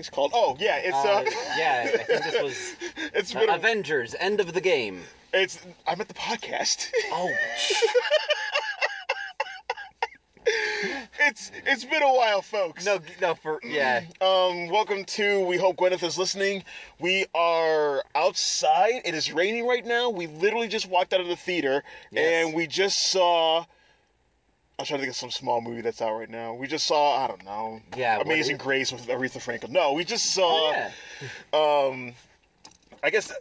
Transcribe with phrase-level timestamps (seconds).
[0.00, 0.30] thing's called.
[0.34, 1.24] Oh yeah, it's Uh, uh,
[1.58, 2.74] yeah, I think this was
[3.14, 5.02] it's been a, Avengers: End of the Game.
[5.34, 6.88] it's I'm at the podcast.
[7.12, 7.30] Oh,
[11.26, 12.86] it's it's been a while, folks.
[12.86, 14.00] no, no, for yeah.
[14.22, 15.44] Um, welcome to.
[15.44, 16.64] We hope Gwyneth is listening.
[16.98, 19.02] We are outside.
[19.04, 20.08] It is raining right now.
[20.08, 22.46] We literally just walked out of the theater, Yes.
[22.46, 23.66] and we just saw.
[24.80, 26.54] I'm trying to think of some small movie that's out right now.
[26.54, 27.24] We just saw.
[27.24, 29.72] I don't know, yeah, Amazing Grace with Aretha Franklin.
[29.72, 30.72] No, we just saw.
[30.72, 30.90] yeah.
[31.52, 32.14] Um,
[33.02, 33.32] I guess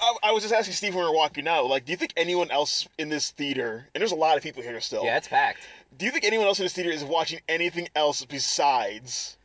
[0.00, 1.66] I, I was just asking Steve when we were walking out.
[1.66, 3.86] Like, do you think anyone else in this theater?
[3.94, 5.04] And there's a lot of people here still.
[5.04, 5.60] Yeah, it's packed.
[5.96, 9.36] Do you think anyone else in this theater is watching anything else besides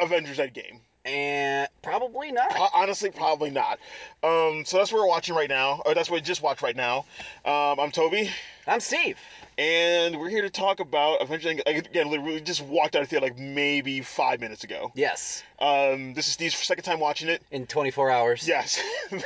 [0.00, 0.78] Avengers Endgame?
[1.04, 2.54] And probably not.
[2.74, 3.80] Honestly, probably not.
[4.22, 6.76] Um, so that's what we're watching right now, or that's what we just watched right
[6.76, 6.98] now.
[7.44, 8.30] Um, I'm Toby,
[8.68, 9.18] I'm Steve.
[9.58, 11.60] and we're here to talk about Avengers.
[11.66, 14.92] Again, literally, we just walked out of the theater like maybe five minutes ago.
[14.94, 17.42] Yes, Um, this is Steve's second time watching it.
[17.50, 18.46] in 24 hours.
[18.46, 18.80] Yes.
[19.10, 19.18] you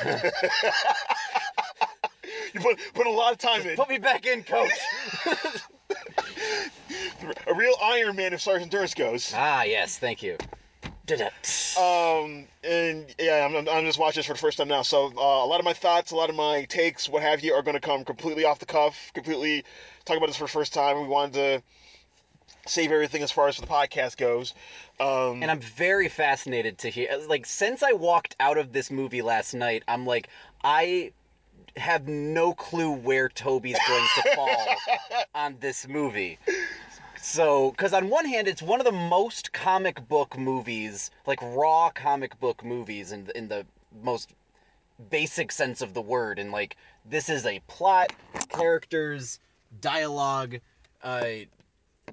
[2.61, 3.77] put put a lot of time in.
[3.77, 4.71] Put me back in, coach.
[7.47, 9.33] A real Iron Man, if Sergeant Durst goes.
[9.37, 10.37] ah, yes, thank you.
[11.77, 14.83] Um, and yeah, I'm, I'm- I'm just watching this for the first time now.
[14.83, 17.55] So uh, a lot of my thoughts, a lot of my takes, what have you,
[17.55, 19.11] are going to come completely off the cuff.
[19.15, 19.65] Completely
[20.05, 21.01] talking about this for the first time.
[21.01, 21.63] We wanted to
[22.67, 24.53] save everything as far as the podcast goes.
[24.99, 27.09] Um, and I'm very fascinated to hear.
[27.29, 30.29] Like, since I walked out of this movie last night, I'm like,
[30.65, 31.13] I
[31.77, 34.67] have no clue where Toby's going to fall
[35.35, 36.39] on this movie.
[37.29, 41.91] So, because on one hand, it's one of the most comic book movies, like raw
[41.91, 43.67] comic book movies, in the, in the
[44.01, 44.33] most
[45.11, 46.39] basic sense of the word.
[46.39, 48.13] And like, this is a plot,
[48.49, 49.41] characters,
[49.81, 50.61] dialogue,
[51.03, 51.31] uh,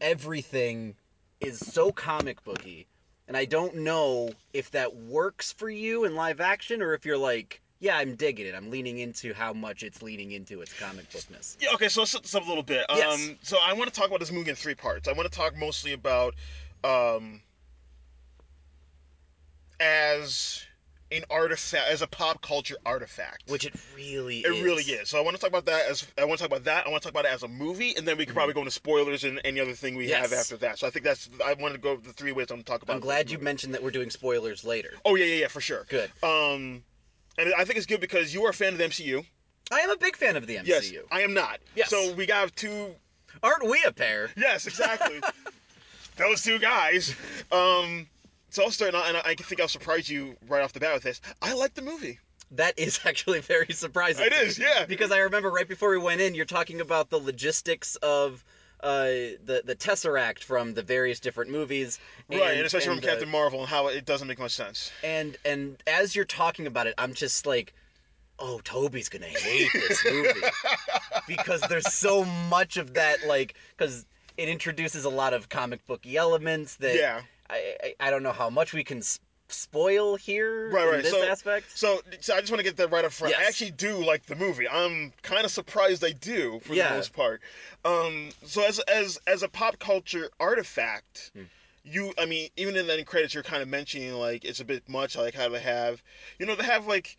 [0.01, 0.95] everything
[1.39, 2.87] is so comic booky.
[3.27, 7.19] And I don't know if that works for you in live action or if you're
[7.19, 8.55] like, yeah, I'm digging it.
[8.55, 11.57] I'm leaning into how much it's leaning into its comic bookness.
[11.59, 12.85] yeah, okay, so let's set this up a little bit.
[12.89, 13.13] Yes.
[13.29, 15.09] Um, so I want to talk about this movie in three parts.
[15.09, 16.33] I want to talk mostly about
[16.85, 17.41] um,
[19.81, 20.63] as
[21.11, 23.51] an artifact, as a pop culture artifact.
[23.51, 24.61] Which it really It is.
[24.63, 25.09] really is.
[25.09, 26.87] So I want to talk about that as I want to talk about that.
[26.87, 28.61] I want to talk about it as a movie, and then we can probably go
[28.61, 30.33] into spoilers and any other thing we have Mm-hmm.
[30.39, 30.79] After that.
[30.79, 32.93] So I think that's I wanted to go the three ways I'm talk about.
[32.95, 33.43] I'm glad you movie.
[33.43, 34.93] mentioned that we're doing spoilers later.
[35.05, 35.85] Oh yeah, yeah, yeah, for sure.
[35.89, 36.09] Good.
[36.23, 36.83] Um,
[37.37, 39.25] and I think it's good because you are a fan of the MCU.
[39.71, 40.67] I am a big fan of the MCU.
[40.67, 41.59] Yes, I am not.
[41.75, 41.89] Yes.
[41.89, 42.93] So we got two.
[43.41, 44.29] Aren't we a pair?
[44.37, 45.19] Yes, exactly.
[46.17, 47.15] Those two guys.
[47.51, 48.07] Um,
[48.49, 51.03] so I'll start, and I, I think I'll surprise you right off the bat with
[51.03, 51.21] this.
[51.41, 52.19] I like the movie.
[52.51, 54.25] That is actually very surprising.
[54.25, 54.85] It is, yeah.
[54.85, 58.43] Because I remember right before we went in, you're talking about the logistics of
[58.83, 59.05] uh,
[59.45, 61.99] the the Tesseract from the various different movies,
[62.29, 64.91] right, and especially from the- Captain Marvel and how it doesn't make much sense.
[65.03, 67.73] and and as you're talking about it, I'm just like,
[68.39, 70.41] oh, Toby's gonna hate this movie
[71.27, 74.05] because there's so much of that, like, because
[74.37, 77.21] it introduces a lot of comic booky elements that Yeah.
[77.49, 79.01] I, I I don't know how much we can
[79.49, 81.03] spoil here Right, in right.
[81.03, 81.65] this so, aspect.
[81.77, 83.37] So, so I just want to get that right up front.
[83.37, 84.67] I actually do like the movie.
[84.67, 86.89] I'm kind of surprised I do for Yeah.
[86.89, 87.41] the most part.
[87.85, 91.43] Um, so as as as a pop culture artifact, Hmm.
[91.83, 94.65] you, I mean, even in the end credits, you're kind of mentioning like it's a
[94.65, 95.15] bit much.
[95.15, 96.01] Like how they have,
[96.39, 97.17] you know, they have like.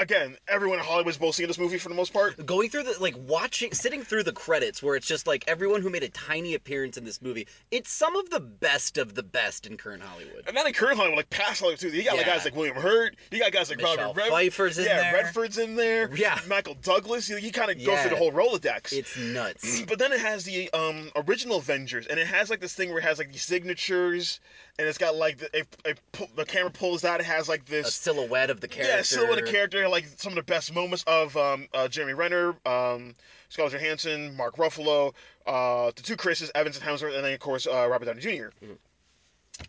[0.00, 2.44] Again, everyone in Hollywood Hollywood's mostly in this movie for the most part.
[2.44, 5.90] going through the like watching sitting through the credits where it's just like everyone who
[5.90, 9.64] made a tiny appearance in this movie it's some of the best of the best
[9.66, 11.88] in current hollywood And not in current Hollywood, like past Hollywood too.
[11.90, 12.34] You got like Yeah.
[12.34, 13.14] guys like William Hurt.
[13.30, 15.12] You got guys like Michelle Robert Red- Pfeiffer's in yeah, there.
[15.22, 16.10] Redford's in there.
[16.16, 16.38] Yeah.
[16.48, 17.28] Michael Douglas.
[17.28, 18.00] You, you kind of go Yeah.
[18.02, 18.92] through the whole Rolodex.
[18.92, 22.74] it's nuts But then it has the um, original Avengers, and it has like this
[22.74, 24.40] thing where it has like these signatures,
[24.78, 25.66] and it's got like the, if
[26.12, 29.02] pu- the camera pulls out, it has like a this silhouette of the character yeah
[29.02, 32.54] silhouette of the character, like some of the best moments of um, uh, Jeremy Renner,
[32.66, 33.14] um,
[33.48, 35.14] Scarlett Johansson, Mark Ruffalo,
[35.46, 38.52] uh, the two Chris's, Evans and Hemsworth, and then of course uh, Robert Downey junior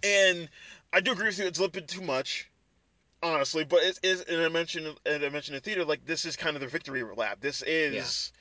[0.04, 0.50] And
[0.94, 2.50] I do agree with you; it's a little bit too much.
[3.21, 6.38] Honestly, but it is, and I mentioned, and I mentioned in theater, like this is
[6.38, 7.39] kind of the victory lap.
[7.42, 8.31] This is,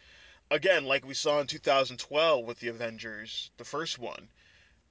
[0.52, 4.28] again, like we saw in 2012 with the Avengers, the first one.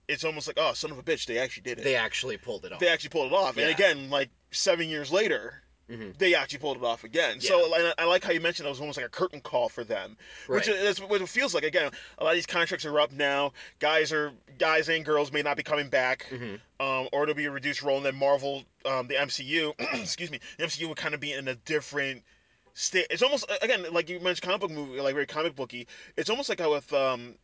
[0.10, 1.84] It's almost like, oh, son of a bitch, they actually did it.
[1.86, 3.56] they actually pulled it off they actually pulled it off.
[3.58, 6.18] And again, like seven years later, Mhm.
[6.18, 7.38] they actually pulled it off again.
[7.40, 7.50] Yeah.
[7.50, 10.18] So I like how you mentioned it was almost like a curtain call for them,
[10.48, 11.64] which is what it feels like.
[11.64, 13.54] Again, a lot of these contracts are up now.
[13.80, 16.60] Guys are guys and girls may not be coming back, Mhm.
[16.80, 17.98] um, or it'll be a reduced role.
[17.98, 21.48] And then Marvel, um, the MCU, excuse me, the MCU would kind of be in
[21.48, 22.24] a different
[22.74, 23.08] state.
[23.10, 25.88] It's almost again like you mentioned comic book movie, like very comic booky.
[26.16, 27.36] It's almost like how with um,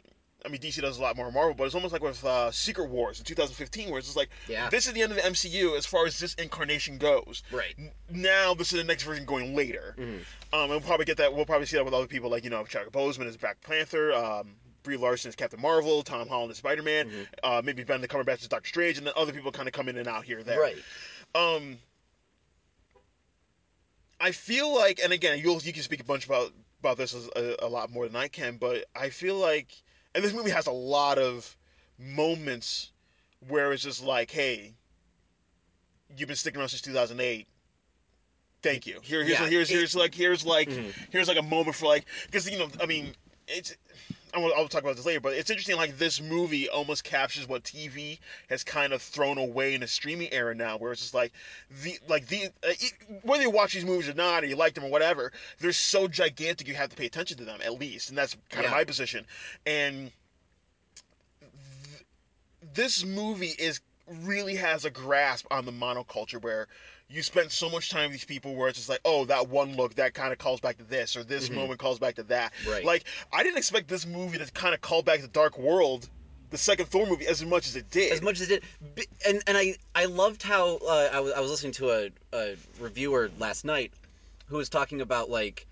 [0.45, 2.90] I mean, DC does a lot more Marvel, but it's almost like with uh, Secret
[2.90, 4.69] Wars in 2015, where it's just like, Yeah.
[4.69, 7.44] this is the end of the MCU as far as this incarnation goes.
[7.51, 7.74] Right.
[8.10, 9.95] Now this is the next version going later.
[9.98, 10.04] Mhm.
[10.51, 11.34] Um, and we'll probably get that.
[11.34, 14.12] We'll probably see that with other people like you know Chadwick Boseman is Black Panther,
[14.13, 17.28] um, Brie Larson is Captain Marvel, Tom Holland is Spider Man, Mhm.
[17.42, 19.98] uh, maybe Benedict Cumberbatch as Doctor Strange, and then other people kind of come in
[19.98, 20.60] and out here there.
[20.60, 20.78] Right.
[21.34, 21.80] Um,
[24.19, 26.51] I feel like, and again, you'll you can speak a bunch about
[26.81, 29.72] about this as a, a lot more than I can, but I feel like,
[30.15, 31.56] and this movie has a lot of
[31.98, 32.92] moments
[33.48, 34.74] where it's just like, hey,
[36.18, 37.48] you've been sticking around since 2008.
[38.62, 39.00] Thank you.
[39.04, 40.94] Here, here's Yeah, here's it- here's like here's like Mhm.
[41.12, 43.13] here's like a moment for like because you know I mean
[43.48, 43.75] it's
[44.33, 45.75] I will, I'll talk about this later, but it's interesting.
[45.75, 48.19] Like this movie almost captures what TV
[48.50, 51.31] has kind of thrown away in the streaming era now, where it's just like
[51.83, 52.74] the like the uh,
[53.21, 56.07] whether you watch these movies or not, or you like them or whatever, they're so
[56.07, 58.83] gigantic you have to pay attention to them at least, and that's kind of my
[58.83, 59.25] position.
[59.68, 60.12] And
[61.41, 62.06] th-
[62.74, 63.81] this movie is
[64.24, 66.68] really has a grasp on the monoculture where
[67.10, 69.76] you spent so much time with these people where it's just like, oh, that one
[69.76, 71.56] look that kind of calls back to this, or this Mhm.
[71.56, 72.54] moment calls back to that.
[72.68, 72.84] Right.
[72.84, 76.10] Like, I didn't expect this movie to kind of call back to Dark World,
[76.50, 78.14] the second Thor movie, as much as it did.
[78.14, 78.64] as much as it
[78.96, 82.10] did, and and I I loved how uh, I was I was listening to a,
[82.34, 83.92] a reviewer last night
[84.48, 85.66] who was talking about like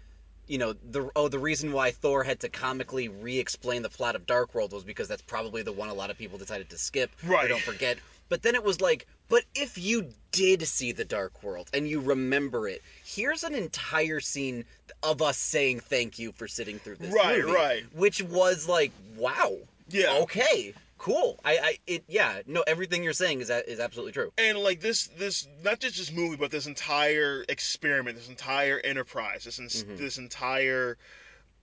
[0.47, 4.25] you know the oh the reason why Thor had to comically re-explain the plot of
[4.25, 7.11] Dark World was because that's probably the one a lot of people decided to skip
[7.23, 7.47] or Right.
[7.47, 7.99] don't forget
[8.31, 11.99] but then it was like but if you did see the Dark World and you
[11.99, 14.63] remember it here's an entire scene
[15.03, 17.83] of us saying thank you for sitting through this Right, movie, right.
[17.93, 19.55] which was like wow
[19.89, 20.17] Yeah.
[20.23, 24.31] okay cool i i it yeah no everything you're saying is a- is absolutely true
[24.37, 29.43] and like this this not just this movie but this entire experiment this entire enterprise
[29.45, 29.97] this Mhm.
[29.97, 30.97] this entire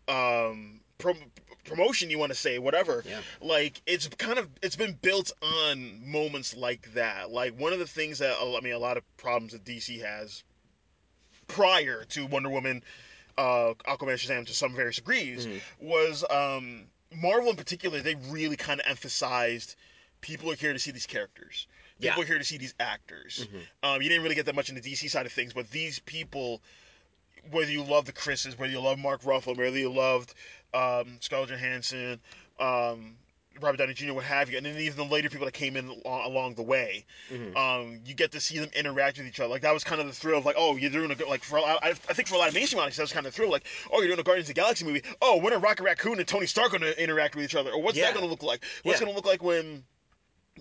[0.08, 1.30] um prom-
[1.68, 3.20] promotion you want to say whatever Yeah.
[3.40, 7.86] like it's kind of it's been built on moments like that like one of the
[7.86, 10.42] things that i mean a lot of problems that dc has
[11.46, 12.82] prior to wonder woman
[13.36, 15.60] uh aquaman shazam to some various degrees Mhm.
[15.80, 19.76] was um marvel in particular they really kind of emphasized
[20.20, 21.66] people are here to see these characters
[22.00, 22.10] Yeah.
[22.10, 23.66] people are here to see these actors Mhm.
[23.82, 26.00] um, you didn't really get that much in the DC side of things, but these
[26.00, 26.60] people,
[27.52, 30.34] whether you love the Chris's, whether you love Mark Ruffalo, whether you loved
[30.74, 32.20] um, Scarlett Johansson,
[32.60, 33.16] um,
[33.60, 35.88] Robert Downey Jr., what have you, and then even the later people that came in
[35.88, 37.56] along, along the way, Mhm.
[37.56, 39.48] um, you get to see them interact with each other.
[39.48, 41.42] Like that was kind of the thrill of like, oh, you're doing a good like
[41.42, 43.26] for a lot, I, I think for a lot of mainstream audiences, that was kind
[43.26, 43.50] of the thrill.
[43.50, 45.02] Like, oh, you're doing a Guardians of the Galaxy movie.
[45.20, 47.82] Oh, when are Rocket Raccoon and Tony Stark going to interact with each other, or
[47.82, 48.04] what's Yeah.
[48.04, 48.62] that going to look like?
[48.84, 49.06] What's Yeah.
[49.06, 49.84] going to look like when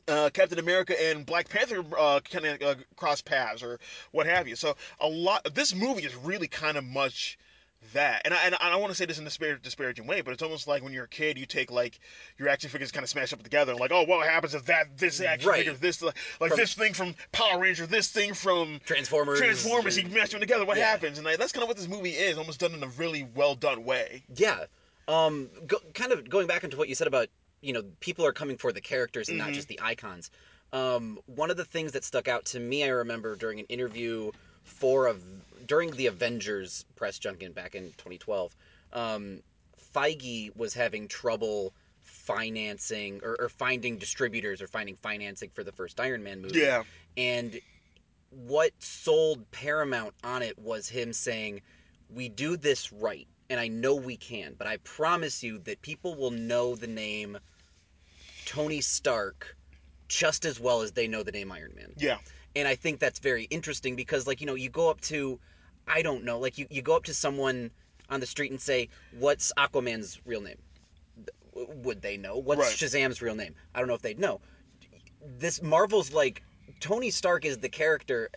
[0.08, 3.80] uh, Captain America and Black Panther uh, kind of uh, cross paths or
[4.12, 4.56] what have you.
[4.56, 5.54] So a lot.
[5.54, 7.38] This movie is really kind of much
[7.94, 10.22] that, and I, and I don't want to say this in a disparag- disparaging way,
[10.22, 12.00] but it's almost like when you're a kid, you take like
[12.38, 15.20] your action figures kind of smash up together, like, oh, what happens if that this
[15.22, 15.58] action Right.
[15.66, 19.98] figure, this like, like From- this thing from Power Ranger, this thing from Transformers Transformers,
[19.98, 20.66] you mash them together.
[20.66, 20.90] What Yeah.
[20.90, 21.18] happens?
[21.18, 23.56] And like, that's kind of what this movie is, almost done in a really well
[23.56, 24.24] done way.
[24.36, 24.66] yeah
[25.10, 27.30] um go, kind of going back into what you said about
[27.62, 29.54] you know people are coming for the characters and not Mhm.
[29.54, 30.30] just the icons
[30.74, 34.32] um one of the things that stuck out to me i remember during an interview
[34.66, 35.16] for a
[35.68, 38.56] during the avengers press junket back in 2012
[38.94, 39.42] um
[39.94, 46.00] feige was having trouble financing or, or finding distributors or finding financing for the first
[46.00, 46.60] iron man movie.
[46.60, 46.84] Yeah,
[47.16, 47.60] and
[48.30, 51.62] what sold Paramount on it was him saying,
[52.10, 56.16] "We do this right, and I know we can, but I promise you that people
[56.16, 57.38] will know the name
[58.46, 59.56] Tony Stark
[60.08, 62.18] just as well as they know the name Iron Man." yeah,
[62.56, 65.40] And I think that's very interesting because like, you know, you go up to
[65.88, 67.72] I don't know, like you, you go up to someone
[68.10, 70.58] on the street and say, "What's Aquaman's real name?"
[71.54, 72.38] Would they know?
[72.38, 72.72] What's Right.
[72.72, 73.56] Shazam's real name?
[73.74, 74.42] I don't know if they'd know.
[75.40, 76.44] This Marvel's like
[76.80, 78.30] Tony Stark is the character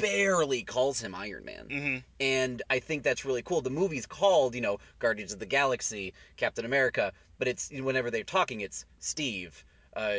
[0.00, 1.66] barely calls him Iron Man.
[1.70, 3.60] hmm And I think that's really cool.
[3.60, 8.22] The movie's called, you know, Guardians of the Galaxy, Captain America, but it's whenever they're
[8.22, 9.64] talking, it's Steve,
[9.96, 10.16] uh,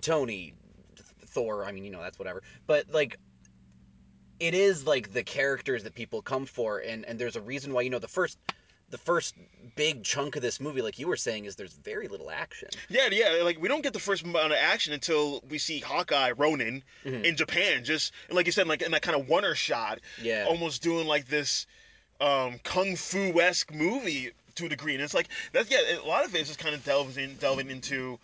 [0.00, 0.54] Tony,
[1.26, 1.64] Thor.
[1.64, 2.42] I mean, you know, that's whatever.
[2.66, 3.18] But like,
[4.46, 7.82] it is like the characters that people come for, and and there's a reason why.
[7.82, 8.38] You know, the first,
[8.90, 9.34] the first
[9.76, 12.68] big chunk of this movie, like you were saying, is there's very little action.
[12.88, 13.40] Yeah, yeah.
[13.42, 17.24] Like we don't get the first amount of action until we see Hawkeye Ronin Mhm.
[17.24, 17.84] in Japan.
[17.84, 20.44] Just like you said, like in that kind of wonder shot, Yeah.
[20.48, 21.66] almost doing like this
[22.20, 24.94] um, kung fu esque movie to a degree.
[24.94, 25.98] And it's like that's yeah.
[26.00, 28.18] A lot of it is just kind of delving in, delving into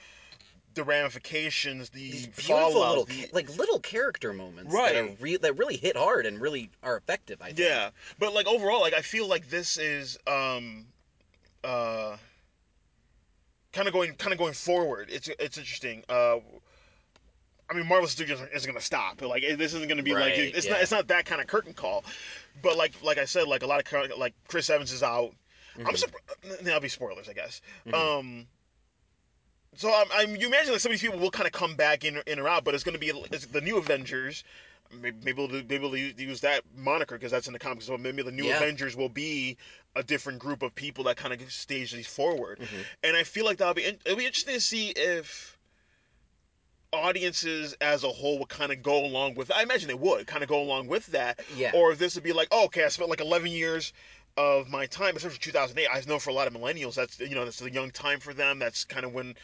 [0.75, 2.89] the ramifications, the These beautiful fallout.
[2.91, 4.95] little, the- like little character moments Right.
[4.95, 7.41] that are re- that really hit hard and really are effective.
[7.43, 7.59] I think.
[7.61, 10.87] yeah, but like overall, like I feel like this is um
[11.65, 12.17] uh
[13.73, 15.09] kind of going kind of going forward.
[15.11, 16.05] It's it's interesting.
[16.09, 16.37] Uh,
[17.69, 19.23] I mean, Marvel Studios isn't going to stop.
[19.23, 20.73] Like this isn't going to be Right, like it's yeah.
[20.73, 22.05] not it's not that kind of curtain call.
[22.62, 25.33] But like like I said, like a lot of like Chris Evans is out.
[25.79, 25.87] Mm-hmm.
[25.87, 26.65] I'm surprised.
[26.65, 27.61] That'll be spoilers, I guess.
[27.93, 28.47] Um.
[29.77, 32.05] So I'm, I'm you imagine like some of these people will kind of come back
[32.05, 34.45] in in or out, but it's going to be it's the new Avengers.
[34.93, 37.87] Maybe maybe we'll, do- maybe we'll use that moniker because that's in the comics.
[37.87, 38.57] So maybe the new Yeah.
[38.57, 39.57] Avengers will be
[39.95, 42.59] a different group of people that kind of stage these forward.
[42.59, 42.83] Mm-hmm.
[43.05, 45.57] And I feel like that'll be it'll be interesting to see if
[46.93, 49.53] audiences as a whole would kind of go along with.
[49.53, 51.41] I imagine they would kind of go along with that.
[51.57, 51.71] Yeah.
[51.75, 53.93] Or if this would be like, oh, okay, I spent like 11 years
[54.40, 55.88] of my time, especially 2008.
[55.92, 58.32] I know for a lot of millennials, that's you know that's a young time for
[58.32, 58.59] them.
[58.59, 59.35] That's kind of when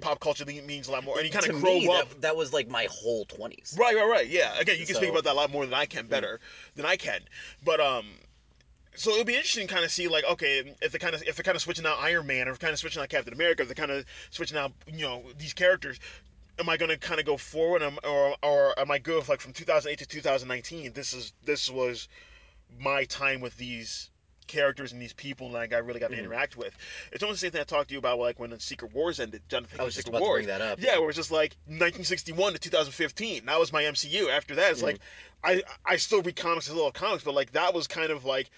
[0.00, 2.08] pop culture means a lot more, and you kind to of grow me, up.
[2.08, 3.76] that, that was like my whole twenties.
[3.78, 4.28] Right, right, right.
[4.28, 4.58] Yeah.
[4.58, 6.40] Again, you can speak about that a lot more than I can, better
[6.74, 7.20] than I can.
[7.64, 8.06] But um,
[8.94, 11.36] so it'll be interesting to kind of see like, okay, if they kind of if
[11.36, 13.68] they're kind of switching out Iron Man, or kind of switching out Captain America, if
[13.68, 15.98] they're kind of switching out you know these characters.
[16.58, 19.42] Am I going to kind of go forward, or or am I good with like
[19.42, 20.94] from 2008 to 2019?
[20.94, 22.08] This is this was
[22.80, 24.10] my time with these
[24.46, 26.18] characters and these people like I really got Mm-hmm.
[26.18, 26.76] to interact with.
[27.12, 29.20] It's almost the same thing I talked to you about like when the Secret Wars
[29.20, 29.42] ended.
[29.48, 30.98] Jonathan I was just Secret about to bring that up, Yeah, yeah.
[30.98, 33.46] where it's just like 1961 to 2015.
[33.46, 34.28] That was my MCU.
[34.30, 35.02] After that, it's like Mm-hmm.
[35.44, 38.50] I I still read comics as little comics, but like that was kind of like.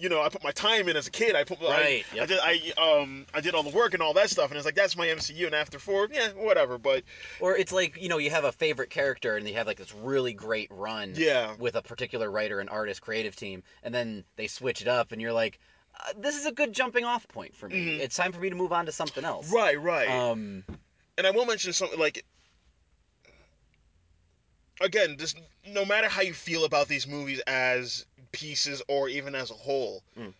[0.00, 1.36] You know, I put my time in as a kid.
[1.36, 4.14] I put, Right, I, I did, I um, I did all the work and all
[4.14, 5.46] that stuff, and it's like that's my MCU.
[5.46, 6.78] And after four, yeah, whatever.
[6.78, 7.04] But
[7.38, 9.94] Or it's like you know you have a favorite character and you have like this
[9.94, 11.12] really great run.
[11.16, 11.54] Yeah.
[11.58, 15.20] With a particular writer and artist creative team, and then they switch it up, and
[15.20, 15.58] you're like,
[15.94, 17.96] uh, this is a good jumping off point for me.
[17.96, 19.48] It's time for me to move on to something else.
[19.48, 19.56] Mm-hmm.
[19.56, 20.08] right, right.
[20.08, 20.64] Um.
[21.18, 22.24] and I will mention something like
[24.80, 29.50] again, just no matter how you feel about these movies as pieces or even as
[29.50, 30.32] a whole, Mm.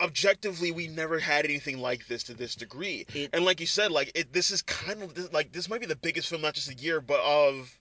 [0.00, 3.04] objectively, we never had anything like this to this degree.
[3.14, 5.80] It- and like you said, like it, this is kind of this, like this might
[5.80, 7.74] be the biggest film, not just a year, but of.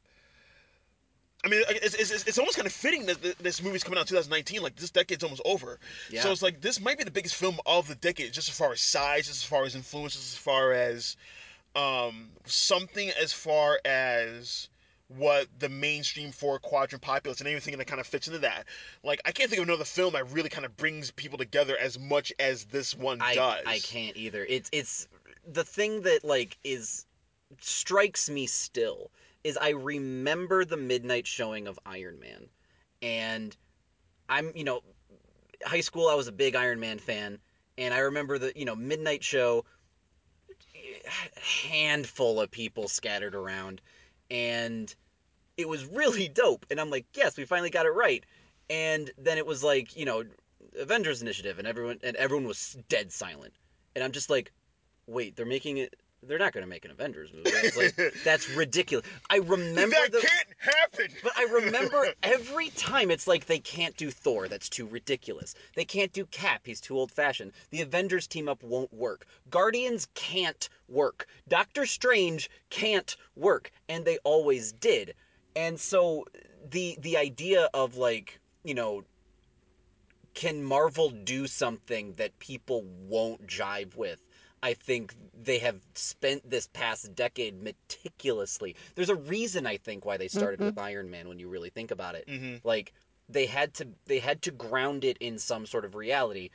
[1.45, 4.01] I mean, it's, it's, it's almost kind of fitting that th- this movie's coming out
[4.01, 4.63] in 2019.
[4.63, 5.79] Like this decade's almost over,
[6.09, 6.23] Yeah.
[6.23, 8.71] so it's like this might be the biggest film of the decade, just as far
[8.71, 11.15] as size, just as far as influences, as far as
[11.75, 14.67] um, something as far as
[15.09, 18.65] what the mainstream four quadrant populace and anything that kind of fits into that.
[19.03, 21.97] Like I can't think of another film that really kind of brings people together as
[21.97, 23.63] much as this one I does.
[23.65, 24.45] I can't either.
[24.47, 25.07] It's it's
[25.45, 27.05] the thing that like is
[27.61, 29.11] strikes me still
[29.43, 32.49] is I remember the midnight showing of Iron Man,
[33.01, 33.55] and
[34.27, 34.81] I'm you know
[35.65, 37.39] high school I was a big Iron Man fan,
[37.77, 39.63] and I remember the you know midnight show
[41.41, 43.81] handful of people scattered around
[44.29, 44.93] and
[45.57, 48.25] it was really dope and i'm like yes we finally got it right.
[48.69, 50.23] And then it was like you know
[50.77, 53.53] avengers initiative and everyone and everyone was dead silent.
[53.95, 54.51] And i'm just like
[55.07, 55.95] wait they're making it
[56.27, 60.11] they're not going to make an avengers movie I like that's ridiculous i remember that
[60.11, 61.07] the can't happen.
[61.23, 65.55] but I remember every time it's like they can't do Thor, that's too ridiculous.
[65.75, 67.53] They can't do Cap, he's too old fashioned.
[67.69, 69.25] The Avengers team up won't work.
[69.49, 71.27] Guardians can't work.
[71.47, 73.71] Doctor Strange can't work.
[73.89, 75.13] And they always did.
[75.55, 76.25] And so
[76.69, 79.03] the the idea of like, you know,
[80.33, 84.21] can Marvel do something that people won't jive with?
[84.63, 88.75] I think they have spent this past decade meticulously.
[88.95, 91.91] There's a reason I think why they started with Iron Man when you really think
[91.91, 92.27] about it.
[92.27, 92.61] Mhm.
[92.63, 92.93] Like
[93.29, 96.49] they had to they had to ground it in some sort of reality.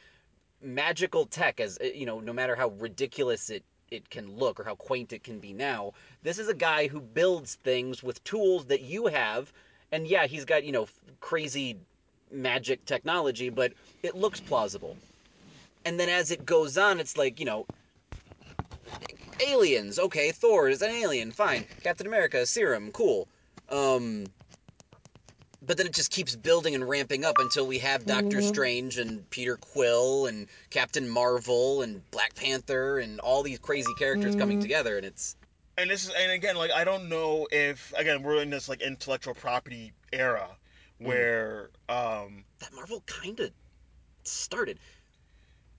[0.60, 4.64] Magical tech as eh, you know, no matter how ridiculous it it can look or
[4.64, 5.92] how quaint it can be now,
[6.22, 9.52] this is a guy who builds things with tools that you have
[9.92, 10.88] and yeah, he's got, you know,
[11.20, 11.76] crazy
[12.30, 14.96] magic technology, but it looks plausible.
[15.84, 17.66] And then as it goes on, it's like, you know,
[19.46, 19.98] aliens.
[19.98, 21.32] Okay, Thor is an alien.
[21.32, 21.64] Fine.
[21.82, 22.90] Captain America, serum.
[22.92, 23.28] Cool.
[23.68, 24.26] Um,
[25.64, 29.28] but then it just keeps building and ramping up until we have Doctor Strange and
[29.30, 34.96] Peter Quill and Captain Marvel and Black Panther and all these crazy characters coming together,
[34.96, 35.36] and it's
[35.78, 38.82] and this is and again like i don't know if again we're in this like
[38.82, 40.46] intellectual property era
[41.00, 41.06] Mm.
[41.06, 43.50] where um that Marvel kind of
[44.24, 44.78] started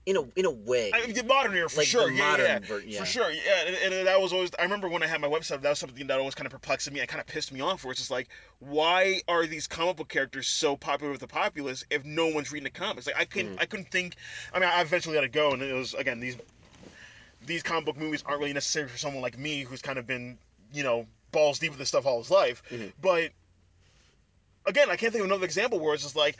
[0.06, 0.90] in a in a way.
[0.92, 3.00] I mean, the modern era for Like sure yeah, modern yeah, ver- yeah.
[3.00, 3.40] for sure yeah
[3.84, 6.06] and, and that was always i remember when i had my website that was something
[6.08, 8.10] that always kind of perplexed me and kind of pissed me off where it's just
[8.10, 8.28] like
[8.60, 12.64] why are these comic book characters so popular with the populace if no one's reading
[12.64, 13.62] the comics like i couldn't Mm.
[13.62, 14.16] i couldn't think
[14.52, 16.36] i mean i eventually had to go and it was again these
[17.46, 20.38] these comic book movies aren't really necessary for someone like me who's kind of been,
[20.72, 22.62] you know, balls deep with this stuff all his life.
[22.70, 22.86] Mm-hmm.
[23.02, 23.32] But
[24.66, 26.36] again, I can't think of another example where it's just like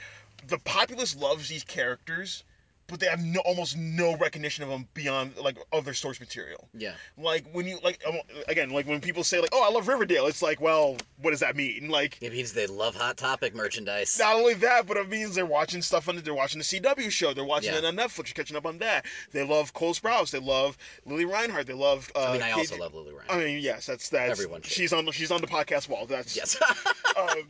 [0.47, 2.43] the populace loves these characters
[2.87, 6.67] but they have no, almost no recognition of them beyond like of their source material.
[6.73, 6.93] Yeah.
[7.17, 8.15] Like when you like um,
[8.47, 11.39] again, like when people say like, "Oh, I love Riverdale," it's like, well, what does
[11.39, 11.89] that mean?
[11.89, 14.17] Like, It means they love Hot Topic merchandise.
[14.19, 16.17] not only that, but it means they're watching stuff on.
[16.17, 17.33] They're watching the CW show.
[17.33, 17.79] They're watching Yeah.
[17.79, 18.27] it on Netflix.
[18.27, 19.05] You're catching up on that.
[19.31, 20.31] They love Cole Sprouse.
[20.31, 21.65] They love Lili Reinhart.
[21.67, 22.11] They love.
[22.15, 23.25] Uh, I mean, I Kate- also love Lily Ryan.
[23.29, 24.31] I mean, yes, that's that's.
[24.31, 24.71] Everyone should.
[24.71, 25.09] She's on.
[25.11, 26.05] She's on the podcast wall.
[26.05, 26.55] That's yes.
[27.17, 27.47] um,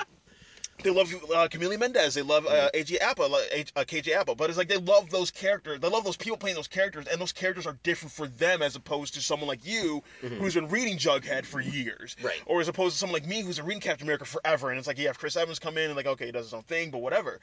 [0.85, 2.13] they love uh, Camila Mendes.
[2.13, 2.77] They love uh, Mm-hmm.
[2.93, 3.39] AJ Apple, uh,
[3.75, 4.35] uh, KJ Apa.
[4.35, 5.79] But it's like they love those characters.
[5.81, 8.75] They love those people playing those characters, and those characters are different for them as
[8.75, 12.27] opposed to someone like you who's been reading Jughead for years, Mm-hmm.
[12.27, 12.41] Right.
[12.45, 14.69] Or as opposed to someone like me who's been reading Captain America forever.
[14.69, 16.53] And it's like you have Chris Evans come in and like okay, he does his
[16.53, 17.39] own thing, but whatever.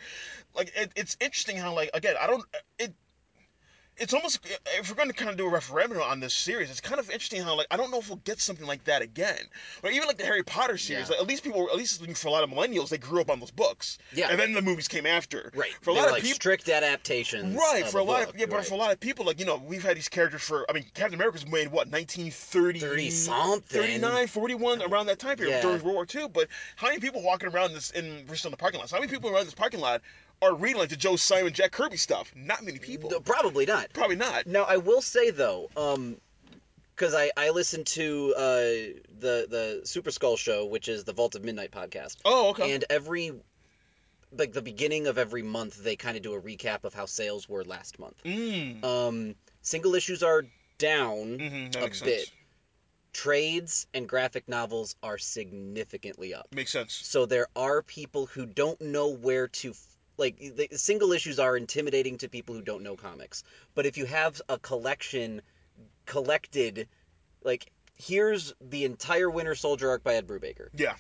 [0.55, 2.45] Like it, it's interesting how like again I don't
[2.79, 2.95] it
[3.99, 6.71] it's almost uh, if we're going to kind of do a referendum on this series,
[6.71, 9.03] it's kind of interesting how like I don't know if we'll get something like that
[9.03, 9.39] again,
[9.83, 11.09] or even like the Harry Potter series.
[11.09, 11.13] Yeah.
[11.15, 13.39] Like, at least people, at least for a lot of millennials, they grew up on
[13.41, 13.99] those books.
[14.15, 14.29] Yeah.
[14.31, 15.51] and then the movies came after.
[15.55, 15.73] right.
[15.83, 16.35] For a They lot of like people.
[16.37, 17.55] strict adaptations.
[17.55, 18.67] Right, for a lot book, of yeah, but right.
[18.67, 20.65] for a lot of people, like you know, we've had these characters for.
[20.69, 23.81] I mean, Captain America was made what 1930, 30 something.
[23.83, 25.63] 39, 41, around that time period Yeah.
[25.63, 26.29] during World War II.
[26.29, 28.89] But how many people walking around this in we're still in the parking lot?
[28.89, 30.01] So how many people around this parking lot
[30.43, 32.33] are reading like the Joe Simon, Jack Kirby stuff?
[32.37, 33.09] Not many people.
[33.11, 33.93] No, Probably not.
[33.95, 34.47] Probably not.
[34.47, 36.17] Now I will say though, um,
[36.95, 38.41] because I I listened to uh
[39.21, 42.73] the the Super Skull show, which is the Vault of Midnight podcast, Oh, okay.
[42.75, 43.33] and every
[44.37, 47.49] like the beginning of every month they kind of do a recap of how sales
[47.49, 48.17] were last month.
[48.25, 48.83] Mm.
[48.85, 50.45] Um, single issues are
[50.79, 51.95] down Mhm, a bit.
[51.95, 52.31] sense.
[53.13, 56.47] Trades and graphic novels are significantly up.
[56.51, 56.95] Makes sense.
[56.95, 59.75] So there are people who don't know where to
[60.23, 63.43] like the single issues are intimidating to people who don't know comics.
[63.75, 65.43] But if you have a collection
[66.07, 66.89] collected
[67.45, 70.69] like here's the entire Winter Soldier arc by Ed Brubaker.
[70.75, 70.95] Yeah,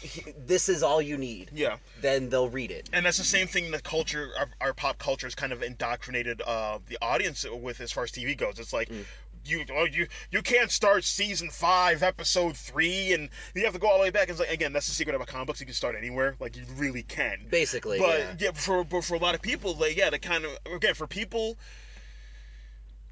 [0.00, 1.50] He- This is all you need.
[1.54, 1.76] yeah.
[2.00, 2.88] Then they'll read it.
[2.92, 6.40] And that's the same thing the culture, our, our pop culture, has kind of indoctrinated
[6.42, 8.58] uh, the audience with as far as TV goes.
[8.58, 8.90] It's like.
[9.44, 13.88] You, oh, you you can't start season five episode three and you have to go
[13.88, 15.66] all the way back and it's like again that's the secret about comic books you
[15.66, 18.34] can start anywhere like you really can Basically, but yeah.
[18.38, 21.06] yeah, for but for a lot of people, like yeah, they kind of again for
[21.06, 21.56] people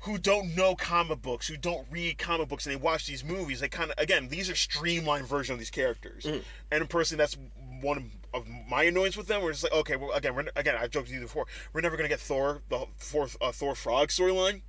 [0.00, 3.60] who don't know comic books, who don't read comic books, and they watch these movies,
[3.60, 6.40] they kind of again these are streamlined version of these characters, Mm-hmm.
[6.70, 7.36] and personally, that's
[7.80, 9.42] one of my annoyance with them.
[9.42, 11.96] Where it's like okay, well again, we're, again I've joked with you before, we're never
[11.96, 14.60] gonna get Thor the fourth uh, Thor Frog storyline.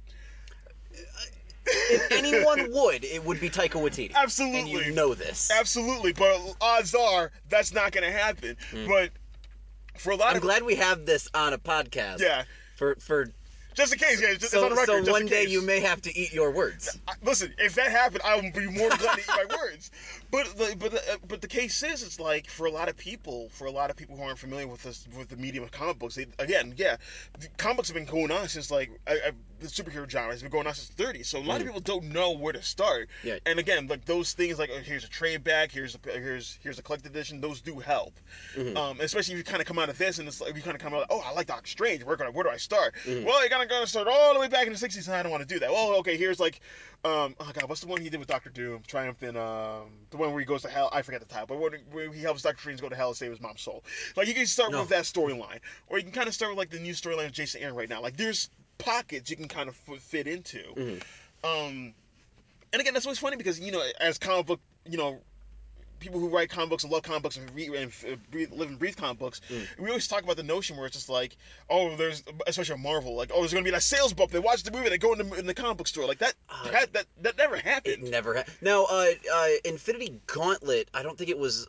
[1.68, 4.14] If anyone would, it would be Taika Waititi.
[4.14, 4.60] Absolutely.
[4.60, 5.52] And you know this.
[5.52, 8.58] Absolutely, but odds are that's not gonna happen.
[8.88, 9.12] But
[9.98, 10.32] for a lot Mm.
[10.32, 12.20] I'm of glad we have this on a podcast.
[12.20, 12.44] yeah,
[12.76, 13.30] For for
[13.74, 14.86] just in case, yeah, it's, it's on record.
[14.88, 16.98] so just one day you may have to eat your words.
[17.24, 19.92] Listen, if that happened, I would be more than glad to eat my words.
[20.30, 23.50] But the, but the, but the case is, it's like for a lot of people,
[23.50, 26.00] for a lot of people who aren't familiar with this with the medium of comic
[26.00, 26.98] books, they, again, yeah,
[27.40, 30.42] the comic books have been going on since like I, I, the superhero genre has
[30.42, 31.26] been going on since the 30s.
[31.28, 33.08] So a lot of people don't know where to start.
[33.24, 33.28] Mm.
[33.28, 33.38] Yeah.
[33.46, 36.78] And again, like those things, like oh, here's a trade back, here's a here's here's
[36.78, 37.40] a collected edition.
[37.42, 38.14] Those do help,
[38.56, 38.76] Mm-hmm.
[38.78, 40.76] um, especially if you kind of come out of this and it's like you kind
[40.76, 42.04] of come out, like, oh, I like Doctor Strange.
[42.04, 42.96] Where gonna where do I start?
[43.06, 43.26] Mm-hmm.
[43.26, 45.32] Well, you gotta gotta start all the way back in the 60s, and I don't
[45.32, 45.72] want to do that.
[45.72, 46.60] Well, okay, here's like,
[47.06, 50.18] um, oh god, what's the one he did with Doctor Doom, Triumph, and um, the
[50.18, 50.90] one where he goes to hell.
[50.92, 53.18] I forget the title, but when, where he helps Doctor Strange go to hell and
[53.18, 53.84] save his mom's soul.
[54.16, 54.82] Like you can start No.
[54.82, 57.32] with that storyline, or you can kind of start with like the new storyline of
[57.32, 58.02] Jason Aaron right now.
[58.02, 60.64] Like there's pockets you can kind of f- fit into.
[61.44, 61.94] Um,
[62.74, 65.20] and again, that's always funny because you know, as comic book, you know,
[66.00, 68.70] people who write comic books and love comic books and, read, and uh, breathe, live
[68.70, 69.42] and breathe comic books,
[69.80, 71.38] we always talk about the notion where it's just like,
[71.70, 74.32] oh, there's especially Marvel, like, oh, there's gonna be that sales bump.
[74.32, 76.36] They watch the movie, they go in the, in the comic book store, like that.
[76.72, 78.04] that, that that never happened.
[78.04, 78.86] It never ha- now.
[78.86, 80.90] Uh, uh, Infinity Gauntlet.
[80.94, 81.68] I don't think it was.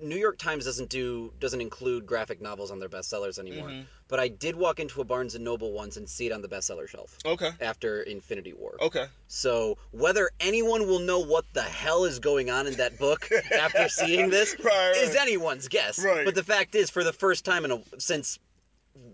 [0.00, 3.68] New York Times doesn't do doesn't include graphic novels on their bestsellers anymore.
[3.68, 3.82] Mm-hmm.
[4.08, 6.48] But I did walk into a Barnes and Noble once and see it on the
[6.48, 7.50] bestseller shelf Okay.
[7.60, 8.76] after Infinity War.
[8.80, 9.06] Okay.
[9.26, 13.28] So whether anyone will know what the hell is going on in that book
[13.58, 14.96] after seeing this Right, right.
[14.98, 15.98] is anyone's guess.
[16.04, 16.24] Right.
[16.24, 18.38] But the fact is, for the first time in a since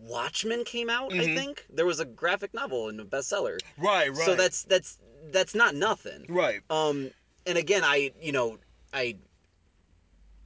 [0.02, 3.58] Watchmen came out, I think there was a graphic novel and a bestseller.
[3.78, 4.08] Right.
[4.10, 4.18] Mm-hmm.
[4.18, 4.26] Right.
[4.26, 4.98] So that's that's
[5.30, 6.26] that's not nothing.
[6.28, 6.60] right.
[6.70, 7.10] Um,
[7.46, 8.58] and again, I you know
[8.92, 9.16] I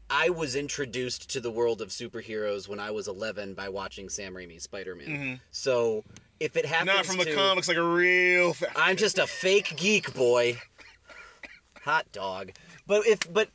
[0.09, 4.35] I was introduced to the world of superheroes when I was 11 by watching Sam
[4.35, 5.41] Raimi's Spider-Man.
[5.51, 6.05] So
[6.41, 6.97] if it happens Mm-hmm.
[6.97, 8.53] Not from the comics, like a real.
[8.55, 10.61] Fa- I'm just a fake geek boy.
[11.83, 12.53] Hot dog.
[12.87, 13.49] But if but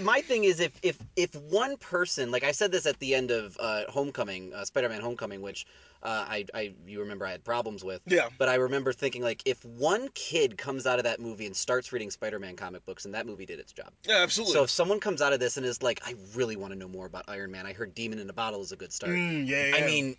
[0.00, 3.30] my thing is if if if one person like I said this at the end
[3.30, 5.66] of uh, Homecoming, uh, Spider-Man Homecoming, which
[6.02, 8.00] uh, I I you remember I had problems with.
[8.06, 8.28] Yeah.
[8.38, 11.92] But I remember thinking like if one kid comes out of that movie and starts
[11.92, 13.92] reading Spider-Man comic books, and that movie did its job.
[14.06, 14.54] yeah, absolutely.
[14.54, 16.88] So if someone comes out of this and is like, I really want to know
[16.88, 17.66] more about Iron Man.
[17.66, 19.12] I heard Demon in a Bottle is a good start.
[19.12, 20.16] Mm, yeah, I mean,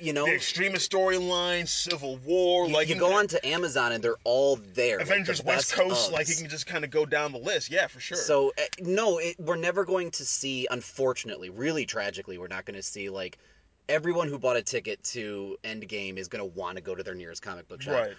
[0.00, 4.02] You know, the Extremis storyline, Civil War, you, like you can- go onto Amazon and
[4.02, 4.98] they're all there.
[4.98, 7.70] like, the Avengers West Coast, like you can just kind of go down the list.
[7.70, 8.16] Yeah, for sure.
[8.16, 10.66] So uh, no, it, we're never going to see.
[10.70, 13.38] Unfortunately, really tragically, we're not going to see like
[13.88, 17.14] everyone who bought a ticket to Endgame is going to want to go to their
[17.14, 17.94] nearest comic book shop.
[17.94, 18.12] right,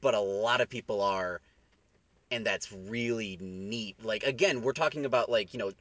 [0.00, 1.40] But a lot of people are,
[2.30, 3.96] and that's really neat.
[4.02, 5.72] Like again, we're talking about like you know.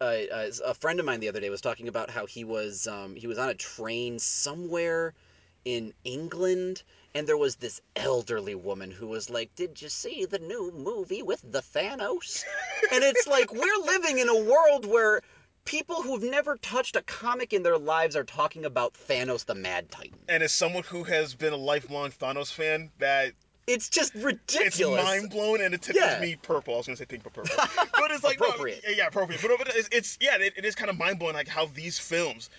[0.00, 2.86] Uh, uh, a friend of mine the other day was talking about how he was
[2.86, 5.12] um, he was on a train somewhere
[5.66, 6.82] in England
[7.14, 11.22] and there was this elderly woman who was like, "Did you see the new movie
[11.22, 12.44] with the Thanos?"
[12.92, 15.20] and it's like we're living in a world where
[15.64, 19.90] people who've never touched a comic in their lives are talking about Thanos the Mad
[19.90, 20.18] Titan.
[20.28, 23.32] and as someone who has been a lifelong Thanos fan, that
[23.70, 24.78] It's just ridiculous.
[25.00, 26.20] it's mind blowing and it tickles Yeah.
[26.20, 26.74] me purple.
[26.74, 27.54] I was gonna say pink but purple,
[27.94, 28.82] but it's like Appropriate.
[28.86, 29.40] yeah, yeah, appropriate.
[29.42, 32.50] But, it's, it's yeah, it, it is kind of mind blowing like how these films,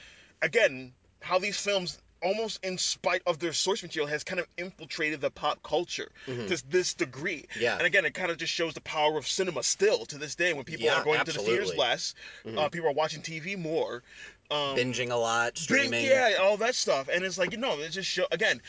[0.41, 5.19] again, how these films almost in spite of their source material has kind of infiltrated
[5.21, 7.45] the pop culture to this degree.
[7.52, 7.62] Mm-hmm.
[7.62, 7.78] Yeah.
[7.78, 10.54] and again, it kind of just shows the power of cinema still to this day
[10.54, 11.78] when people Yeah, are going to the theaters absolutely.
[12.45, 12.58] Mm-hmm.
[12.58, 14.04] less, uh, people are watching TV more.
[14.52, 16.04] Um, Binging a lot, streaming.
[16.06, 18.62] yeah, all that stuff, and it's like you know, it just show again.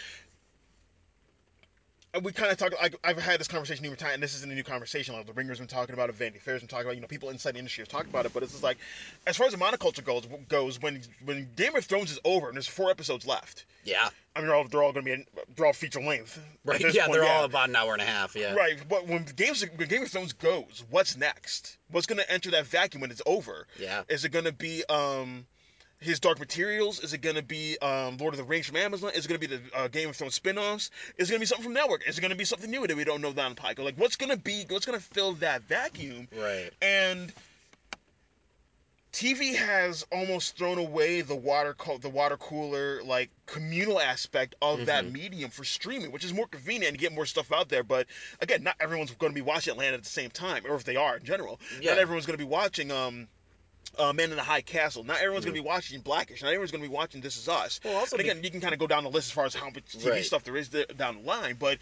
[2.15, 2.75] And We kind of talked.
[2.81, 5.15] I, I've had this conversation numerous times, and this isn't a new conversation.
[5.15, 6.93] Like the Ringer's been talking about it, Vanity Fair's been talking about.
[6.93, 8.35] it, You know, people inside the industry have talked about it.
[8.35, 8.79] But it's just like,
[9.27, 12.57] as far as the monoculture goes, goes when when Game of Thrones is over and
[12.57, 13.65] there's four episodes left.
[13.85, 14.09] Yeah.
[14.35, 16.39] I mean, they're all they're all going to be they're all feature length.
[16.65, 16.81] Right.
[16.81, 18.37] Yeah, point, they're all about an hour and a half.
[18.37, 18.55] Yeah.
[18.55, 21.77] Right, but when games when Game of Thrones goes, what's next?
[21.91, 23.67] What's going to enter that vacuum when it's over?
[23.79, 24.03] Yeah.
[24.09, 25.47] Is it going to be um
[26.03, 27.01] his Dark Materials?
[27.01, 29.11] Is it going to be um Lord of the Rings from Amazon?
[29.15, 30.91] Is it going to be the uh, Game of Thrones spin-offs?
[31.17, 32.07] Is it going to be something from Network?
[32.09, 33.79] Is it going to be something new that we don't know down the pike?
[33.79, 36.29] Like what's going to be what's going to fill that vacuum?
[36.37, 36.71] Right.
[36.81, 37.33] And
[39.13, 44.87] TV has almost thrown away the water co- the water cooler like communal aspect of
[44.87, 45.13] that Mm-hmm.
[45.13, 47.83] medium for streaming, which is more convenient and get more stuff out there.
[47.83, 48.07] But
[48.41, 50.97] again, not everyone's going to be watching Atlanta at the same time, or if they
[50.97, 51.91] are in general, Yeah.
[51.91, 53.29] not everyone's going to be watching um.
[53.99, 55.05] Uh, Man in the High Castle.
[55.05, 56.41] Not everyone's going to be watching Blackish.
[56.43, 57.79] Not everyone's going to be watching This Is Us.
[57.79, 57.89] Mm-hmm.
[57.89, 59.55] Well, also and again, you can kind of go down the list as far as
[59.55, 60.25] how much TV Right.
[60.25, 61.57] stuff there is there, down the line.
[61.59, 61.79] But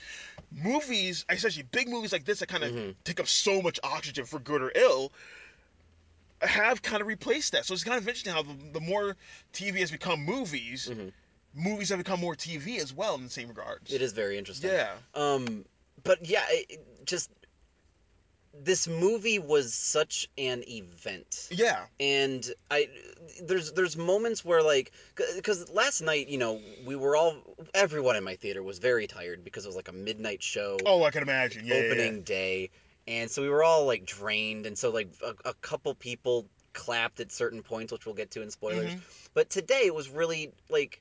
[0.51, 2.91] movies, especially big movies like this, that kind of Mm-hmm.
[3.05, 5.13] take up so much oxygen for good or ill,
[6.43, 7.65] have kind of replaced that.
[7.67, 9.17] So it's kind of interesting how the, the more
[9.53, 10.91] TV has become movies,
[11.55, 13.87] movies have become more TV as well in the same regards.
[13.89, 13.97] Mm-hmm.
[13.97, 14.71] It is very interesting.
[14.71, 14.91] Yeah.
[15.15, 15.65] Um,
[16.03, 17.31] but yeah, it just
[18.53, 21.49] this movie was such an event.
[21.51, 21.85] Yeah.
[22.01, 22.89] and I
[23.43, 24.93] there's there's moments where like
[25.37, 27.37] because last night you know we were all
[27.75, 31.05] everyone in my theater was very tired because it was like a midnight show Oh,
[31.05, 31.65] I can imagine.
[31.67, 31.75] Yeah.
[31.77, 31.87] yeah, yeah.
[31.93, 32.71] opening day
[33.07, 37.21] and so we were all like drained and so like a, a couple people clapped
[37.21, 39.01] at certain points which we'll get to in spoilers Mhm.
[39.35, 41.01] but today it was really like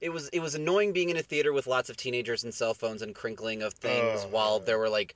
[0.00, 2.74] it was it was annoying being in a theater with lots of teenagers and cell
[2.74, 4.28] phones and crinkling of things Oh.
[4.30, 5.14] while there were like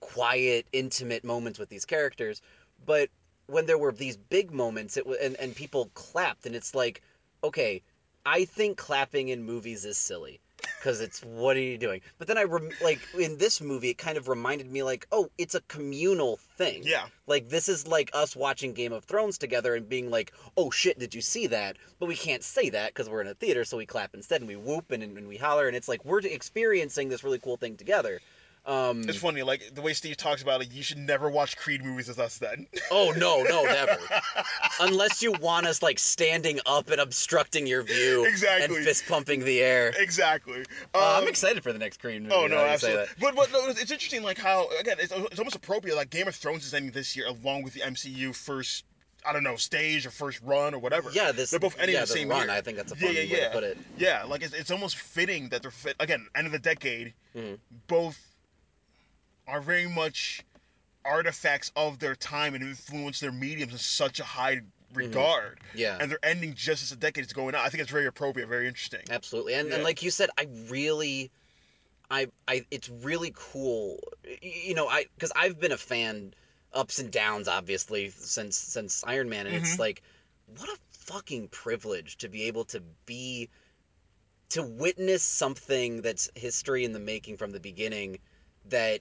[0.00, 2.42] quiet intimate moments with these characters
[2.84, 3.08] but
[3.46, 7.02] when there were these big moments it was and, and people clapped and it's like
[7.44, 7.82] okay
[8.24, 10.40] i think clapping in movies is silly
[10.78, 12.00] because it's what are you doing?
[12.18, 15.28] But then i rem- like in this movie it kind of reminded me like oh
[15.36, 16.82] it's a communal thing.
[16.84, 17.06] Yeah.
[17.26, 20.98] like this is like us watching game of thrones together and being like oh shit
[20.98, 21.76] did you see that?
[21.98, 24.48] But we can't say that because we're in a theater so we clap instead and
[24.48, 27.76] we whoop and, and we holler and it's like we're experiencing this really cool thing
[27.76, 28.20] together
[28.66, 30.72] um, It's funny, like the way Steve talks about it.
[30.72, 32.38] You should never watch Creed movies with us.
[32.38, 32.66] Then.
[32.90, 33.98] Oh no, no, never.
[34.80, 38.76] Unless you want us like standing up and obstructing your view Exactly.
[38.76, 39.92] and fist pumping the air.
[39.98, 40.64] exactly.
[40.94, 42.34] Uh, I'm Um, excited for the next Creed movie.
[42.34, 43.06] Oh no, now that you absolutely.
[43.20, 45.96] But but no, it's interesting, like how again, it's, it's almost appropriate.
[45.96, 48.84] Like Game of Thrones is ending this year, along with the MCU first.
[49.28, 51.10] I don't know, stage or first run or whatever.
[51.10, 52.50] Yeah, this- they're both ending yeah, the same run, year.
[52.56, 53.78] I think that's a yeah, fun yeah, way to put it.
[53.98, 55.96] Yeah, like it's, it's almost fitting that they're fit.
[55.98, 57.12] Again, end of the decade.
[57.36, 57.58] Mhm.
[57.88, 58.16] Both
[59.46, 60.44] are very much
[61.04, 64.60] artifacts of their time and influence their mediums in such a high
[64.92, 65.58] regard.
[65.68, 65.78] Mm-hmm.
[65.78, 65.98] Yeah.
[66.00, 67.64] And they're ending just as the decade is going on.
[67.64, 69.02] I think it's very appropriate, very interesting.
[69.10, 69.54] Absolutely.
[69.54, 69.76] And, Yeah.
[69.76, 71.30] and like you said, I really
[72.10, 73.98] I I it's really cool.
[74.42, 76.34] You know, I cuz I've been a fan
[76.72, 79.78] ups and downs obviously since since Iron Man and it's Mhm.
[79.78, 80.02] like
[80.46, 83.48] what a fucking privilege to be able to be
[84.50, 88.18] to witness something that's history in the making from the beginning
[88.66, 89.00] that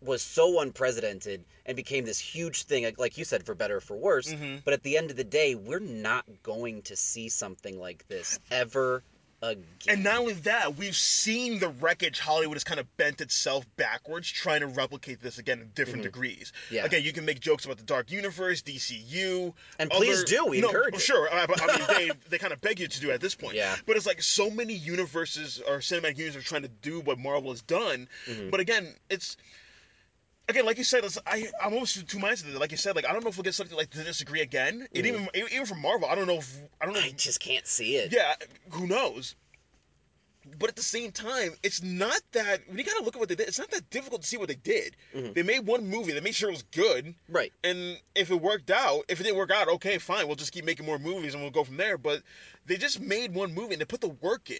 [0.00, 3.80] was so unprecedented and became this huge thing like- like you said for better or
[3.80, 4.62] for worse Mhm.
[4.64, 8.38] but at the end of the day we're not going to see something like this
[8.50, 9.02] ever
[9.40, 9.62] again.
[9.86, 14.28] And not only that, we've seen the wreckage Hollywood has kind of bent itself backwards,
[14.28, 16.52] trying to replicate this again in different degrees.
[16.66, 16.74] Mm-hmm.
[16.74, 16.84] Yeah.
[16.86, 20.66] Again, you can make jokes about the Dark Universe, DCU, And please do, we no,
[20.70, 21.00] encourage.
[21.00, 23.36] Sure, I, I mean they they kind of beg you to do it at this
[23.36, 23.54] point.
[23.54, 23.76] Yeah.
[23.86, 27.50] But it's like so many universes or cinematic universes are trying to do what Marvel
[27.52, 28.50] has done, Mm-hmm.
[28.50, 29.36] but again, it's.
[30.48, 32.54] Again, like you said, I I'm almost two minds it.
[32.58, 34.86] Like you said, like I don't know if we'll get something like to disagree again.
[34.94, 37.00] And even even from Marvel, I don't know if I don't know.
[37.00, 37.08] Mm-hmm.
[37.08, 38.12] I just can't see it.
[38.12, 38.34] Yeah,
[38.70, 39.34] who knows?
[40.58, 43.34] But at the same time, it's not that when you of look at what they
[43.34, 44.96] did, it's not that difficult to see what they did.
[45.12, 47.32] They made one movie, they made sure it was good, Mm-hmm.
[47.32, 47.52] Right.
[47.62, 50.64] and if it worked out, if it didn't work out, okay, fine, we'll just keep
[50.64, 51.98] making more movies and we'll go from there.
[51.98, 52.22] But
[52.64, 54.58] they just made one movie and they put the work in.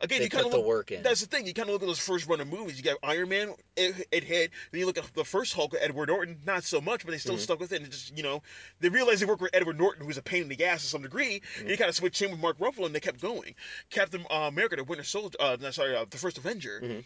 [0.00, 1.02] Again, They you kind of the work in.
[1.02, 1.46] That's the thing.
[1.46, 2.76] You kind of look at those first run of movies.
[2.78, 4.52] You got Iron Man, it, it hit.
[4.70, 7.16] Then you look at the first Hulk, with Edward Norton, not so much, but they
[7.16, 7.20] Mm-hmm.
[7.20, 7.82] still stuck with it.
[7.82, 8.42] And just you know,
[8.80, 11.02] they realized they worked with Edward Norton, who's a pain in the ass to some
[11.02, 11.40] degree.
[11.40, 11.60] Mm-hmm.
[11.62, 13.54] And you kind of switched in with Mark Ruffalo, and they kept going.
[13.90, 16.80] Captain uh, America, the Winter Soldier, uh, sorry, uh, the First Avenger.
[16.82, 17.00] Mm-hmm.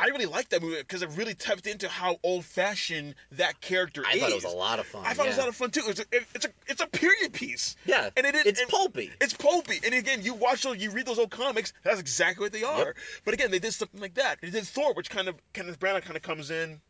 [0.00, 4.12] I really liked that movie because it really tapped into how old-fashioned that character I
[4.12, 4.16] is.
[4.16, 5.02] I thought it was a lot of fun.
[5.06, 5.82] I thought it was a lot of fun too.
[5.86, 7.76] It's a, it's a it's a period piece.
[7.86, 9.10] Yeah, and it, it it's it- pulpy.
[9.20, 11.72] It's pulpy, and again, you watch those, you read those old comics.
[11.84, 12.94] That's exactly what they are.
[13.24, 14.38] But again, they did something like that.
[14.40, 16.80] They did Thor, which kind of Kenneth Branagh kind of comes in.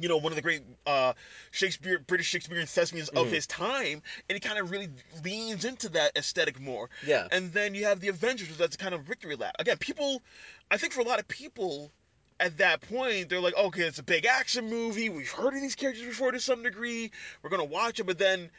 [0.00, 1.14] You know, one of the great uh,
[1.50, 3.18] Shakespeare, British Shakespearean thespians Mm-hmm.
[3.18, 4.90] of his time, and he kind of really
[5.24, 6.88] leans into that aesthetic more.
[7.04, 7.26] Yeah.
[7.32, 9.56] And then you have the Avengers, that's kind of victory lap.
[9.58, 10.22] Again, people,
[10.70, 11.90] I think for a lot of people,
[12.40, 15.08] at that point, they're like, okay, it's a big action movie.
[15.08, 17.10] We've heard of these characters before to some degree.
[17.42, 18.50] We're gonna watch it, but then,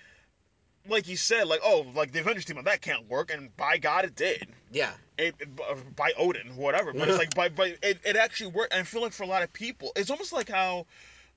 [0.87, 3.77] like you said, like, oh, like the Avengers team, well, that can't work, and by
[3.77, 4.47] God, it did.
[4.71, 6.93] Yeah, It, it- by Odin, whatever.
[6.93, 8.73] But it's like, by, by it, it actually worked.
[8.73, 10.85] And I feel like for a lot of people, it's almost like how,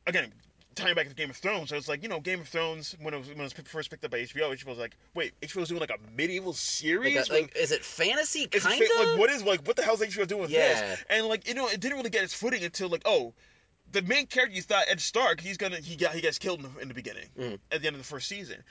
[0.06, 0.32] again,
[0.74, 1.68] tying back to Game of Thrones.
[1.70, 3.90] So was like you know, Game of Thrones when it was when it was first
[3.90, 7.28] picked up by HBO, HBO was like, wait, HBO's doing like a medieval series.
[7.28, 8.46] like, a- like is it fantasy?
[8.46, 9.08] Kind fa- of.
[9.10, 10.74] like what is like what the hell's HBO doing with Yeah.
[10.80, 11.04] this?
[11.10, 13.34] And like you know, it didn't really get its footing until like oh,
[13.90, 16.72] the main character you thought Ned Stark, he's gonna he got he gets killed in
[16.74, 17.58] the, in the beginning Mm.
[17.70, 18.62] at the end of the first season,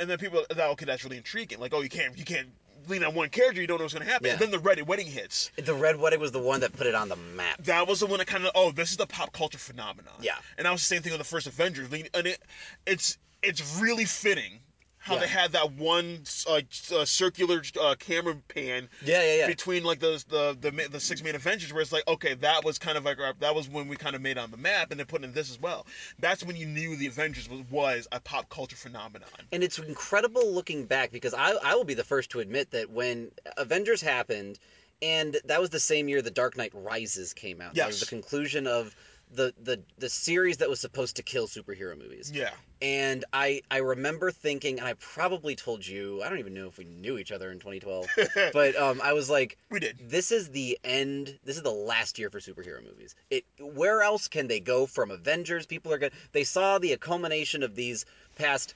[0.00, 1.60] and then people thought okay that's really intriguing.
[1.60, 2.48] Like oh you can't you can't
[2.88, 4.26] lean on one character you don't know what's gonna happen.
[4.26, 4.32] Yeah.
[4.32, 5.50] And then the Red Wedding hits.
[5.56, 7.62] The Red Wedding was the one that put it on the map.
[7.64, 10.14] That was the one that kind of oh this is the pop culture phenomenon.
[10.20, 10.36] Yeah.
[10.56, 11.88] and that was the same thing with the first Avengers.
[11.92, 12.38] And it
[12.86, 14.60] it's it's really fitting.
[15.02, 16.60] How they had that one uh,
[16.94, 19.46] uh, circular uh, camera pan Yeah, yeah, yeah.
[19.48, 22.78] between like those the the the six main Avengers, where it's like okay, that was
[22.78, 25.00] kind of like our, that was when we kind of made on the map, and
[25.00, 25.86] then putting in this as well.
[26.20, 29.28] That's when you knew the Avengers was, was a pop culture phenomenon.
[29.50, 32.90] And it's incredible looking back because I, I will be the first to admit that
[32.90, 34.60] when Avengers happened,
[35.02, 37.74] and that was the same year The Dark Knight Rises came out.
[37.74, 38.94] That was the conclusion of
[39.34, 42.30] the, the the series that was supposed to kill superhero movies.
[42.34, 46.68] Yeah, And I I remember thinking, and I probably told you, I don't even know
[46.68, 48.06] if we knew each other in 2012,
[48.52, 49.98] but um, I was like, we did.
[50.08, 53.14] this is the end this is the last year for superhero movies.
[53.30, 55.66] It where else can they go from avengers?
[55.66, 58.04] People are going they saw the culmination of these
[58.36, 58.74] past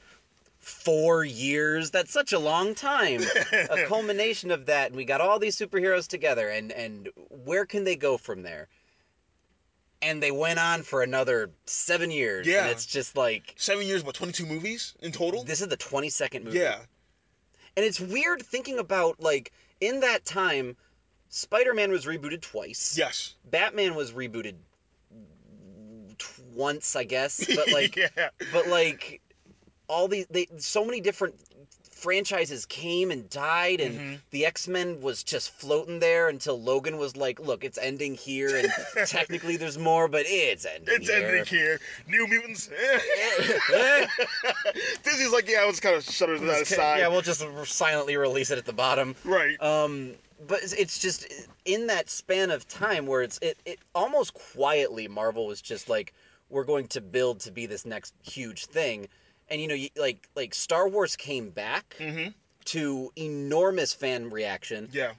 [0.58, 1.90] four years.
[1.90, 3.22] That's such a long time.
[3.52, 7.08] A culmination of that and we got all these superheroes together and and
[7.44, 8.68] where can they go from there
[10.02, 12.46] and they went on for another seven years.
[12.46, 12.62] Yeah.
[12.62, 15.44] and it's just like Seven years, what twenty two movies in total?
[15.44, 16.58] this is the 22nd movie.
[16.58, 16.78] Yeah,
[17.76, 20.76] and it's weird thinking about like in that time
[21.28, 22.96] spider-man was rebooted twice.
[22.96, 24.54] Yes, Batman was rebooted
[26.54, 29.20] once, I guess, but like, yeah, but like,
[29.88, 31.34] all these, they, so many different
[32.06, 34.14] franchises came and died, and Mm-hmm.
[34.30, 38.54] the X Men was just floating there until Logan was like, "Look, it's ending here,
[38.56, 38.68] and
[39.08, 41.80] technically there's more, but it's ending it's here." ending here.
[42.06, 42.68] New Mutants.
[45.02, 46.98] Disney's like, yeah, let's kind of shutter that aside.
[47.00, 49.16] yeah, we'll just silently release it at the bottom.
[49.24, 49.60] right.
[49.60, 50.12] Um,
[50.46, 51.26] but it's- it's just
[51.64, 56.12] in that span of time where it's it, it almost quietly Marvel was just like
[56.50, 59.08] we're going to build to be this next huge thing,
[59.48, 62.30] and you know you, like like Star Wars came back mm-hmm.
[62.66, 65.12] to enormous fan reaction Yeah.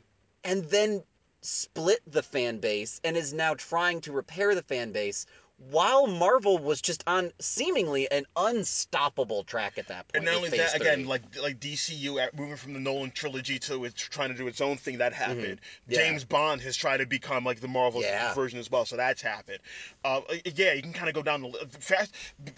[0.43, 1.03] and then
[1.41, 5.25] split the fan base and is now trying to repair the fan base
[5.71, 10.15] while Marvel was just on seemingly an unstoppable track at that point.
[10.17, 13.85] And not only that, again, like like DCU at, moving from the Nolan trilogy to
[13.85, 15.59] it's trying to do its own thing that happened.
[15.59, 15.91] Mm-hmm.
[15.93, 15.97] Yeah.
[15.97, 18.33] James Bond has tried to become like the Marvel Yeah.
[18.35, 19.59] version as well, so that's happened.
[20.05, 20.21] Uh,
[20.55, 22.13] yeah, you can kind of go down the fast.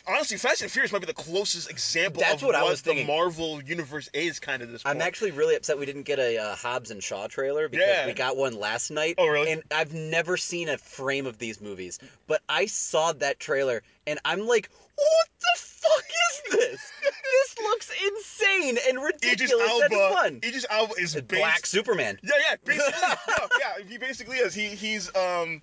[0.07, 2.89] Honestly, Fast and Furious might be the closest example That's of what I was the
[2.91, 3.07] thinking.
[3.07, 4.81] Marvel universe is kind of this.
[4.85, 8.05] I'm actually really upset we didn't get a uh, Hobbs and Shaw trailer because Yeah.
[8.07, 9.15] we got one last night.
[9.17, 9.51] Oh, really?
[9.51, 14.19] And I've never seen a frame of these movies, but I saw that trailer and
[14.25, 16.03] I'm like, what the fuck
[16.49, 16.91] is this?
[17.03, 19.51] this looks insane and ridiculous.
[19.51, 20.13] Idris That's Elba.
[20.13, 20.39] fun.
[20.43, 22.19] Idris Elba is The bas- Black Superman.
[22.23, 22.93] Yeah, yeah, basically,
[23.39, 24.53] no, yeah, he basically is.
[24.53, 25.61] He he's um,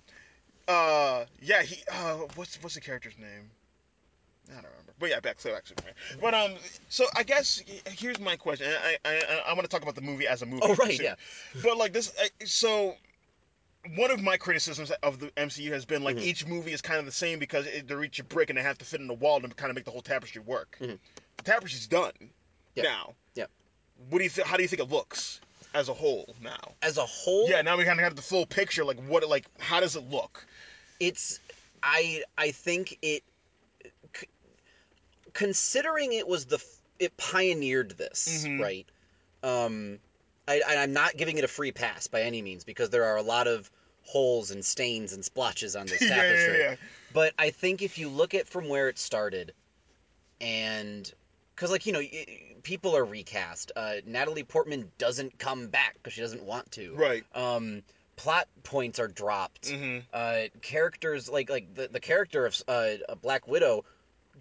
[0.67, 3.49] uh, yeah, he uh, what's what's the character's name?
[4.49, 5.93] I don't remember, but yeah, back so back Superman.
[6.21, 6.53] But um,
[6.89, 7.61] so I guess
[7.91, 8.67] here's my question.
[8.81, 10.61] I I I, I want to talk about the movie as a movie.
[10.63, 11.15] Oh, right, yeah.
[11.61, 12.95] But like this, I- so
[13.95, 16.23] one of my criticisms of the MCU has been like Mhm.
[16.23, 18.63] each movie is kind of the same because it, they reach a brick and they
[18.63, 20.77] have to fit in the wall to kind of make the whole tapestry work.
[20.81, 20.99] Mhm.
[21.37, 22.11] The tapestry's done
[22.75, 22.83] Yeah.
[22.83, 23.15] now.
[23.35, 23.45] Yeah.
[24.09, 24.47] What do you think?
[24.47, 25.39] How do you think it looks
[25.73, 26.75] as a whole now?
[26.81, 28.83] As a whole, Yeah, now we kind of have the full picture.
[28.85, 29.27] Like what?
[29.27, 30.45] Like how does it look?
[30.99, 31.39] it's
[31.83, 33.23] I I think it
[34.15, 34.27] c-
[35.33, 38.59] considering it was the f- it pioneered this Mhm.
[38.61, 38.87] right.
[39.43, 39.99] Um,
[40.47, 43.17] I, I I'm not giving it a free pass by any means because there are
[43.17, 43.69] a lot of
[44.07, 46.59] holes and stains and splotches on this tapestry.
[46.59, 46.75] yeah, yeah.
[47.13, 49.53] But I think if you look at from where it started,
[50.41, 51.11] and
[51.55, 52.25] because like you know y-
[52.63, 56.93] people are recast, uh, Natalie Portman doesn't come back because she doesn't want to.
[56.95, 57.23] Right.
[57.35, 57.83] Um,
[58.15, 59.69] plot points are dropped.
[59.69, 59.99] Mm-hmm.
[60.13, 63.85] Uh, characters like like the the character of uh, a Black Widow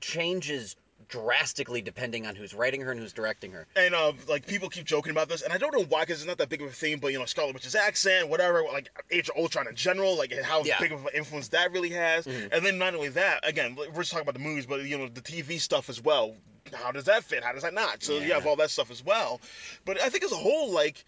[0.00, 0.76] changes
[1.08, 3.66] drastically depending on who's writing her and who's directing her.
[3.76, 6.26] And uh, like people keep joking about this, and I don't know why, because it's
[6.26, 6.98] not that big of a thing.
[6.98, 10.62] But you know, Scarlet Witch's accent, whatever, like Age of Ultron in general, like how
[10.64, 10.78] Yeah.
[10.80, 12.26] big of an influence that really has.
[12.26, 12.48] Mhm.
[12.52, 15.08] And then not only that, again, we're just talking about the movies, but you know,
[15.08, 16.34] the TV stuff as well.
[16.72, 17.44] How does that fit?
[17.44, 18.02] How does that not?
[18.02, 19.40] So you have all that stuff as well.
[19.84, 21.04] But I think as a whole, like.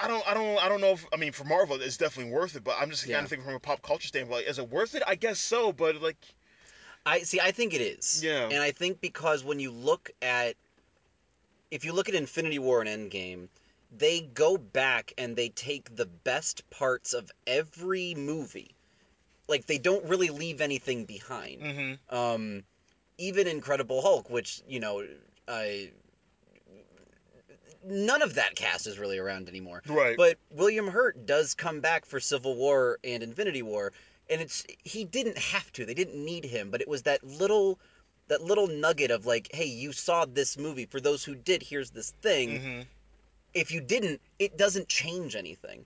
[0.00, 2.54] I don't, I don't, I don't know if I mean for Marvel it's definitely worth
[2.54, 3.14] it, but I'm just Yeah.
[3.16, 4.42] kind of thinking from a pop culture standpoint.
[4.42, 5.02] Like, is it worth it?
[5.06, 6.16] I guess so, but like,
[7.08, 7.40] I see.
[7.40, 8.22] I think it is.
[8.22, 8.48] Yeah.
[8.50, 10.54] And I think because when you look at,
[11.70, 13.48] if you look at Infinity War and Endgame,
[13.96, 18.74] they go back and they take the best parts of every movie.
[19.48, 21.62] Like they don't really leave anything behind.
[21.62, 22.14] mm-hmm.
[22.14, 22.64] Um,
[23.16, 25.04] even Incredible Hulk, which you know,
[25.46, 25.90] I.
[27.84, 29.82] None of that cast is really around anymore.
[29.86, 33.92] right, But William Hurt does come back for Civil War and Infinity War,
[34.30, 35.84] and it's he didn't have to.
[35.84, 37.78] They didn't need him, but it was that little
[38.28, 40.86] that little nugget of like, hey, you saw this movie.
[40.86, 42.48] For those who did, here's this thing.
[42.50, 42.80] mm-hmm.
[43.54, 45.84] If you didn't, it doesn't change anything.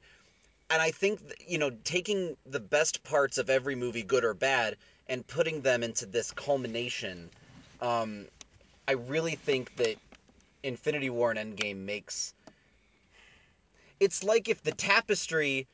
[0.71, 4.35] And I think th- you know, taking the best parts of every movie, good or
[4.35, 4.77] bad,
[5.07, 7.31] and putting them into this culmination,
[7.81, 8.27] um,
[8.89, 9.97] I really think that
[10.63, 12.35] Infinity War and Endgame makes.
[14.01, 15.69] It's like if the tapestry.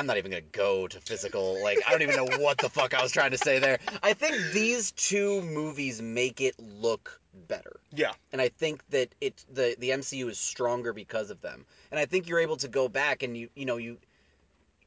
[0.00, 1.62] I'm not even gonna go to physical.
[1.62, 3.78] Like I don't even know what the fuck I was trying to say there.
[4.02, 9.44] I think these two movies make it look better yeah, and I think that it
[9.52, 11.66] the the MCU is stronger because of them.
[11.90, 13.98] And I think you're able to go back and you you know you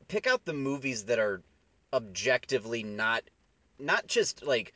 [0.07, 1.41] pick out the movies that are
[1.93, 3.23] objectively not
[3.77, 4.73] not just like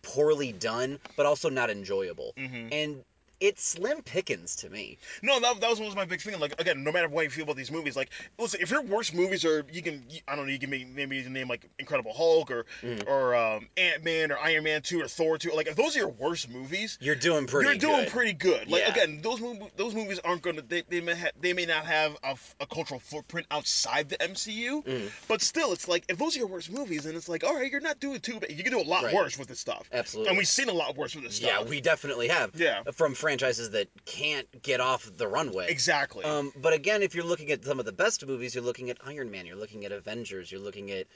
[0.00, 2.32] poorly done, but also not enjoyable.
[2.38, 2.68] mm-hmm.
[2.72, 3.04] And
[3.40, 4.98] it's slim pickings to me.
[5.22, 6.38] No, that, that was was my big thing.
[6.40, 9.14] Like again, no matter what you feel about these movies, like listen, if your worst
[9.14, 12.66] movies are you can I don't know you can maybe, name like Incredible Hulk or
[12.82, 13.06] Mhm.
[13.06, 15.50] or um, Ant Man or Iron Man two or Thor two.
[15.52, 18.08] Like if those are your worst movies, You're doing pretty you're doing good.
[18.08, 18.68] pretty good.
[18.70, 18.92] Like Yeah.
[18.92, 22.16] again, those mov- those movies aren't gonna they, they may ha- they may not have
[22.60, 25.10] a cultural footprint outside the MCU, Mhm.
[25.28, 27.70] but still, it's like if those are your worst movies, and it's like all right,
[27.70, 28.50] you're not doing too bad.
[28.50, 29.14] You can do a lot Right.
[29.14, 30.28] worse with this stuff, Absolutely.
[30.30, 31.50] and we've seen a lot worse with this stuff.
[31.50, 32.50] yeah, we definitely have.
[32.54, 35.66] yeah, From franchises that can't get off the runway.
[35.68, 36.24] exactly.
[36.24, 38.96] Um, but again, if you're looking at some of the best movies, you're looking at
[39.06, 41.06] Iron Man, you're looking at Avengers, you're looking at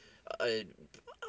[0.40, 0.46] uh,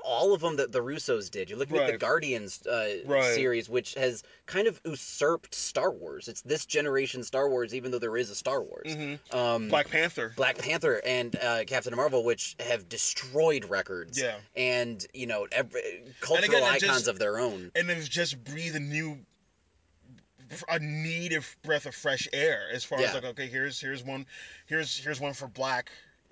[0.03, 1.49] all of them that the Russos did.
[1.49, 3.23] You're looking at the Guardians uh, Right.
[3.35, 6.27] series, which has kind of usurped Star Wars.
[6.27, 8.93] It's this generation Star Wars, even though there is a Star Wars.
[8.93, 10.33] hmm Um, Black Panther.
[10.35, 14.19] Black Panther and uh, Captain Marvel, which have destroyed records.
[14.21, 14.35] Yeah.
[14.57, 17.71] And you know, every, cultural it icons just- of their own.
[17.73, 19.17] and it's just breathe a new
[20.69, 23.07] a native breath of fresh air as far Yeah.
[23.09, 24.25] as like okay here's here's one
[24.67, 25.89] here's here's one for black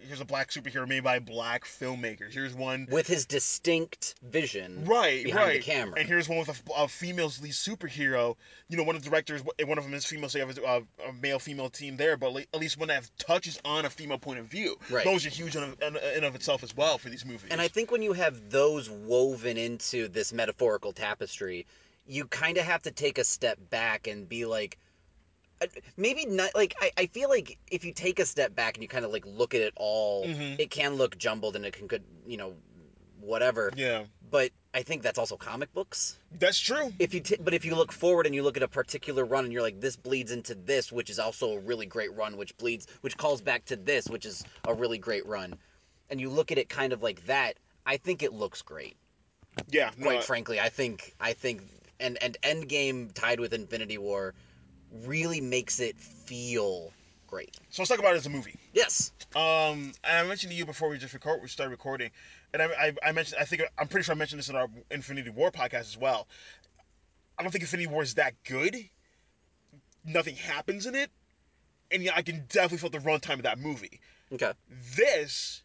[0.07, 5.24] here's a black superhero made by black filmmakers here's one With his distinct vision right
[5.24, 5.99] behind right the camera.
[5.99, 8.36] and here's one with a, a female lead superhero
[8.67, 10.82] you know one of the directors one of them is female so you have a,
[11.07, 14.39] a male female team there but at least one that touches on a female point
[14.39, 15.03] of view Right.
[15.03, 17.67] those are huge in, in, in of itself as well for these movies And I
[17.67, 21.67] think when you have those woven into this metaphorical tapestry,
[22.12, 24.78] you kind of have to take a step back and be like,
[25.62, 26.53] uh, maybe not.
[26.53, 29.12] Like I, I feel like if you take a step back and you kind of
[29.14, 30.59] like look at it all, Mhm.
[30.59, 32.53] it can look jumbled and it can could you know,
[33.22, 33.72] whatever.
[33.78, 36.18] yeah But I think that's also comic books.
[36.34, 38.68] that's true If you t- but if you look forward and you look at a
[38.68, 42.14] particular run and you're like this bleeds into this, which is also a really great
[42.14, 45.57] run, which bleeds, which calls back to this, which is a really great run,
[46.09, 47.55] and you look at it kind of like that,
[47.86, 48.97] I think it looks great
[49.70, 51.62] yeah no, quite frankly, I think I think
[52.02, 54.34] and and Endgame tied with Infinity War
[55.06, 56.91] really makes it feel
[57.28, 57.56] great.
[57.70, 58.60] So let's talk about it as a movie.
[58.74, 59.14] Yes.
[59.36, 62.12] Um, and I mentioned to you before we just record, we started recording,
[62.54, 64.68] and I, I, I mentioned, I think I'm pretty sure I mentioned this in our
[64.89, 66.28] Infinity War podcast as well.
[67.39, 68.76] I don't think Infinity War is that good.
[70.04, 71.10] Nothing happens in it,
[71.91, 74.02] and yeah, I can definitely feel the runtime of that movie.
[74.34, 74.52] Okay.
[74.97, 75.62] This,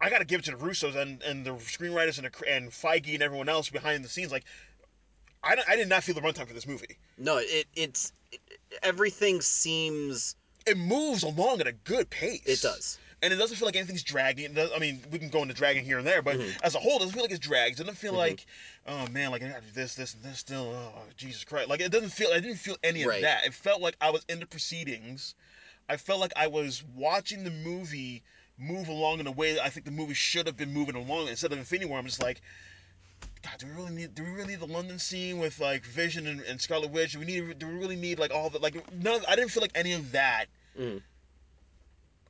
[0.00, 2.70] I got to give it to the Russos and, and the screenwriters and the, and
[2.70, 4.32] Feige and everyone else behind the scenes.
[4.32, 4.44] Like,
[5.42, 6.96] I, I did not feel the runtime for this movie.
[7.18, 8.40] No, it it's it,
[8.82, 10.36] everything seems
[10.66, 12.42] It moves along at a good pace.
[12.46, 12.98] it does.
[13.22, 14.56] and it doesn't feel like anything's dragging.
[14.58, 16.64] I mean, we can go into dragging here and there, but Mm-hmm.
[16.64, 17.78] as a whole, it doesn't feel like it's dragged.
[17.80, 18.46] It doesn't feel like,
[18.86, 20.72] oh man, like I got to do this, this, and this still.
[20.74, 21.68] Oh Jesus Christ!
[21.68, 22.30] Like it doesn't feel.
[22.32, 23.44] I didn't feel any of that.
[23.46, 25.34] It felt like I was in the proceedings.
[25.88, 28.22] I felt like I was watching the movie
[28.60, 31.28] move along in a way that I think the movie should have been moving along.
[31.28, 32.40] Instead of Infinity War, I'm just like.
[33.42, 34.14] God, do we really need?
[34.14, 37.12] Do we really need the London scene with like Vision and, and Scarlet Witch?
[37.12, 37.58] Do we need?
[37.58, 38.74] Do we really need like all the like?
[38.92, 39.14] None.
[39.14, 40.44] Of, I didn't feel like any of that
[40.78, 41.00] Mhm.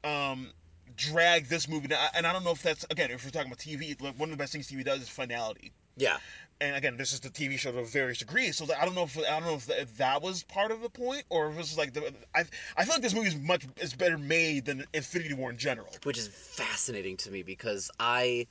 [0.04, 0.52] um,
[0.96, 2.08] drag this movie down.
[2.14, 4.38] And I don't know if that's again, if we're talking about TV, like, one of
[4.38, 5.72] the best things TV does is finality.
[5.96, 6.18] Yeah.
[6.62, 8.56] And again, this is the TV show to various degrees.
[8.58, 10.82] So I don't know if I don't know if that, if that was part of
[10.82, 12.12] the point or if it was like the.
[12.34, 12.44] I
[12.76, 15.88] I feel like this movie is much is better made than Infinity War in general.
[16.02, 18.46] which is fascinating to me because I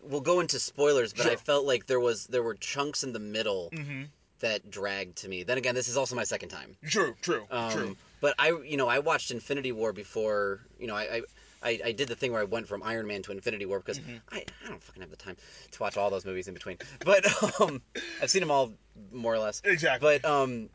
[0.00, 3.18] will go into spoilers, but I felt like there was there were chunks in the
[3.18, 4.02] middle Mm-hmm.
[4.40, 5.42] that dragged to me.
[5.42, 6.76] Then again, this is also my second time.
[6.86, 7.96] True, true, Um, true.
[8.20, 10.60] But I, you know, I watched Infinity War before.
[10.78, 11.22] You know, I, I,
[11.66, 13.98] I, I did the thing where I went from Iron Man to Infinity War because
[13.98, 14.16] Mm-hmm.
[14.30, 15.36] I, I don't fucking have the time
[15.72, 16.78] to watch all those movies in between.
[17.04, 17.26] But
[17.60, 17.82] um,
[18.22, 18.72] I've seen them all
[19.12, 19.60] more or less.
[19.64, 20.20] Exactly.
[20.22, 20.70] But um,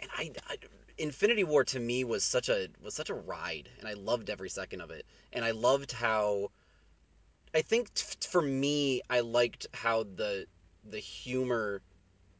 [0.00, 0.56] and I, I,
[0.98, 4.50] Infinity War to me was such a was such a ride, and I loved every
[4.50, 5.06] second of it.
[5.32, 6.50] And I loved how,
[7.54, 10.46] I think t- for me, I liked how the
[10.84, 11.80] the humor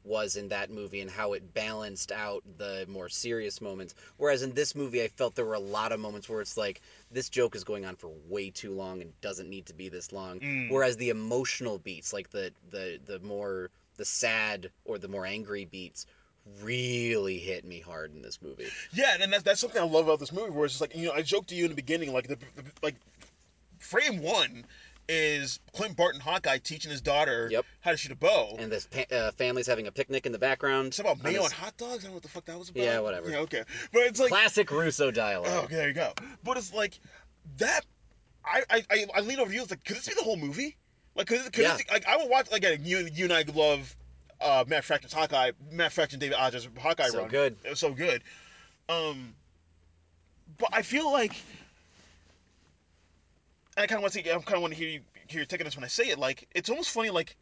[0.05, 3.95] was in that movie and how it balanced out the more serious moments.
[4.17, 6.81] Whereas in this movie, I felt there were a lot of moments where it's like
[7.11, 10.13] this joke is going on for way too long and doesn't need to be this
[10.13, 10.41] long.
[10.41, 10.71] Mm.
[10.71, 15.67] Whereas the emotional beats, like the the the more the sad or the more angry
[15.67, 16.07] beats,
[16.63, 18.69] really hit me hard in this movie.
[18.93, 20.51] Yeah, and that's that's something I love about this movie.
[20.51, 22.37] Where it's just like you know, I joked to you in the beginning, like the,
[22.37, 22.97] the like
[23.79, 24.65] frame one
[25.09, 27.65] is Clint Barton Hawkeye teaching his daughter Yep.
[27.81, 28.57] how to shoot a bow.
[28.59, 30.89] And this pa- uh, family's having a picnic in the background.
[30.89, 32.05] It's about mayo this and hot dogs.
[32.05, 32.83] I don't know what the fuck that was about.
[32.85, 33.29] Yeah, whatever.
[33.31, 33.65] Yeah, okay.
[33.93, 35.51] But it's like, classic Russo dialogue.
[35.53, 36.13] oh, okay, there you go.
[36.45, 36.99] But it's like
[37.59, 37.85] that.
[38.45, 39.63] I I I, I lean over to you.
[39.63, 40.77] It's like, could this be the whole movie?
[41.17, 41.73] Like, could, could Yeah.
[41.77, 43.95] this, like I would watch like again, you you and I love
[44.41, 47.29] uh, Matt Fraction's Hawkeye, Matt Fraction, David Aja's Hawkeye So run.
[47.29, 47.57] good.
[47.65, 48.23] It was so good.
[48.89, 49.35] Um,
[50.59, 51.35] but I feel like,
[53.77, 55.47] and I kind of want to, I kind of want to hear you hear your
[55.47, 56.19] take on this when I say it.
[56.19, 57.11] Like, it's almost funny.
[57.11, 57.37] Like,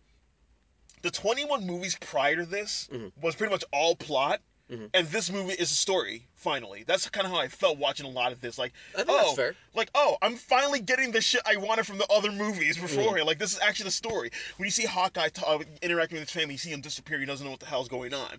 [1.02, 3.20] the 21 movies prior to this Mm-hmm.
[3.20, 4.40] was pretty much all plot,
[4.70, 6.26] and this movie is a story.
[6.34, 8.58] Finally, that's kind of how I felt watching a lot of this.
[8.58, 9.54] Like, I think oh, that's fair.
[9.74, 13.26] like, oh, I'm finally getting the shit I wanted from the other movies Mm-hmm.
[13.26, 14.30] Like, this is actually the story.
[14.56, 17.18] When you see Hawkeye t- uh, interacting with his family, you see him disappear.
[17.18, 18.38] He doesn't know what the hell's going on.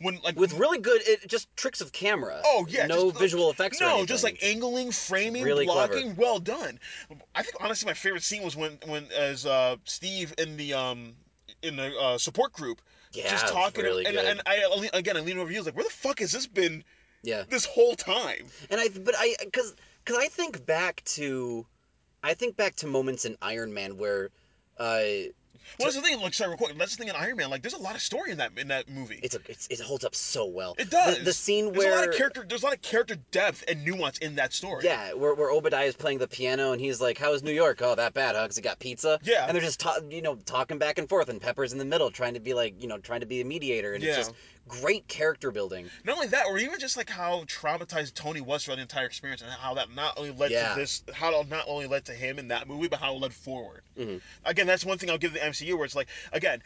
[0.00, 2.40] When like With really good, it, just tricks of camera.
[2.44, 3.80] Oh yeah, no just, visual effects.
[3.80, 6.14] or No, just like angling, framing, Really blocking.
[6.14, 6.20] clever.
[6.20, 6.78] Well done.
[7.34, 11.14] I think honestly, my favorite scene was when when as uh, Steve in the um
[11.62, 12.80] in the uh, support group
[13.12, 15.76] Yeah, just talking really and, and I again I lean over you I was like
[15.76, 16.84] where the fuck has this been
[17.22, 17.44] yeah.
[17.48, 18.46] this whole time?
[18.70, 21.66] And I, but I, because, because I think back to,
[22.22, 24.30] I think back to moments in Iron Man where,
[24.78, 25.30] uh,
[25.78, 26.20] Well, that's the thing.
[26.20, 26.76] Like, sorry, real quick.
[26.78, 27.50] That's the thing in Iron Man.
[27.50, 29.20] Like, there's a lot of story in that in that movie.
[29.22, 30.74] it's a, it's, it holds up so well.
[30.78, 31.18] it does.
[31.18, 32.44] The, the scene there's where a lot of character.
[32.48, 34.84] There's a lot of character depth and nuance in that story.
[34.84, 37.80] Yeah, where, where Obadiah is playing the piano and he's like, "How is New York?
[37.82, 38.46] Oh, that bad, huh?
[38.46, 39.46] 'Cause he got pizza." Yeah.
[39.46, 42.10] and they're just ta- you know talking back and forth, and Pepper's in the middle
[42.10, 44.10] trying to be like you know trying to be a mediator, and Yeah.
[44.10, 44.32] it's just
[44.68, 45.88] great character building.
[46.04, 49.42] Not only that, or even just like how traumatized Tony was throughout the entire experience,
[49.42, 50.74] and how that not only led Yeah.
[50.74, 53.20] to this, how it not only led to him in that movie, but how it
[53.20, 53.82] led forward.
[53.98, 54.20] Mhm.
[54.44, 56.62] Again, that's one thing I'll give the MCU, where it's like, again,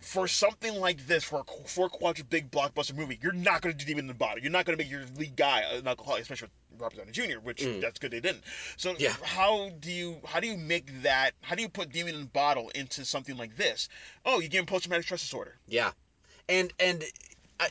[0.00, 3.78] for something like this, for a four quadrant big blockbuster movie, you're not going to
[3.78, 4.38] do Demon in the Bottle.
[4.42, 7.38] You're not going to make your lead guy an alcoholic, especially with Robert Downey Jr.,
[7.40, 8.44] which that's good they didn't.
[8.76, 9.00] So Mm.
[9.00, 9.14] Yeah.
[9.22, 11.32] how do you how do you make that?
[11.40, 13.88] How do you put Demon in the Bottle into something like this?
[14.26, 15.56] Oh, you give him post traumatic stress disorder.
[15.68, 15.92] Yeah,
[16.50, 17.02] and and
[17.60, 17.68] I,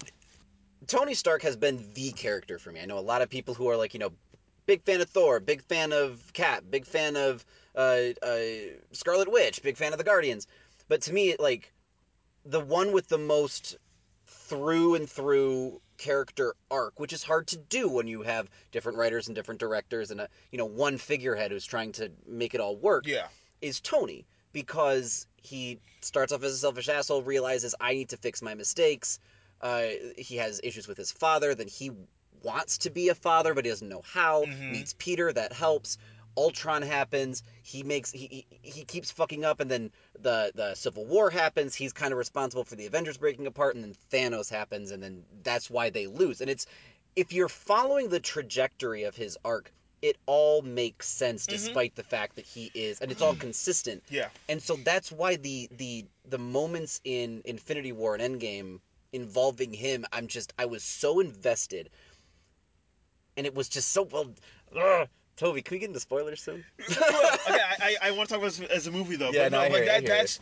[0.88, 2.81] Tony Stark has been the character for me.
[2.81, 4.11] I know a lot of people who are like you know
[4.65, 8.39] big fan of Thor, big fan of Cap, big fan of uh, uh,
[8.91, 10.47] Scarlet Witch, big fan of the Guardians,
[10.88, 11.73] but to me like
[12.45, 13.77] the one with the most
[14.27, 19.27] through and through character arc, which is hard to do when you have different writers
[19.27, 22.75] and different directors and a, you know one figurehead who's trying to make it all
[22.75, 23.27] work Yeah.
[23.61, 28.41] is Tony because he starts off as a selfish asshole, realizes I need to fix
[28.41, 29.19] my mistakes.
[29.64, 29.88] Uh,
[30.18, 31.55] he has issues with his father.
[31.55, 31.89] Then he
[32.43, 34.43] wants to be a father, but he doesn't know how.
[34.45, 34.72] Mhm.
[34.72, 35.97] Meets Peter, that helps.
[36.36, 37.43] Ultron happens.
[37.61, 41.76] He makes he, he he keeps fucking up, and then the the Civil War happens.
[41.76, 45.24] He's kind of responsible for the Avengers breaking apart, and then Thanos happens, and then
[45.43, 46.41] that's why they lose.
[46.41, 46.66] And it's
[47.16, 51.49] if you're following the trajectory of his arc, it all makes sense Mhm.
[51.49, 54.03] despite the fact that he is, and it's all consistent.
[54.09, 54.30] Yeah.
[54.49, 58.80] And so that's why the the the moments in Infinity War and Endgame
[59.14, 61.89] involving him, I'm just I was so invested,
[63.38, 64.32] and it was just so well.
[64.76, 65.07] Ugh.
[65.36, 66.64] Toby, can we get into spoilers soon?
[66.80, 69.32] okay, I, I, I want to talk about this as a movie though.
[69.32, 70.39] Yeah, but no, I like hear you, I that, hear that's.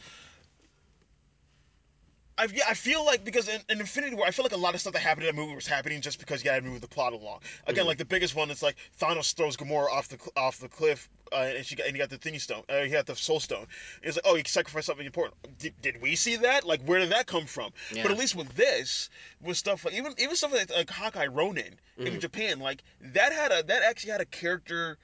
[2.41, 4.73] I, yeah, I feel like because in, in Infinity War, I feel like a lot
[4.73, 6.81] of stuff that happened in that movie was happening just because you got to move
[6.81, 7.39] the plot along.
[7.67, 7.89] Again, Mhm.
[7.89, 11.51] like the biggest one is like Thanos throws Gamora off the off the cliff, uh,
[11.55, 12.63] and she got and he got the thingy stone.
[12.67, 13.67] Uh, he got the Soul Stone.
[14.01, 15.35] It's like, oh, he sacrificed something important.
[15.59, 16.65] Did, did we see that?
[16.65, 17.71] Like, where did that come from?
[17.93, 18.01] Yeah.
[18.01, 21.79] But at least with this, with stuff like even even stuff like, like Hawkeye Ronin
[21.97, 22.19] in Mhm.
[22.19, 24.97] Japan, like that had a that actually had a character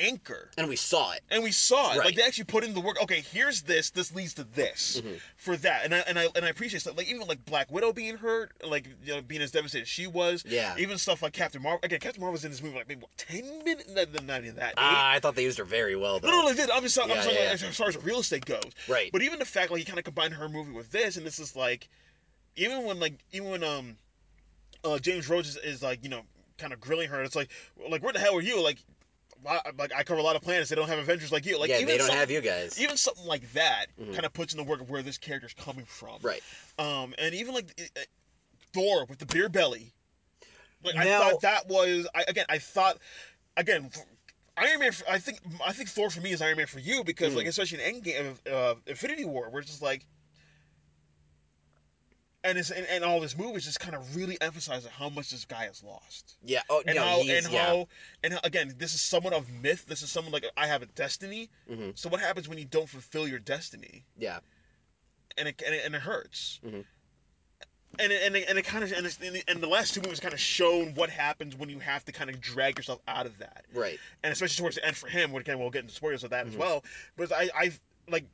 [0.00, 1.20] anchor And we saw it.
[1.30, 1.98] and we saw it.
[1.98, 2.06] Right.
[2.06, 3.00] Like they actually put in the work.
[3.02, 3.90] Okay, here's this.
[3.90, 5.20] This leads to this Mhm.
[5.36, 5.84] for that.
[5.84, 8.52] And I and I and I appreciate stuff like even like Black Widow being hurt,
[8.66, 10.44] like you know being as devastated as she was.
[10.46, 10.74] Yeah.
[10.78, 11.80] Even stuff like Captain Marvel.
[11.82, 13.88] Again, Captain Marvel was in this movie like maybe what, ten minutes.
[13.88, 14.74] No, no, not even that.
[14.76, 16.28] Ah, I thought they used her very well though.
[16.28, 16.70] no, no, they did.
[16.70, 18.62] I'm just, I'm Yeah, just talking yeah, as far as real estate goes.
[18.88, 19.10] Right.
[19.12, 21.38] But even the fact like he kind of combined her movie with this, and this
[21.38, 21.88] is like,
[22.56, 23.96] even when like even when um,
[24.84, 26.22] uh, James Rhodes is, is like you know
[26.58, 27.48] kind of grilling her, it's like
[27.90, 28.62] like where the hell are you?
[28.62, 28.78] Like,
[29.44, 30.70] like I cover a lot of planets.
[30.70, 31.58] They don't have Avengers like you.
[31.58, 32.80] Like yeah, even they don't some- have you guys.
[32.80, 34.12] even something like that Mhm.
[34.14, 36.18] kind of puts in the work of where this character's coming from.
[36.22, 36.42] right.
[36.78, 37.66] Um, and even like
[37.96, 38.00] uh,
[38.72, 39.92] Thor with the beer belly.
[40.82, 42.98] Like I thought that was I again I thought
[43.56, 43.90] again
[44.56, 44.92] Iron Man.
[45.08, 47.36] I think I think Thor for me is Iron Man for you because Mm.
[47.36, 50.06] like especially in Endgame of uh, Infinity War, where it's just like.
[52.46, 55.46] And, it's, and, and all this movies just kind of really emphasizes how much this
[55.46, 56.60] guy has lost Yeah.
[56.68, 57.64] Oh and no, how and yeah.
[57.66, 57.88] how
[58.22, 60.86] and how, again this is someone of myth this is someone like I have a
[60.86, 64.40] destiny hmm so what happens when you don't fulfill your destiny Yeah.
[65.38, 66.60] and it and it, and it hurts.
[66.64, 66.84] Mhm.
[68.00, 69.18] And it, and it, and it kind of and, it's,
[69.48, 72.28] and, the, last two movies kind of shown what happens when you have to kind
[72.28, 74.00] of drag yourself out of that, Right.
[74.24, 75.30] and especially towards the end for him.
[75.30, 76.58] Which again, we'll get into spoilers of that as Mhm.
[76.58, 76.84] well.
[77.16, 77.72] But I I
[78.08, 78.24] like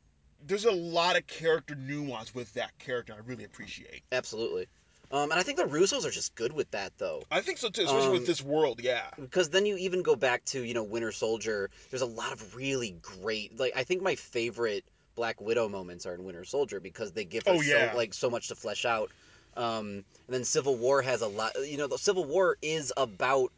[0.47, 3.12] there's a lot of character nuance with that character.
[3.14, 4.03] I really appreciate.
[4.12, 4.66] Absolutely.
[5.12, 7.22] Um, and I think the Russos are just good with that though.
[7.32, 8.80] I think so too, especially Um, with this world.
[8.82, 9.03] Yeah.
[9.20, 11.68] because then you even go back to you know Winter Soldier.
[11.91, 14.84] There's a lot of really great like I think my favorite
[15.16, 17.91] Black Widow moments are in Winter Soldier because they give her Oh, yeah.
[17.91, 19.11] so like so much to flesh out.
[19.57, 21.53] Um, and then Civil War has a lot.
[21.66, 23.51] You know, the Civil War is about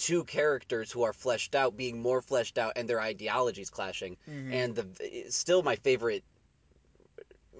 [0.00, 4.16] two characters who are fleshed out being more fleshed out and their ideologies clashing.
[4.28, 4.52] Mhm.
[4.52, 6.24] And the still my favorite,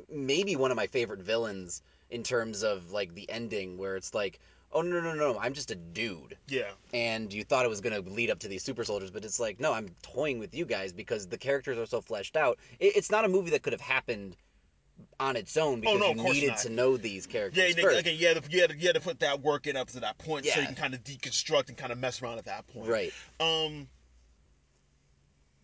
[0.09, 4.41] maybe one of my favorite villains in terms of like the ending where it's like.
[4.73, 5.33] Oh no no no!
[5.33, 6.71] no, I'm just a dude yeah.
[6.95, 9.41] and you thought it was going to lead up to these super soldiers, but it's
[9.41, 12.57] like, no, I'm toying with you guys because the characters are so fleshed out.
[12.79, 14.37] It, it's not a movie that could have happened
[15.19, 16.59] on its own because Oh, no, you needed not.
[16.59, 18.01] to know these characters Yeah, you- first.
[18.01, 19.89] again, you had, to, you, had to, you had to put that work in up
[19.91, 22.45] to that point so you can kind of deconstruct and kind of mess around at
[22.47, 22.89] that point.
[22.89, 23.13] Right.
[23.39, 23.89] Um,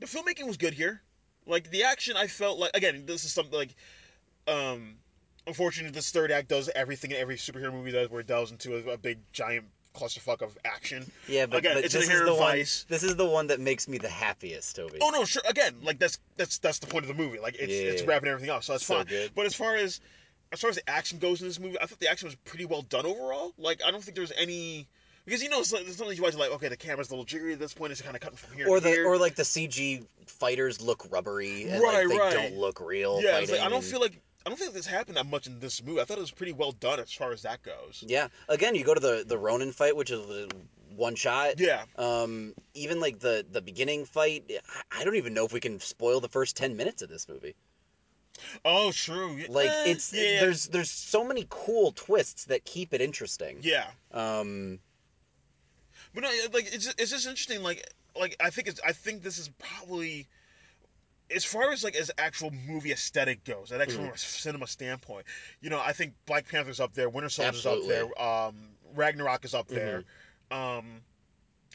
[0.01, 1.03] the filmmaking was good here.
[1.47, 3.75] Like the action, I felt like again, this is something like,
[4.49, 4.97] um,
[5.47, 8.93] unfortunately, this third act does everything every superhero movie does, where it delves into a,
[8.95, 9.67] a big giant
[9.97, 11.11] clusterfuck of action.
[11.29, 12.57] Yeah, but, Again, but it's this an is the inherent one.
[12.59, 14.99] This is the one that makes me the happiest, Toby.
[15.01, 15.43] Oh no, sure.
[15.49, 17.39] Again, like that's that's that's the point of the movie.
[17.39, 18.09] Like it's it's Yeah.
[18.09, 19.07] wrapping everything up, so that's So fine.
[19.07, 19.31] good.
[19.35, 20.01] But as far as
[20.53, 22.67] as far as the action goes in this movie, I thought the action was pretty
[22.67, 23.53] well done overall.
[23.59, 24.87] Like I don't think there's any.
[25.25, 27.25] Because you know, it's like, there's something you watch like, okay, the camera's a little
[27.25, 27.91] jiggery at this point.
[27.91, 29.09] It's kind of cutting from here or the here.
[29.09, 32.33] or like the CG fighters look rubbery and Right, like they right.
[32.51, 33.21] don't look real.
[33.21, 35.49] yeah, it's like, I don't and- feel like I don't think this happened that much
[35.49, 36.01] in this movie.
[36.01, 38.05] I thought it was pretty well done as far as that goes.
[38.07, 38.29] Yeah.
[38.49, 40.49] Again, you go to the the Ronin fight, which is
[40.95, 41.59] one shot.
[41.59, 44.45] Yeah, Um, even like the the beginning fight,
[44.93, 47.29] I- I don't even know if we can spoil the first ten minutes of this
[47.29, 47.57] movie.
[48.65, 49.43] Oh, true.
[49.49, 53.59] Like eh, it's yeah, there's there's so many cool twists that keep it interesting.
[53.63, 53.89] yeah.
[54.13, 54.79] Um,
[56.15, 57.63] But no, like it's it's just interesting.
[57.65, 57.85] Like
[58.19, 60.29] like I think it's I think this is probably
[61.35, 64.09] as far as like as actual movie aesthetic goes, and actually Mhm.
[64.09, 65.27] from a cinema standpoint.
[65.61, 67.97] You know, I think Black Panther's up there, Winter Soldier's Absolutely.
[67.97, 70.05] up there, um, Ragnarok is up there.
[70.51, 71.03] Um,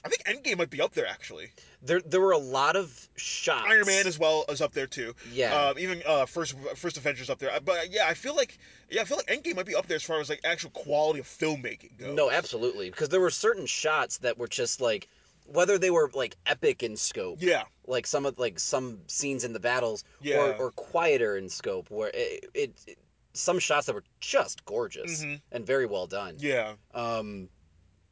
[0.03, 1.51] I think Endgame might be up there actually.
[1.83, 3.67] there there were a lot of shots.
[3.69, 5.13] Iron Man as well is up there too.
[5.31, 5.53] yeah.
[5.55, 7.51] Uh, even uh, first first Avengers up there.
[7.63, 8.57] But yeah, I feel like
[8.89, 11.19] yeah, I feel like Endgame might be up there as far as like actual quality
[11.19, 12.15] of filmmaking goes.
[12.15, 15.07] no, absolutely, because there were certain shots that were just like
[15.45, 17.63] whether they were like epic in scope, Yeah.
[17.87, 20.37] like some of like some scenes in the battles, Yeah.
[20.37, 22.97] or or quieter in scope, where it, it, it
[23.33, 25.41] some shots that were just gorgeous Mhm.
[25.51, 26.35] and very well done.
[26.39, 26.73] Yeah.
[26.93, 27.49] Um,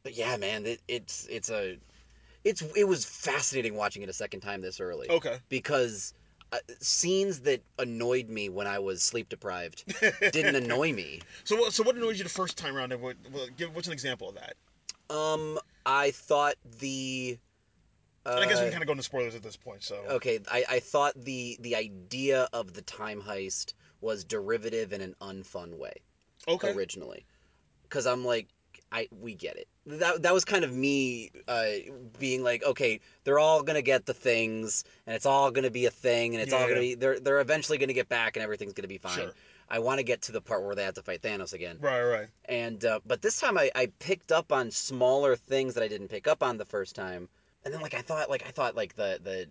[0.02, 1.76] but yeah, man, it, it's it's a
[2.44, 5.38] it's it was fascinating watching it a second time this early Okay.
[5.50, 6.14] because
[6.52, 9.84] uh, scenes that annoyed me when I was sleep deprived
[10.32, 11.20] didn't annoy me.
[11.44, 11.72] So what?
[11.74, 12.92] So what annoyed you the first time around?
[12.92, 13.16] And what?
[13.30, 14.54] what give what's an example of that?
[15.10, 17.38] Um, I thought the.
[18.26, 19.82] Uh, I guess we can kind of go into spoilers at this point.
[19.82, 25.00] So Okay, I, I thought the the idea of the time heist was derivative in
[25.00, 25.94] an unfun way
[26.46, 26.72] okay.
[26.72, 27.24] originally,
[27.84, 28.48] because I'm like,
[28.92, 29.68] I we get it.
[29.86, 31.66] That that was kind of me uh,
[32.18, 35.90] being like, okay, they're all gonna get the things, and it's all gonna be a
[35.90, 38.88] thing, and it's all gonna be they're they're eventually gonna get back, and everything's gonna
[38.88, 39.14] be fine.
[39.14, 39.32] Sure.
[39.70, 41.78] I want to get to the part where they have to fight Thanos again.
[41.80, 42.02] Right.
[42.02, 42.28] Right.
[42.46, 46.08] And uh, but this time I, I picked up on smaller things that I didn't
[46.08, 47.28] pick up on the first time.
[47.64, 49.46] And then like I thought like I thought like the the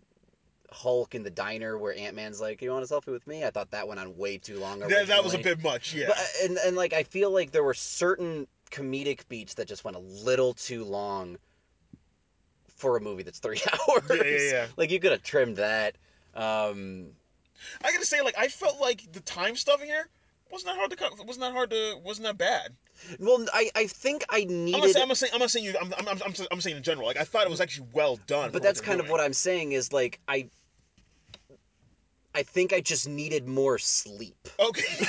[0.72, 3.46] Hulk in the diner where Ant Man's like, You want a selfie with me?
[3.46, 4.80] I thought that went on way too long.
[4.80, 5.94] That, that was a bit much.
[5.94, 6.08] Yeah.
[6.10, 9.84] But, uh, and and like I feel like there were certain comedic beats that just
[9.84, 11.38] went a little too long
[12.76, 14.04] for a movie that's three hours.
[14.10, 14.68] Yeah, yeah, yeah.
[14.76, 15.96] Like you could have trimmed that.
[16.36, 17.12] Um
[17.84, 20.07] I gotta say, like, I felt like the time stuff here
[20.51, 21.12] wasn't that hard to cut.
[21.26, 21.95] Wasn't that hard to.
[22.03, 22.76] Wasn't that bad.
[23.20, 25.32] well I, I think I I'm needed not, saying, I'm not saying.
[25.34, 25.76] I'm not saying you.
[25.82, 25.93] I'm.
[25.97, 26.07] I'm.
[26.07, 27.07] I'm, I'm, I'm saying in general.
[27.07, 28.51] Like, I thought it was actually well done.
[28.51, 30.49] but that's kind of what I'm saying is like I
[32.36, 35.07] I think I just needed more sleep Okay.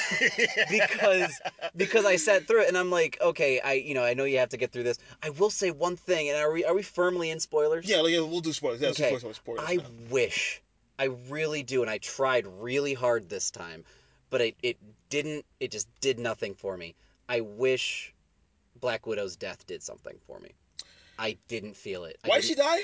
[0.70, 1.32] because
[1.76, 4.38] because I sat through it and I'm like, okay, I you know I know you
[4.38, 4.98] have to get through this.
[5.22, 7.88] I will say one thing, and are we are we firmly in spoilers?
[7.88, 8.01] yeah.
[8.01, 8.20] Like, yeah.
[8.20, 8.80] We'll do spoilers.
[8.80, 8.88] Yeah.
[8.90, 9.16] Okay.
[9.16, 9.36] spoilers.
[9.36, 9.84] spoilers I now.
[10.11, 10.62] wish,
[11.01, 13.84] I really do, and I tried really hard this time,
[14.28, 14.76] but it it
[15.09, 15.46] didn't.
[15.59, 16.94] It just did nothing for me.
[17.26, 18.12] I wish
[18.80, 20.51] Black Widow's death did something for me.
[21.18, 22.18] I didn't feel it.
[22.26, 22.80] Why did she die?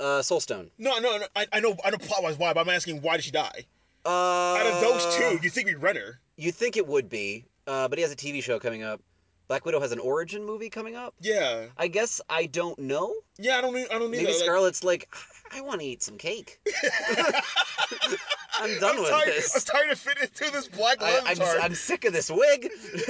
[0.00, 0.68] Uh, Soulstone.
[0.78, 1.26] No, no, no.
[1.36, 1.76] I, I know.
[1.84, 3.66] I know plot wise why, but I'm asking why did she die?
[4.04, 4.08] Uh,
[4.56, 6.18] Out of those two, you think we read her?
[6.36, 9.00] You think it would be, uh, but he has a TV show coming up.
[9.48, 11.14] Black Widow has an origin movie coming up.
[11.20, 11.66] Yeah.
[11.78, 13.14] I guess I don't know.
[13.38, 13.58] Yeah.
[13.58, 13.74] I don't.
[13.74, 14.18] need- I don't need.
[14.18, 15.08] Maybe Scarlett's like,
[15.52, 16.58] I want to eat some cake.
[18.58, 21.60] I'm done I'm with tired, I'm tired to fit into this black I, lens I'm.
[21.62, 22.70] I'm sick of this wig.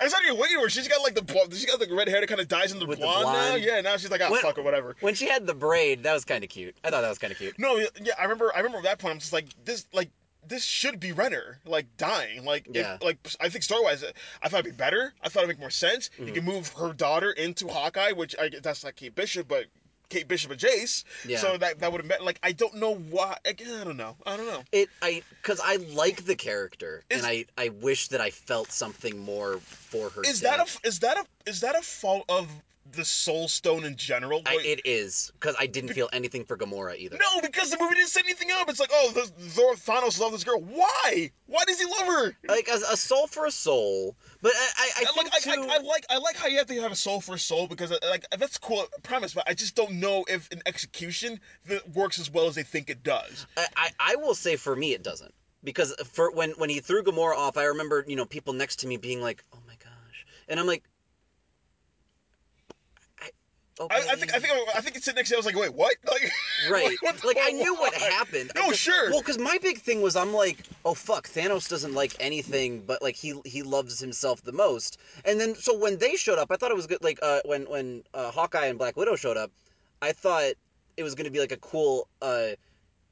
[0.00, 0.68] I even waiting for her.
[0.70, 1.52] She's got like the blonde.
[1.54, 3.54] She got the red hair that kind of dyes into With the blonde, now.
[3.56, 3.80] Yeah.
[3.82, 4.96] Now she's like, oh When- fuck it, whatever.
[5.00, 6.74] when she had the braid, that was kind of cute.
[6.82, 7.58] I thought that was kind of cute.
[7.58, 7.76] No.
[7.76, 8.14] Yeah.
[8.18, 8.52] I remember.
[8.54, 9.12] I remember that point.
[9.12, 9.86] I'm just like this.
[9.92, 10.10] Like
[10.46, 11.58] this should be Renner.
[11.64, 12.44] Like dying.
[12.44, 12.94] Like Yeah.
[12.96, 14.04] if, like I think story wise,
[14.42, 15.12] I thought it'd be better.
[15.22, 16.08] I thought it'd make more sense.
[16.14, 16.26] Mm-hmm.
[16.28, 19.66] You can move her daughter into Hawkeye, which I that's not Kate Bishop, but.
[20.08, 21.38] Kate Bishop and Jace, Yeah.
[21.38, 23.38] so that that would have meant like I don't know why.
[23.44, 24.16] Again, I don't know.
[24.26, 24.64] I don't know.
[24.72, 28.72] It I because I like the character Is- and I I wish that I felt
[28.72, 30.22] something more for her.
[30.24, 32.48] Is that a is that a is that a fault of
[32.92, 34.42] the Soul Stone in general?
[34.46, 37.16] I, it is because I didn't feel anything for Gamora either.
[37.16, 38.68] No, because the movie didn't set anything up.
[38.68, 40.60] It's like, oh, the, Thor Thanos loves this girl.
[40.60, 41.30] Why?
[41.46, 42.36] Why does he love her?
[42.48, 45.50] Like a, a soul for a soul, but I I, I think like, too.
[45.50, 47.66] I, I, like I like how you have to have a soul for a soul
[47.66, 51.88] because uh, like that's cool premise, but I just don't know if an execution that
[51.90, 53.46] works as well as they think it does.
[53.76, 55.34] I, I, will say for me it doesn't
[55.64, 58.86] because for when when he threw Gamora off, I remember you know people next to
[58.86, 60.84] me being like, "Oh my gosh," and I'm like,
[63.80, 63.96] okay.
[64.08, 65.36] I, I think I think I think it's sitting next to you.
[65.36, 65.94] I was like, wait, what?
[66.10, 66.30] Like,
[66.70, 68.52] Right, what the- like I knew what happened.
[68.54, 69.10] No, just- sure.
[69.10, 73.00] Well, because my big thing was I'm like, oh fuck, Thanos doesn't like anything, but
[73.02, 74.98] like he he loves himself the most.
[75.24, 77.02] And then so when they showed up, I thought it was good.
[77.02, 79.50] Like uh, when when uh, Hawkeye and Black Widow showed up,
[80.02, 80.52] I thought
[80.96, 82.48] it was gonna be like a cool uh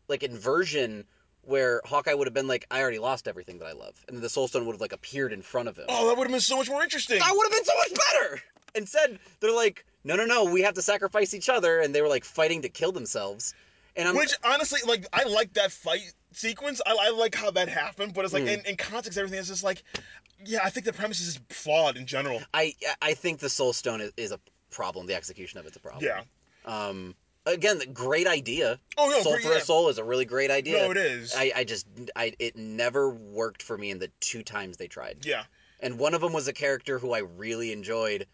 [0.08, 1.04] like inversion
[1.42, 4.22] where Hawkeye would have been like, I already lost everything that I love, and then
[4.22, 5.86] the Soul Stone would have like appeared in front of him.
[5.88, 7.18] Oh, that would have been so much more interesting.
[7.20, 8.42] That would have been so much better.
[8.74, 12.08] Instead, they're like, no, no, no, we have to sacrifice each other, and they were
[12.08, 13.54] like fighting to kill themselves.
[13.94, 16.80] And I'm Which honestly, like, I like that fight sequence.
[16.86, 19.64] I, I like how that happened, but it's like in, in context, everything is just
[19.64, 19.82] like,
[20.44, 22.40] yeah, I think the premise is just flawed in general.
[22.54, 24.40] I I think the Soul Stone is, is a
[24.70, 25.06] problem.
[25.06, 26.04] The execution of it's a problem.
[26.04, 26.22] Yeah.
[26.64, 27.14] Um.
[27.46, 28.78] Again, the great idea.
[28.98, 29.58] Oh no, Soul great- for yeah.
[29.58, 30.82] a Soul is a really great idea.
[30.82, 31.34] No, it is.
[31.34, 35.24] I, I just I it never worked for me in the two times they tried.
[35.24, 35.44] yeah.
[35.80, 38.26] And one of them was a character who I really enjoyed,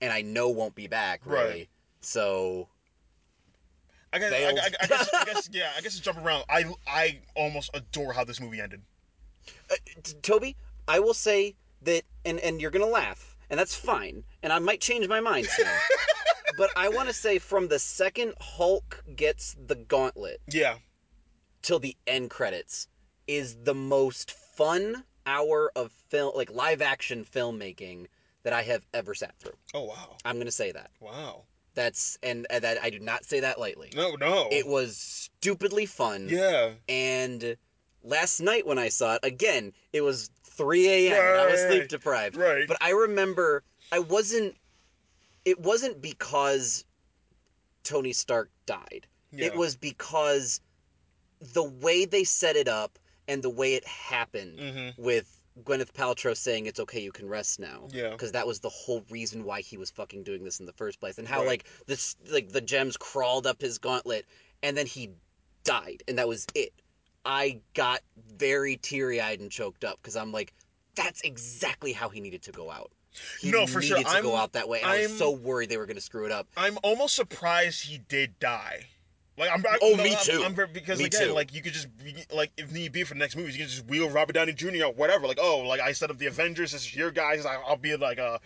[0.00, 1.44] and I know won't be back really.
[1.44, 1.68] Right.
[2.00, 2.68] So
[4.12, 4.48] I guess, I, I,
[4.82, 6.44] I guess, I guess, yeah, I guess to jump around.
[6.48, 8.82] I, I almost adore how this movie ended.
[9.70, 10.56] uh, t- Toby,
[10.88, 14.80] I will say that, and and you're gonna laugh, and that's fine, and I might
[14.80, 15.66] change my mind soon.
[16.56, 20.78] but I want to say from the second Hulk gets the gauntlet Yeah.
[21.62, 22.88] till the end credits
[23.28, 28.06] is the most fun hour of film, like live action filmmaking
[28.42, 29.56] that I have ever sat through.
[29.74, 30.16] Oh wow.
[30.24, 30.90] I'm gonna say that.
[31.00, 31.44] Wow.
[31.74, 33.90] That's and, and that I do not say that lightly.
[33.94, 34.48] No, no.
[34.50, 36.26] It was stupidly fun.
[36.28, 36.70] yeah.
[36.88, 37.56] And
[38.02, 41.12] last night when I saw it, again, it was 3 a.m.
[41.16, 42.36] and I was sleep deprived.
[42.36, 42.66] right.
[42.66, 43.62] But I remember
[43.92, 44.56] I wasn't.
[45.44, 46.84] It wasn't because
[47.84, 49.06] Tony Stark died.
[49.32, 49.46] Yeah.
[49.46, 50.60] It was because
[51.40, 54.98] the way they set it up and the way it happened Mhm.
[54.98, 57.88] with Gwyneth Paltrow saying it's okay, you can rest now.
[57.92, 58.10] Yeah.
[58.10, 61.00] Because that was the whole reason why he was fucking doing this in the first
[61.00, 61.46] place, and how Right.
[61.46, 64.26] like this, like the gems crawled up his gauntlet,
[64.62, 65.10] and then he
[65.64, 66.72] died, and that was it.
[67.24, 68.00] I got
[68.36, 70.52] very teary eyed and choked up because I'm like,
[70.94, 72.90] that's exactly how he needed to go out.
[73.40, 73.98] He No, for sure.
[73.98, 75.96] to go I'm- out that way, and I was I'm- so worried they were going
[75.96, 76.46] to screw it up.
[76.56, 78.86] I'm almost surprised he did die.
[79.40, 79.64] Like I'm.
[79.68, 80.42] I, Oh, no, me I'm- too.
[80.44, 81.32] I'm, very because Me again, too.
[81.32, 81.88] like you could just
[82.32, 84.84] like if need be for the next movies, you can just wheel Robert Downey Jr.
[84.84, 85.26] or whatever.
[85.26, 86.72] Like oh, like I set up the Avengers.
[86.72, 87.44] This is your guys.
[87.46, 88.38] I, I'll be like a,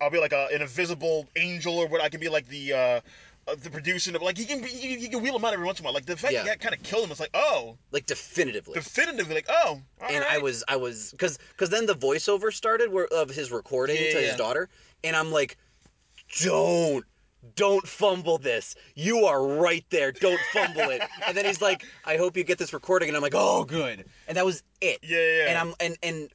[0.00, 2.02] I'll be like a, an invisible angel or what.
[2.02, 2.72] I can be like the.
[2.74, 3.00] uh
[3.48, 5.64] uh, the producer, like he can, be, he, can- he can wheel him out every
[5.64, 5.94] once in a while.
[5.94, 6.42] Like the fact Yeah.
[6.44, 8.74] he kind of killed him, was like, oh, Like definitively.
[8.74, 9.80] definitively, like, oh,
[10.10, 13.96] and I was I was because because then the voiceover started where, of his recording
[13.96, 14.26] Yeah, to yeah.
[14.28, 14.68] his daughter,
[15.02, 15.56] and I'm like,
[16.42, 17.04] don't
[17.56, 18.74] don't fumble this.
[18.94, 20.12] You are right there.
[20.12, 21.02] Don't fumble it.
[21.26, 24.04] and then he's like, I hope you get this recording, and I'm like, oh good.
[24.28, 24.98] And that was it.
[25.02, 26.28] yeah, yeah, And I'm and and.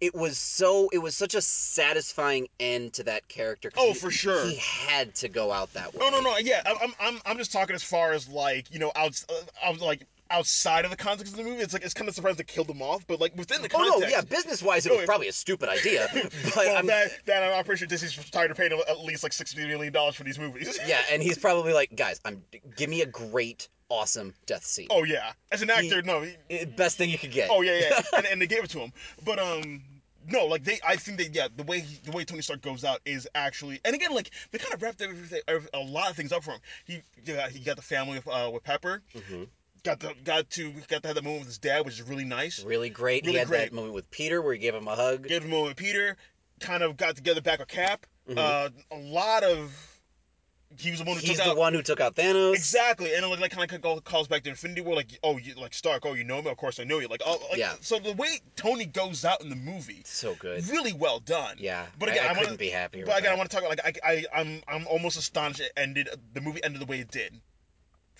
[0.00, 0.88] It was so.
[0.92, 3.70] It was such a satisfying end to that character.
[3.76, 4.44] Oh, he- for sure.
[4.46, 6.00] He had to go out that way.
[6.00, 6.36] No, no, no.
[6.38, 9.34] Yeah, I- I'm, I'm, I'm just talking as far as like you know, out, uh,
[9.68, 11.62] out like outside of the context of the movie.
[11.62, 13.94] It's like it's kind of surprised they killed him off, but like within the context,
[13.96, 14.20] Oh no, yeah.
[14.22, 17.64] Business wise, it Oh, was probably a stupid idea, but Well, I'm, that, that I'm
[17.64, 20.78] pretty sure Disney's tired of paying at least like sixty million dollars for these movies.
[20.86, 22.42] Yeah, and he's probably like, guys, I'm
[22.76, 24.88] give me a great, awesome death scene.
[24.90, 26.26] Oh yeah, as an actor, He- no.
[26.48, 27.48] he- Best thing you could get.
[27.50, 28.92] oh yeah, yeah, and, and they gave it to him.
[29.24, 29.82] But um,
[30.28, 32.84] no, like they, I think that yeah, the way he, the way Tony Stark goes
[32.84, 35.40] out is actually, and again, like they kind of wrapped everything,
[35.74, 36.60] a lot of things up for him.
[36.86, 39.02] He, yeah, he got the family with uh, with Pepper.
[39.14, 39.48] Mhm.
[39.84, 42.24] Got the got to got to have that moment with his dad, which is really
[42.24, 42.62] nice.
[42.62, 43.22] Really great.
[43.24, 43.70] Really he had great.
[43.70, 45.26] that moment with Peter where he gave him a hug.
[45.26, 46.16] Gave him a moment with Peter.
[46.60, 48.06] Kind of got together back with Cap.
[48.30, 48.38] Mhm.
[48.38, 49.72] Uh, a lot of
[50.78, 52.54] he was the one who He's took the out one who took out Thanos.
[52.54, 55.54] Exactly, and it, like, like kind of calls back to Infinity War, like oh, you
[55.56, 57.74] like Stark, oh, you know me, of course I know you, like oh, like, Yeah.
[57.80, 60.66] So the way Tony goes out in the movie, So good.
[60.68, 61.56] really well done.
[61.58, 61.86] Yeah.
[61.98, 63.04] But again, I, I, I wanna- couldn't be happier.
[63.04, 65.72] But again, I want to talk about like I, I I'm I'm almost astonished it
[65.76, 67.34] ended the movie ended the way it did,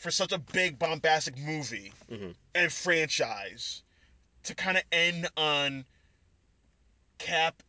[0.02, 2.34] for such a big bombastic movie Mhm.
[2.56, 3.84] and franchise,
[4.42, 5.86] to kind of end on
[7.18, 7.62] Cap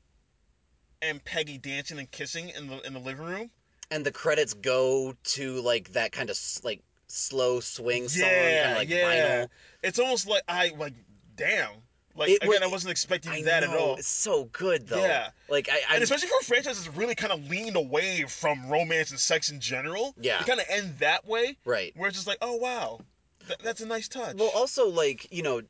[1.04, 3.52] and Peggy dancing and kissing in the in the living room.
[3.92, 8.72] And the credits go to like that kind of like slow swing song, Yeah, kind
[8.72, 9.04] of like yeah.
[9.44, 9.50] vinyl.
[9.84, 10.96] It's almost like I like
[11.36, 11.83] damn.
[12.16, 13.96] Like It again, was- I wasn't expecting I that know, at all.
[13.96, 15.04] It's so good though.
[15.04, 15.30] Yeah.
[15.50, 18.70] Like I, I and especially for a franchise that's really kind of leaned away from
[18.70, 20.14] romance and sex in general.
[20.22, 20.38] Yeah.
[20.38, 21.92] To kind of end that way, right.
[21.96, 23.00] where it's just like, oh wow,
[23.48, 24.36] th- that's a nice touch.
[24.38, 25.62] Well, also like you know,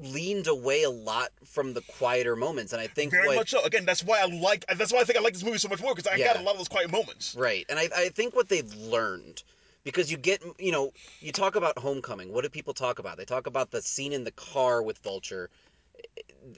[0.00, 3.62] leaned away a lot from the quieter moments, and I think Very what, much so.
[3.64, 4.64] Again, that's why I like.
[4.76, 6.34] That's why I think I like this movie so much more because I Yeah.
[6.34, 7.34] got a lot of those quiet moments.
[7.36, 7.66] Right.
[7.68, 9.42] And I, I think what they've learned,
[9.84, 12.32] because you get, you know, you talk about Homecoming.
[12.32, 13.16] What do people talk about?
[13.16, 15.50] They talk about the scene in the car with Vulture.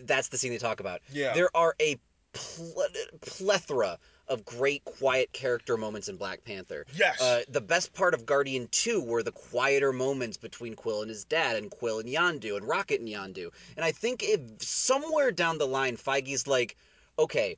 [0.01, 1.01] That's the scene they talk about.
[1.13, 1.33] Yeah.
[1.35, 1.97] There are a
[2.33, 2.87] ple-
[3.21, 3.99] plethora
[4.29, 6.87] of great quiet character moments in Black Panther.
[6.95, 7.21] Yes.
[7.21, 11.25] Uh, the best part of Guardian 2 were the quieter moments between Quill and his
[11.25, 13.51] dad, and Quill and Yondu, and Rocket and Yondu.
[13.77, 16.77] And I think if somewhere down the line, Feige's like,
[17.19, 17.57] okay,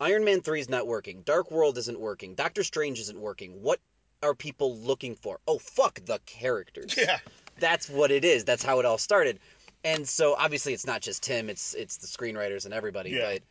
[0.00, 3.62] Iron Man 3 is not working, Dark World isn't working, Doctor Strange isn't working.
[3.62, 3.80] What
[4.22, 5.38] are people looking for?
[5.46, 6.94] Oh, fuck the characters.
[6.96, 7.18] yeah.
[7.58, 8.44] That's what it is.
[8.44, 9.38] That's how it all started.
[9.84, 13.32] And so obviously it's not just Tim, it's it's the screenwriters and everybody, Yeah.
[13.32, 13.42] but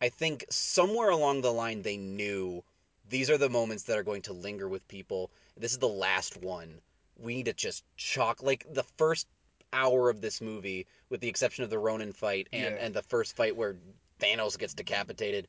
[0.00, 2.62] I think somewhere along the line they knew
[3.08, 5.30] these are the moments that are going to linger with people.
[5.56, 6.80] This is the last one.
[7.18, 9.26] We need to just chalk like the first
[9.72, 12.84] hour of this movie, with the exception of the Ronin fight and, Yeah.
[12.84, 13.76] and the first fight where
[14.20, 15.46] Thanos gets decapitated.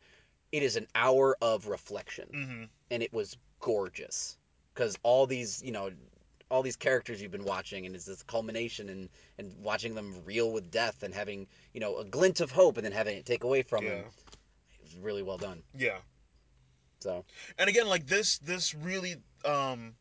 [0.52, 4.38] It is an hour of reflection hmm and it was gorgeous
[4.78, 5.90] because all these you know
[6.50, 10.52] all these characters you've been watching and it's this culmination and and watching them reel
[10.54, 13.44] with death and having you know a glint of hope and then having it take
[13.44, 13.90] away from Yeah.
[13.90, 14.06] them
[14.80, 15.98] it was really well done Yeah.
[17.00, 17.26] so
[17.58, 19.96] and again like this this really um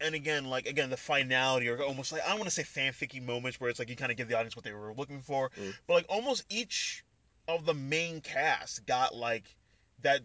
[0.00, 3.22] and again like again the finality or almost like i don't want to say fanficky
[3.22, 5.50] moments where it's like you kind of give the audience what they were looking for
[5.60, 5.74] Mm.
[5.86, 7.04] but like almost each
[7.46, 9.54] of the main cast got like
[10.02, 10.22] that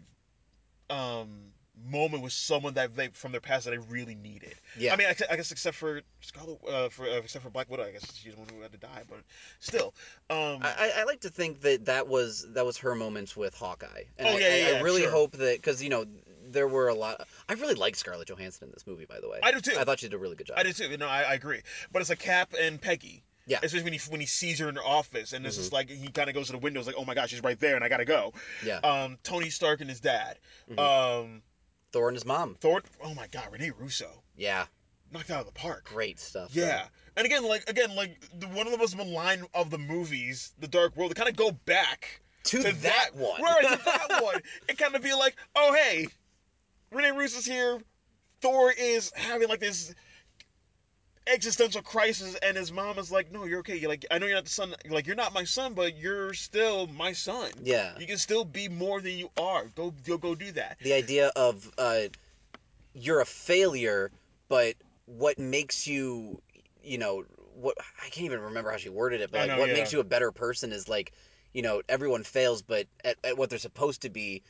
[0.90, 1.52] um
[1.90, 5.08] moment with someone that they from their past that they really needed yeah i mean
[5.08, 8.16] I, I guess except for scarlet uh, for uh, except for black widow i guess
[8.16, 9.20] she's the one who had to die but
[9.60, 9.94] still
[10.30, 13.54] um I, I- I like to think that that was that was her moments with
[13.56, 14.04] Hawkeye.
[14.18, 15.12] And Oh, I, yeah, I, yeah, I really sure.
[15.12, 16.06] hope that because you know
[16.48, 17.28] there were a lot.
[17.50, 19.40] I really like Scarlett Johansson in this movie, by the way.
[19.44, 19.76] I do too.
[19.78, 20.58] I thought she did a really good job.
[20.58, 20.96] I did too.
[20.98, 21.62] No, I, I agree.
[21.92, 23.24] But it's like Cap and Peggy.
[23.48, 23.60] Yeah.
[23.62, 25.60] Especially when he when he sees her in her office, and it's Mhm.
[25.60, 27.44] just like he kind of goes to the window, it's like, oh my gosh, she's
[27.44, 28.34] right there, and I gotta go.
[28.66, 28.78] Yeah.
[28.78, 30.38] Um, Tony Stark and his dad.
[30.72, 30.80] Mhm.
[30.80, 31.42] Um,
[31.96, 32.56] Thor and his mom.
[32.60, 32.82] Thor.
[33.02, 34.66] Oh my God, Rene Russo Yeah,
[35.14, 35.86] knocked out of the park.
[35.86, 36.54] great stuff.
[36.54, 36.88] Yeah.
[37.16, 40.68] And again, like again, like the, one of the most maligned of the movies, The
[40.68, 43.42] Dark World, to kind of go back To, to that, one.
[43.42, 46.08] right, to that one, and kind of be like, oh hey,
[46.92, 47.80] Rene Russo's here.
[48.42, 49.96] Thor is having like this
[51.28, 53.78] existential crisis, and his mom is like, no, you're okay.
[53.78, 54.76] You're like, I know you're not the son.
[54.90, 57.52] Like, you're not my son, but you're still my son.
[57.64, 57.98] Yeah.
[58.00, 59.66] You can still be more than you are.
[59.76, 60.78] Go, go, go do that.
[60.82, 62.02] the idea of uh,
[62.94, 64.12] you're a failure,
[64.48, 66.42] but what makes you,
[66.84, 69.70] you know, what I can't even remember how she worded it, but like, know, what
[69.70, 69.76] yeah.
[69.76, 71.14] makes you a better person is like,
[71.54, 74.44] you know, everyone fails, but at, at what they're supposed to be,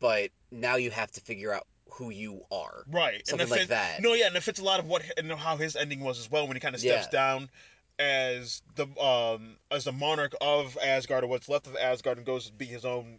[0.00, 1.66] but now you have to figure out
[1.96, 2.84] who you are.
[2.90, 3.26] Right.
[3.26, 4.02] Something and like fits, that.
[4.02, 6.30] No, yeah, and it fits a lot of what and how his ending was as
[6.30, 7.18] well when he kind of steps Yeah.
[7.18, 7.50] down
[7.98, 12.46] as the um as the monarch of Asgard or what's left of Asgard and goes
[12.46, 13.18] to be his own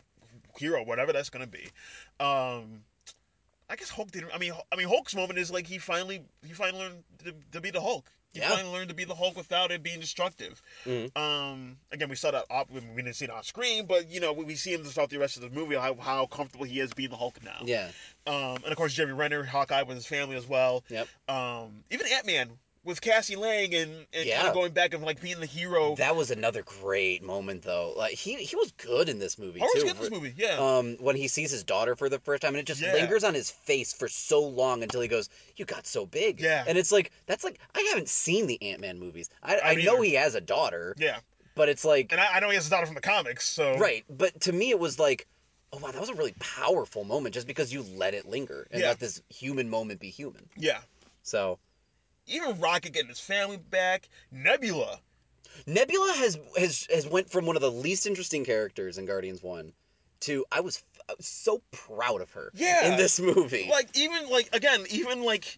[0.58, 1.68] hero, whatever that's gonna be.
[2.20, 2.84] Um
[3.70, 4.32] I guess Hulk didn't.
[4.34, 7.62] I mean, I mean, Hulk's moment is like he finally, he finally learned to, to
[7.62, 8.10] be the Hulk.
[8.34, 8.50] He Yeah.
[8.50, 10.62] finally learned to be the Hulk without it being destructive.
[10.86, 11.16] Mhm.
[11.18, 12.46] Um, again, we saw that.
[12.50, 15.10] Off, we didn't see it on screen, but you know, we, we see him throughout
[15.10, 17.62] the rest of the movie how, how comfortable he is being the Hulk now.
[17.64, 17.90] Yeah.
[18.28, 20.84] Um, and of course, Jeremy Renner, Hawkeye with his family as well.
[20.90, 21.08] Yep.
[21.30, 25.22] Um, even Ant Man with Cassie Lang and, and kind of going back and like
[25.22, 25.96] being the hero.
[25.96, 27.94] That was another great moment, though.
[27.96, 29.82] Like he he was good in this movie I too.
[29.84, 30.34] good in this movie.
[30.36, 30.58] Yeah.
[30.58, 32.94] um, when he sees his daughter for the first time, and it just Yeah.
[32.94, 36.64] lingers on his face for so long until he goes, "You got so big." Yeah.
[36.68, 39.30] and it's like that's like I haven't seen the Ant Man movies.
[39.44, 40.04] I, I I know neither.
[40.04, 41.20] he has a daughter, yeah.
[41.56, 43.78] but it's like And I, I know he has a daughter from the comics, so
[43.78, 44.04] right.
[44.10, 45.28] But to me, it was like,
[45.74, 48.82] oh wow, that was a really powerful moment just because you let it linger and
[48.82, 48.88] Yeah.
[48.90, 50.48] let this human moment be human.
[50.56, 50.80] Yeah.
[51.24, 51.60] So
[52.28, 54.10] Even Rocket getting his family back.
[54.32, 55.00] Nebula.
[55.66, 59.74] Nebula has has has went from one of the least interesting characters in Guardians One
[60.22, 62.92] to I was, I was so proud of her Yeah.
[62.92, 63.68] in this movie.
[63.70, 65.58] Like even like again, even like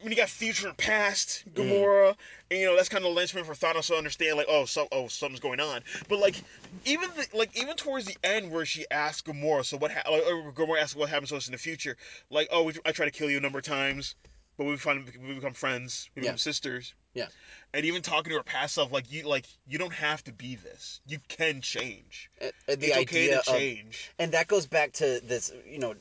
[0.00, 1.60] when you got future and past Mm-hmm.
[1.70, 2.14] Gamora,
[2.50, 4.88] and you know that's kind of the linchpin for Thanos to understand like oh so
[4.92, 5.82] oh something's going on.
[6.08, 6.36] But like
[6.84, 10.22] even the, like even towards the end where she asked Gamora, so what ha- like,
[10.22, 11.96] or Gamora asks what happens to us in the future,
[12.30, 14.14] like oh we, I tried to kill you a number of times,
[14.56, 16.38] but we find we become friends, we become Yeah.
[16.38, 16.94] sisters.
[17.14, 17.28] Yeah.
[17.72, 20.56] And even talking to her past self, like you like you don't have to be
[20.56, 21.00] this.
[21.06, 22.30] You can change.
[22.40, 24.10] Uh, uh, the it's okay idea to of change.
[24.18, 25.94] and that goes back to this you know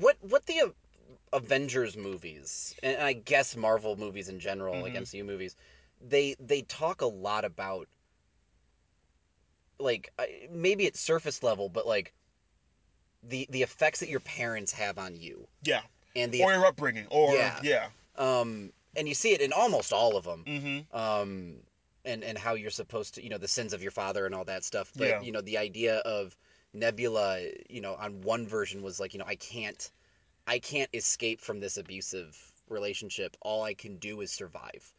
[0.00, 5.02] what what the A- avengers movies and i guess marvel movies in general like Mhm.
[5.02, 5.56] mcu movies
[6.00, 7.88] they they talk a lot about
[9.78, 10.08] like
[10.50, 12.14] maybe at surface level but like
[13.22, 15.82] the the effects that your parents have on you Yeah.
[16.16, 17.60] And the or your upbringing, or Yeah.
[17.62, 17.86] yeah.
[18.16, 20.96] um and you see it in almost all of them Mm-hmm.
[20.96, 21.54] um
[22.04, 24.44] and and how you're supposed to you know the sins of your father and all
[24.44, 25.20] that stuff but Yeah.
[25.22, 26.36] you know the idea of
[26.72, 29.90] nebula you know on one version was like you know i can't
[30.46, 32.36] i can't escape from this abusive
[32.68, 34.92] relationship all i can do is survive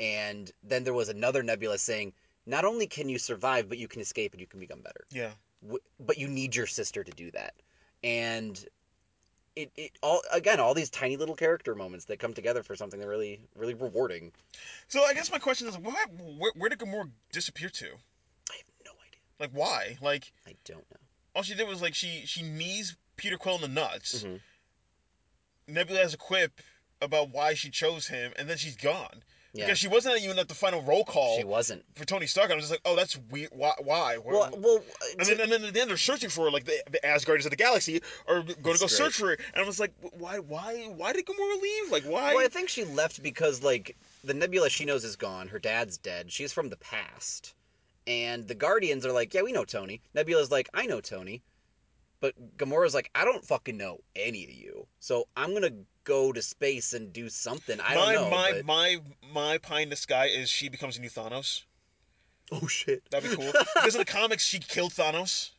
[0.00, 2.12] and then there was another nebula saying
[2.46, 5.32] not only can you survive but you can escape and you can become better Yeah.
[5.62, 7.54] W- but you need your sister to do that
[8.04, 8.64] and
[9.58, 13.00] it, it all again all these tiny little character moments that come together for something
[13.00, 14.32] that really really rewarding
[14.86, 15.94] So I guess my question is, what,
[16.38, 17.86] where, where did Gamora disappear to?
[17.86, 19.98] i have no idea Like, why?
[20.00, 21.00] Like, i don't know
[21.34, 24.22] all she did was like she she knees Peter Quill in the nuts.
[24.22, 24.40] Mhm.
[25.66, 26.60] Nebula has a quip
[27.00, 29.22] about why she chose him, and then she's gone
[29.58, 31.84] yeah because she wasn't even at the final roll call She wasn't.
[31.94, 32.50] for Tony Stark.
[32.50, 33.50] I was just like, oh, that's weird.
[33.52, 33.72] Why?
[33.82, 34.18] Why?
[34.18, 34.80] Well, well,
[35.18, 37.44] and then, and then at the end they're searching for her, like the, the Asgardians
[37.44, 39.92] of the galaxy are going to go That's search for her, and I was like,
[40.18, 40.38] why?
[40.38, 40.86] Why?
[40.96, 41.90] Why did Gamora leave?
[41.90, 42.34] Like, why?
[42.34, 45.48] well, I think she left because like the Nebula she knows is gone.
[45.48, 46.30] Her dad's dead.
[46.30, 47.54] She's from the past,
[48.06, 50.00] and the Guardians are like, yeah, we know Tony.
[50.14, 51.42] Nebula's like, I know Tony,
[52.20, 55.70] but Gamora's like, I don't fucking know any of you, so I'm gonna
[56.04, 57.78] go to space and do something.
[57.80, 58.30] I my don't know.
[58.30, 58.96] my but- my
[59.32, 61.62] my pie in the sky is she becomes a new Thanos.
[62.50, 63.02] Oh shit.
[63.10, 63.52] That'd be cool.
[63.74, 65.50] because in the comics, she killed Thanos.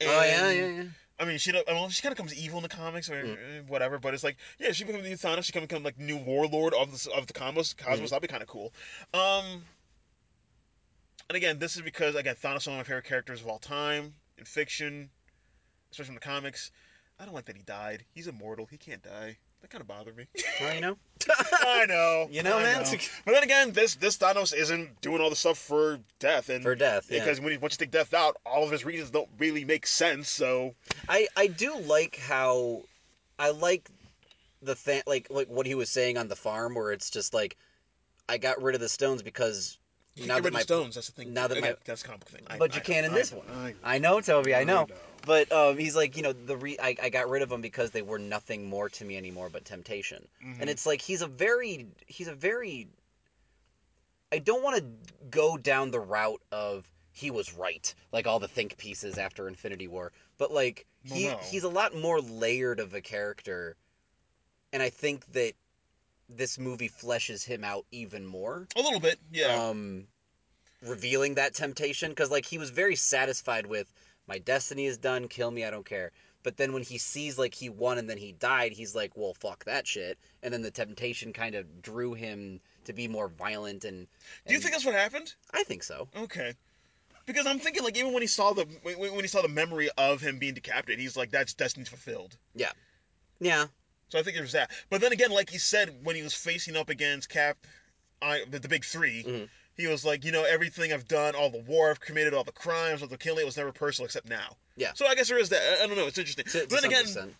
[0.00, 0.82] oh yeah, yeah, yeah.
[1.20, 1.66] I mean, she don't.
[1.66, 3.66] Well, she kind of comes evil in the comics or Mm.
[3.68, 3.98] whatever.
[3.98, 5.42] But it's like, yeah, she becomes the new Thanos.
[5.44, 7.74] She can become like new warlord of the of the cosmos.
[7.74, 7.96] Cosmos.
[7.98, 8.06] Mm-hmm.
[8.06, 8.72] That'd be kind of cool.
[9.12, 9.64] Um.
[11.28, 13.58] And again, this is because again, Thanos is one of my favorite characters of all
[13.58, 15.10] time in fiction,
[15.90, 16.70] especially in the comics.
[17.20, 18.04] I don't like that he died.
[18.14, 18.66] He's immortal.
[18.66, 19.36] He can't die.
[19.60, 20.26] that kind of bothered me.
[20.60, 20.96] Well, you know.
[21.28, 22.28] I know.
[22.30, 22.84] You know, I man.
[23.24, 26.74] But then again, this this Thanos isn't doing all the stuff for death and For
[26.76, 27.18] death, yeah.
[27.18, 29.86] because when you, once you take death out, all of his reasons don't really make
[29.86, 30.28] sense.
[30.28, 30.74] So
[31.08, 32.82] I I do like how
[33.38, 33.88] I like
[34.62, 37.56] the thing like like what he was saying on the farm where it's just like
[38.28, 39.78] I got rid of the stones because
[40.18, 40.94] you now get that rid my of stones.
[40.94, 41.32] That's the thing.
[41.32, 42.42] now that Again, my- that's a comic thing.
[42.46, 43.74] I- but I you can in I this one.
[43.84, 44.20] I know.
[44.20, 44.54] Toby.
[44.54, 44.84] I know.
[44.84, 44.94] know.
[45.26, 47.90] But um, he's like, you know, the re- I, I got rid of them because
[47.90, 50.26] they were nothing more to me anymore but temptation.
[50.44, 50.60] Mhm.
[50.60, 52.88] And it's like he's a very he's a very
[54.32, 54.84] I don't want to
[55.30, 59.88] go down the route of he was right, like all the think pieces after Infinity
[59.88, 61.36] War, but like Well, he no.
[61.38, 63.76] he's a lot more layered of a character,
[64.72, 65.54] and I think that
[66.28, 69.18] this movie fleshes him out even more a little bit.
[69.32, 69.68] Yeah.
[69.68, 70.06] um
[70.82, 73.92] revealing that temptation because like he was very satisfied with
[74.28, 76.12] my destiny is done kill me i don't care
[76.44, 79.34] but then when he sees like he won and then he died he's like well
[79.34, 83.84] fuck that shit and then the temptation kind of drew him to be more violent
[83.84, 84.06] and,
[84.46, 85.34] Do you think that's what happened?
[85.52, 86.54] i think so Okay.
[87.26, 89.90] Because I'm thinking like even when he saw the when, when he saw the memory
[89.98, 92.38] of him being decapitated, he's like that's destiny's fulfilled.
[92.54, 92.72] Yeah,
[93.38, 93.66] yeah
[94.08, 94.70] So I think there's that.
[94.90, 97.56] But then again, like he said when he was facing up against Cap,
[98.22, 99.48] I the, the big 3 Mhm.
[99.76, 102.52] he was like, you know, everything I've done, all the war I've committed, all the
[102.52, 104.56] crimes, all the killing, it was never personal except now.
[104.76, 104.92] Yeah.
[104.94, 105.60] So I guess there is that.
[105.80, 106.06] I, I don't know.
[106.06, 106.44] It's interesting.
[106.46, 107.34] to, to but then some again,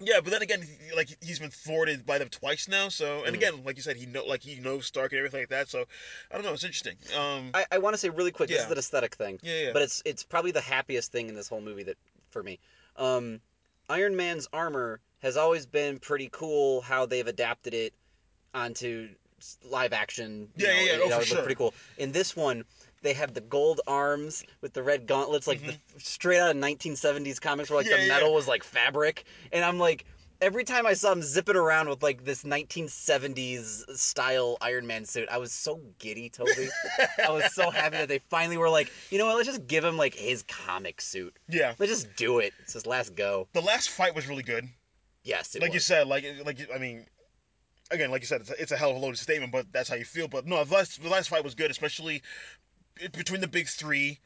[0.00, 0.20] yeah.
[0.20, 2.88] But then again, like he's been thwarted by them twice now.
[2.88, 3.38] So and Mhm.
[3.38, 5.68] again, like you said, he know like he knows Stark and everything like that.
[5.70, 5.84] So
[6.30, 6.52] I don't know.
[6.52, 6.96] It's interesting.
[7.16, 7.50] Um.
[7.54, 9.66] i, I want to say really quick this is an aesthetic thing yeah.
[9.66, 9.70] Yeah.
[9.72, 11.96] but it's it's probably the happiest thing in this whole movie that
[12.30, 12.58] for me.
[12.96, 13.40] Um,
[13.88, 16.80] Iron Man's armor has always been pretty cool.
[16.80, 17.94] How they've adapted it
[18.54, 19.08] onto
[19.64, 20.48] live action.
[20.56, 21.06] Yeah, yeah, know, yeah.
[21.06, 21.38] it Oh, for sure.
[21.38, 21.74] Pretty cool.
[21.98, 22.64] In this one,
[23.02, 27.40] they have the gold arms with the red gauntlets, like the, straight out of 1970s
[27.40, 27.92] comics, where like Mm-hmm.
[27.92, 28.14] Yeah, the yeah.
[28.14, 29.24] metal was like fabric.
[29.52, 30.04] And I'm like.
[30.40, 35.28] Every time I saw him zipping around with like this 1970s style Iron Man suit,
[35.30, 36.68] I was so giddy, Toby.
[37.24, 39.36] I was so happy that they finally were like, you know what?
[39.36, 41.36] Let's just give him like his comic suit.
[41.48, 41.74] yeah.
[41.78, 42.54] Let's just do it.
[42.60, 43.46] It's his last go.
[43.52, 44.68] The last fight was really good.
[45.24, 47.06] Yes, it like you said, like like I mean,
[47.90, 49.88] again, like you said, it's a, it's a hell of a loaded statement, but that's
[49.88, 50.26] how you feel.
[50.28, 52.22] But no, the last the last fight was good, especially
[53.12, 54.18] between the big three.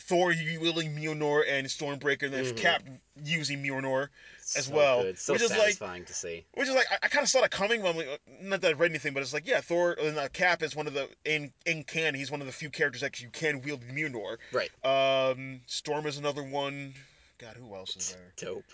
[0.00, 0.28] Thor
[0.60, 2.56] wielding Mjolnir and Stormbreaker, and then Mhm.
[2.56, 2.82] Cap
[3.24, 4.08] using Mjolnir,
[4.56, 5.18] as So well, good.
[5.18, 6.46] So which is like- satisfying to see.
[6.54, 7.82] which is like I, I kind of saw that coming.
[7.82, 8.06] When we,
[8.40, 10.86] not that I read anything, but it's like yeah, Thor and uh, Cap is one
[10.86, 12.14] of the in in can.
[12.14, 14.36] He's one of the few characters that you can wield Mjolnir.
[14.52, 14.70] Right.
[14.84, 16.94] Um, Storm is another one.
[17.38, 18.32] God, who else is there?
[18.36, 18.64] Dope.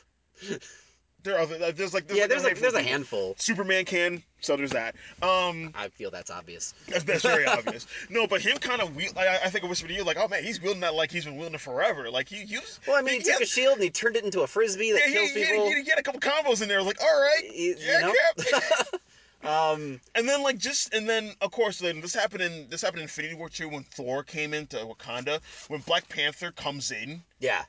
[1.25, 1.73] There are other.
[1.73, 3.29] There's like there's yeah, like there's like there's a handful of handful.
[3.31, 3.35] people.
[3.39, 4.95] Superman can, so there's that.
[5.23, 6.75] Um, I feel that's obvious.
[6.87, 7.87] that's, that's very obvious.
[8.11, 10.29] No, but him kind of, wield, I, I think I whispered to you, like, oh
[10.29, 12.11] man, he's wielding that like he's been wielding it forever.
[12.11, 12.79] Like he, he was.
[12.87, 15.01] Well, I mean, he took a shield and he turned it into a frisbee that
[15.09, 15.67] yeah, kills he, he, people.
[15.69, 16.83] he, he had a couple combos in there.
[16.83, 18.15] Like, all right, You- you yeah, know?
[18.51, 19.01] Cap.
[19.45, 22.99] um, and then like just and then of course then this happened in this happened
[23.01, 27.63] in Infinity War two when Thor came into Wakanda when Black Panther comes in yeah,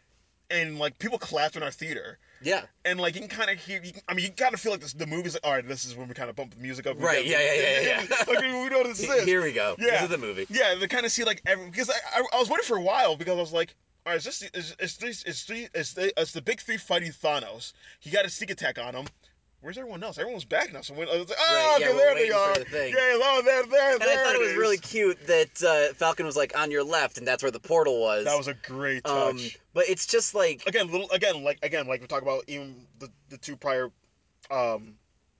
[0.49, 2.17] and like people clapped in our theater.
[2.41, 4.59] Yeah, And like you can kind of hear, you can, I mean, you kind of
[4.59, 6.53] feel like this, the movie's like, all right, this is when we kind of bump
[6.53, 7.01] the music up.
[7.01, 8.15] Right, yeah, yeah, yeah, yeah, yeah.
[8.27, 9.23] like we, know this is.
[9.23, 9.75] Here we go.
[9.79, 9.91] Yeah.
[9.91, 10.45] This is the movie.
[10.49, 12.81] Yeah, they kind of see like every because I, I, I was waiting for a
[12.81, 13.75] while because I was like,
[14.05, 16.77] all right, is this is is this is three is the is the big three
[16.77, 17.73] fighting Thanos?
[17.99, 19.07] He got a sneak attack on him.
[19.65, 20.19] Where's everyone else?
[20.19, 20.81] Everyone's back now.
[20.81, 22.59] So when, I was like, oh, Right, yeah, okay, there they are.
[22.59, 22.93] the thing.
[22.93, 24.57] Yeah, oh, there, there, And there I thought it was is.
[24.57, 27.99] really cute that uh, Falcon was like on your left, and that's where the portal
[27.99, 28.25] was.
[28.25, 29.15] That was a great touch.
[29.15, 32.85] um, but it's just like again, little again, like again, like we talk about even
[32.99, 33.89] the the two prior
[34.51, 34.93] um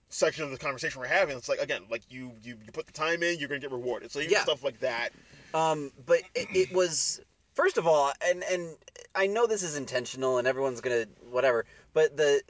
[0.08, 1.36] section of the conversation we're having.
[1.36, 4.10] It's like again, like you you you put the time in, you're gonna get rewarded.
[4.10, 4.42] So even Yeah.
[4.42, 5.10] stuff like that.
[5.54, 7.20] Um, but it, it was
[7.54, 8.76] first of all, and and
[9.14, 11.64] I know this is intentional, and everyone's gonna whatever.
[11.94, 12.42] But the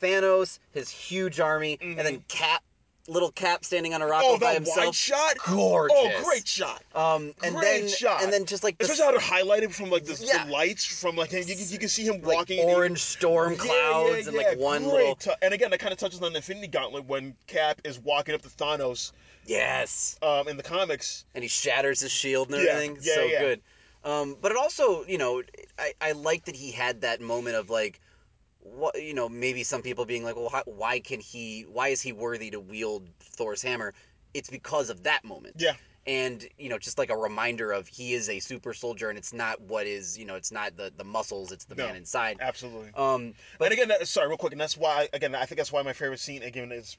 [0.00, 2.62] Thanos, his huge army, and then Cap,
[3.06, 4.34] little Cap standing on a rock Mm-hmm.
[4.34, 4.76] Oh, by himself.
[4.86, 5.36] wide shot.
[5.46, 5.96] Gorgeous.
[5.98, 6.82] Oh, great shot.
[6.94, 8.22] Um, and Great then shot.
[8.22, 10.44] and then just like the Especially how they're highlighted from like the, Yeah.
[10.46, 13.56] the lights from like you, can- you can see him like walking in orange storm
[13.56, 13.68] clouds
[14.10, 16.32] yeah, and yeah, like one great little tou- and again that kind of touches on
[16.32, 19.12] the Infinity Gauntlet when Cap is walking up to Thanos
[19.46, 21.24] yes, um, in the comics.
[21.34, 22.98] and he shatters his shield and Yeah, everything.
[23.02, 23.60] yeah, so good.
[24.04, 25.42] Um, but it also, you know,
[25.78, 28.00] I, I like that he had that moment of like,
[28.64, 31.62] what you know, maybe some people being like, well, how, why can he?
[31.62, 33.94] Why is he worthy to wield Thor's hammer?
[34.32, 35.56] It's because of that moment.
[35.58, 35.74] Yeah.
[36.06, 39.32] And you know, just like a reminder of he is a super soldier, and it's
[39.32, 41.86] not what is, you know, it's not the the muscles, it's the No.
[41.86, 42.38] man inside.
[42.40, 42.90] Absolutely.
[42.94, 45.82] Um, and again, that, sorry, real quick, and that's why again I think that's why
[45.82, 46.98] my favorite scene again is,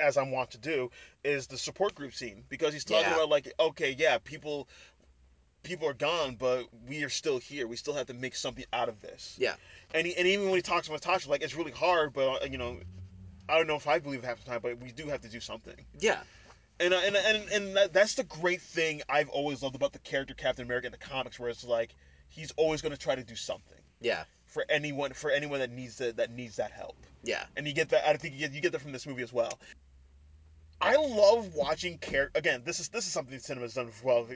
[0.00, 0.90] as I'm wont to do,
[1.22, 3.14] is the support group scene because he's talking Yeah.
[3.14, 4.68] about like, okay, yeah, people,
[5.62, 7.66] people are gone, but we are still here.
[7.66, 9.36] We still have to make something out of this.
[9.38, 9.54] Yeah.
[9.94, 12.46] And he, and even when he talks to Natasha, like it's really hard, but uh,
[12.50, 12.78] you know,
[13.48, 15.28] I don't know if I believe it half the time, but we do have to
[15.28, 15.74] do something.
[15.98, 16.20] Yeah.
[16.80, 19.98] And uh, and and and that, that's the great thing I've always loved about the
[20.00, 21.94] character Captain America in the comics, where it's like
[22.28, 24.24] he's always going to try to do something Yeah.
[24.46, 26.96] for anyone for anyone that needs the, that needs that help.
[27.22, 27.44] Yeah.
[27.56, 28.08] and you get that.
[28.08, 29.58] I think you get, you get that from this movie as well.
[30.80, 32.36] I love watching character.
[32.36, 34.26] Again, this is this is something cinema's done well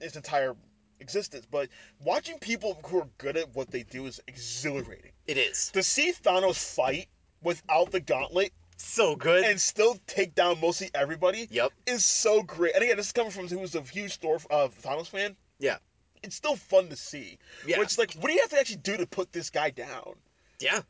[0.00, 0.54] its entire
[1.00, 1.68] existence, but
[2.00, 5.12] watching people who are good at what they do is exhilarating.
[5.26, 5.70] It is.
[5.72, 7.08] To see Thanos fight
[7.42, 9.44] without the gauntlet So good.
[9.44, 11.72] and still take down mostly everybody yep.
[11.86, 12.74] is so great.
[12.74, 15.36] And again, this is coming from who's a huge Thor uh, Thanos fan.
[15.60, 15.76] Yeah.
[16.22, 17.38] It's still fun to see.
[17.64, 17.78] Yeah.
[17.78, 20.14] Which like, what do you have to actually do to put this guy down?
[20.60, 20.80] Yeah.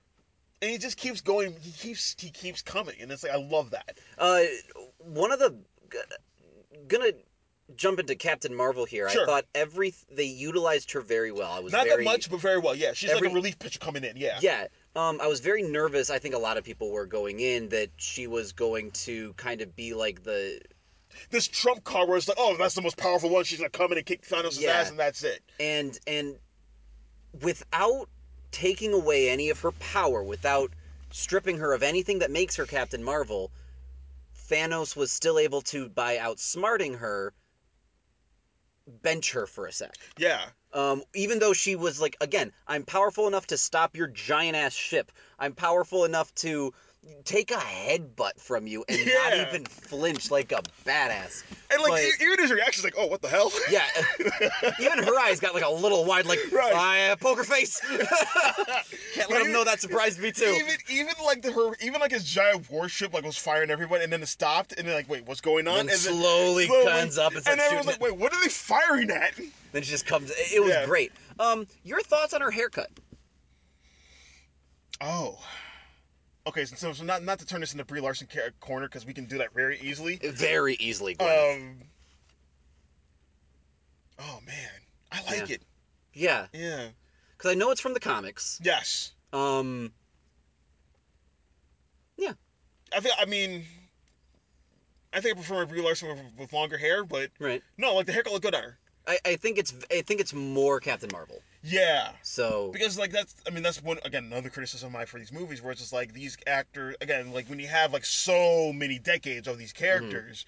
[0.63, 1.55] and he just keeps going.
[1.61, 3.99] He keeps he keeps coming, and it's like I love that.
[4.17, 4.41] Uh,
[4.99, 5.55] one of the
[6.89, 7.13] gonna
[7.77, 9.07] jump into Captain Marvel here.
[9.09, 11.53] I thought every they utilized her very well.
[11.53, 12.75] I was Not very, that much, but very well.
[12.75, 14.17] Yeah, she's every- like a relief pitcher coming in.
[14.17, 14.67] Yeah, Yeah.
[14.97, 16.11] Um, I was very nervous.
[16.11, 19.61] I think a lot of people were going in that she was going to kind
[19.61, 20.61] of be like the
[21.31, 23.45] This Trump card where it's like, oh, that's the most powerful one.
[23.45, 24.73] She's gonna come in and kick Thanos' Yeah.
[24.73, 25.43] ass, and that's it.
[25.61, 26.39] and and
[27.43, 28.09] without
[28.51, 30.73] taking away any of her power, without
[31.11, 33.51] stripping her of anything that makes her Captain Marvel,
[34.51, 37.33] Thanos was still able to, by outsmarting her,
[38.89, 39.95] bench her for a sec.
[40.17, 44.57] Yeah, Um, even though she was like, again, I'm powerful enough to stop your giant
[44.57, 45.13] ass ship.
[45.39, 46.73] I'm powerful enough to
[47.25, 51.43] take a headbutt from you and not even flinch like a badass.
[51.71, 53.51] and like But- even his reaction is like, oh, what the hell?
[53.71, 53.87] Yeah,
[54.81, 56.75] even her eyes got like a little wide, like Right.
[56.75, 57.81] "I, uh, poker face.
[59.15, 60.45] Can't let him know that surprised me too.
[60.47, 64.13] Even even like the, her even like his giant warship like was firing everyone, and
[64.13, 65.81] then it stopped, and then like, wait, what's going on?
[65.81, 69.33] And then slowly comes up and and everyone's like, wait, what are they firing at?
[69.73, 70.31] Then she just comes.
[70.31, 70.87] It it was Yeah.
[70.87, 71.13] great.
[71.39, 72.91] Um, your thoughts on her haircut?
[75.01, 75.39] Oh.
[76.49, 78.27] Okay, so, so, not not to turn this into Brie Larson
[78.59, 80.17] corner because we can do that very easily.
[80.17, 81.57] Very easily, Gwyneth.
[81.57, 81.77] Um.
[84.19, 84.71] Oh man,
[85.13, 85.55] I like Yeah.
[85.57, 85.63] it.
[86.15, 86.89] yeah, Yeah.
[87.37, 88.59] because I know it's from the comics.
[88.63, 89.13] Yes.
[89.33, 89.93] Um,
[92.17, 92.33] Yeah.
[92.97, 93.15] I think.
[93.21, 93.67] I mean.
[95.13, 97.63] I think I prefer Brie Larson with, with longer hair, but right.
[97.77, 98.79] no, like the hair color good on her.
[99.09, 101.41] I, I think it's I think it's more Captain Marvel.
[101.63, 102.11] Yeah.
[102.23, 105.63] So Because like that's I mean that's one again another criticism I for these movies
[105.63, 109.49] where it's just like these actors again like when you have like so many decades
[109.49, 110.45] of these characters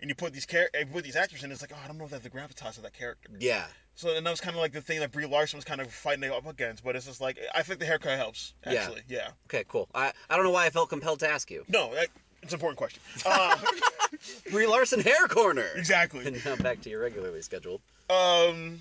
[0.00, 1.98] and you put these char- eh, put these actors in it's like oh I don't
[1.98, 4.54] know if they have the gravitas of that character yeah, so and that was kind
[4.56, 7.06] of like the thing that Brie Larson was kind of fighting up against but it's
[7.06, 8.72] just like I think the haircut helps Yeah.
[8.72, 9.88] actually yeah, okay, cool.
[9.94, 11.64] I I don't know why I felt compelled to ask you.
[11.68, 12.08] no that,
[12.44, 13.56] it's an important question uh,
[14.52, 15.66] Brie Larson hair corner.
[15.74, 17.80] exactly And now back to your regularly scheduled.
[18.08, 18.80] Um.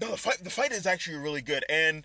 [0.00, 2.04] No, the fight the fight is actually really good, and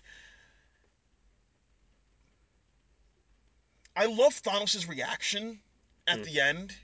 [3.94, 5.60] I love Thanos' reaction
[6.06, 6.24] at Mm.
[6.24, 6.74] the end.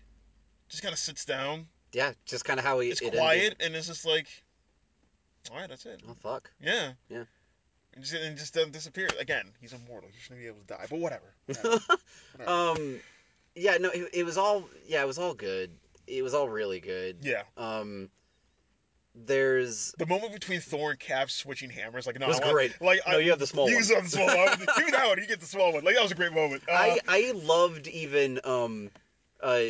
[0.69, 1.67] Just kind of sits down.
[1.93, 3.57] Yeah, just kind of how he It's it quiet, ended.
[3.63, 4.27] and it's just like,
[5.51, 6.03] all right, that's it.
[6.07, 6.51] Oh fuck.
[6.61, 6.93] Yeah.
[7.09, 7.25] Yeah.
[7.99, 9.09] And just, and just doesn't disappear.
[9.19, 10.09] Again, he's immortal.
[10.13, 10.87] He shouldn't be able to die.
[10.89, 11.35] But whatever.
[11.47, 11.81] Whatever.
[12.37, 12.51] Whatever.
[12.81, 13.01] Um,
[13.57, 15.71] yeah, no, it, it was all yeah, it was all good.
[16.07, 17.17] It was all really good.
[17.23, 17.43] yeah.
[17.57, 18.09] Um,
[19.27, 23.01] there's The moment between Thor and Cap switching hammers, like no, Was I want- Like
[23.09, 23.85] No, I, you have the small you one.
[23.85, 24.49] have the small one.
[24.79, 25.19] You that one.
[25.19, 25.85] You get the small one.
[25.85, 26.63] Like that was a great moment.
[26.69, 28.91] Uh, I I loved even um,
[29.43, 29.61] uh,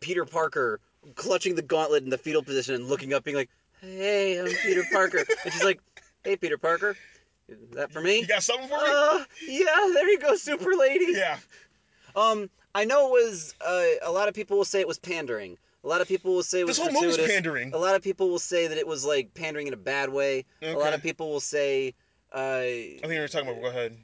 [0.00, 0.80] Peter Parker
[1.14, 3.48] clutching the gauntlet in the fetal position and looking up, being like,
[3.80, 5.80] "Hey, I'm Peter Parker," and she's like,
[6.24, 6.94] "Hey, Peter Parker,
[7.50, 8.84] is that for me?" you got something for me?
[8.86, 11.06] Uh, yeah, there you go, super lady.
[11.10, 11.38] yeah.
[12.16, 13.54] Um, I know it was.
[13.64, 15.58] Uh, a lot of people will say it was pandering.
[15.82, 17.34] A lot of people will say it was This whole movie's gratuitous.
[17.34, 17.72] pandering.
[17.74, 20.44] A lot of people will say that it was like pandering in a bad way.
[20.62, 21.94] A lot of people will say.
[22.32, 23.62] Uh, I think you were talking about.
[23.62, 23.96] Go ahead.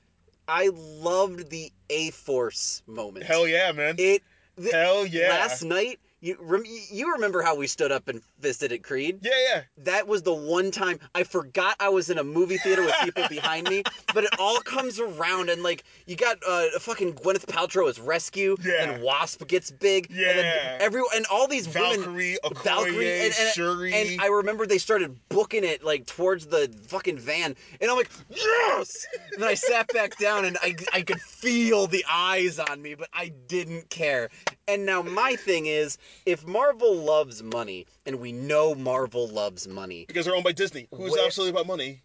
[0.49, 3.27] I loved the A Force moment.
[3.27, 3.97] Hell yeah, man.
[3.99, 4.23] It
[4.57, 5.29] the, Hell yeah.
[5.29, 6.01] last night.
[6.27, 9.21] You rem, you remember how we stood up and fisted at Creed?
[9.23, 9.63] Yeah, yeah.
[9.85, 13.27] That was the one time I forgot I was in a movie theater with people
[13.31, 13.85] behind me.
[14.13, 18.57] But it all comes around and like you got uh, fucking Gwyneth Paltrow as rescue,
[18.65, 18.83] Yeah.
[18.95, 22.01] and Wasp gets big, and then every and all these women.
[22.01, 23.93] Valkyrie, Okoye, Valkyrie and, and, Shuri.
[23.95, 28.11] and I remember they started booking it like towards the fucking van, and I'm like,
[28.31, 29.07] yes.
[29.33, 32.97] And then I sat back down, and I I could feel the eyes on me,
[32.97, 34.29] but I didn't care.
[34.69, 40.05] And now my thing is, if Marvel loves money, and we know Marvel loves money,
[40.09, 42.03] because they're owned by Disney, who's Where- absolutely about money.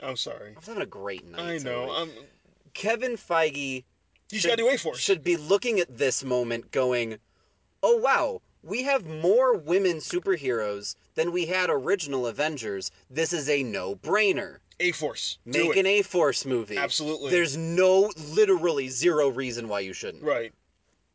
[0.00, 0.52] I'm sorry.
[0.52, 1.40] I was having a great night.
[1.40, 1.90] I know.
[1.90, 2.10] I'm.
[2.74, 3.84] Kevin Feige
[4.30, 4.98] You should- got to Force.
[5.00, 7.18] should be looking at this moment, going,
[7.82, 12.90] "Oh wow, we have more women superheroes than we had original Avengers.
[13.10, 14.58] This is a no-brainer.
[14.80, 15.38] A Force.
[15.44, 16.76] Make an A Force movie.
[16.76, 17.30] Absolutely.
[17.30, 20.22] There's no, literally zero reason why you shouldn't.
[20.22, 20.52] right.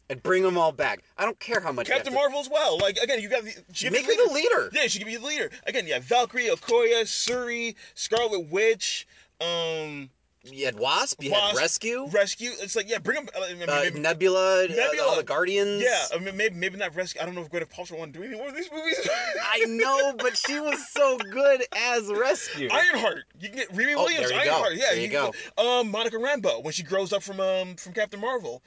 [0.09, 1.03] And bring them all back.
[1.17, 1.89] I don't care how much.
[1.89, 2.77] you Captain Marvel as well.
[2.77, 4.69] Like again, you got the she Make her the leader.
[4.71, 5.49] Yeah, she could be the leader.
[5.65, 9.05] Again, yeah, Valkyrie, Okoye, Shuri, Scarlet Witch,
[9.41, 10.09] um,
[10.45, 11.21] You had Wasp.
[11.21, 12.07] You had Rescue.
[12.07, 12.51] Rescue.
[12.61, 13.27] It's like yeah, bring them.
[13.35, 15.03] I mean, uh, maybe, Nebula, uh, Nebula.
[15.09, 15.83] all the Guardians.
[15.83, 17.21] yeah, I mean, maybe maybe not Rescue.
[17.21, 19.09] I don't know if Gwyneth Paltrow want to do any more of these movies.
[19.43, 22.69] I know, but she was so good as Rescue.
[22.71, 23.25] Ironheart.
[23.41, 24.29] You can get Riri Oh, Williams.
[24.29, 24.51] there you go.
[24.51, 24.75] Ironheart.
[24.75, 28.21] Yeah, There you can Um, Monica Rambeau when she grows up from um from Captain
[28.21, 28.63] Marvel,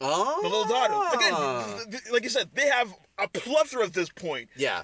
[0.00, 1.16] oh, the little daughter.
[1.16, 4.82] Again, th- like you said, they have a plethora at this point yeah.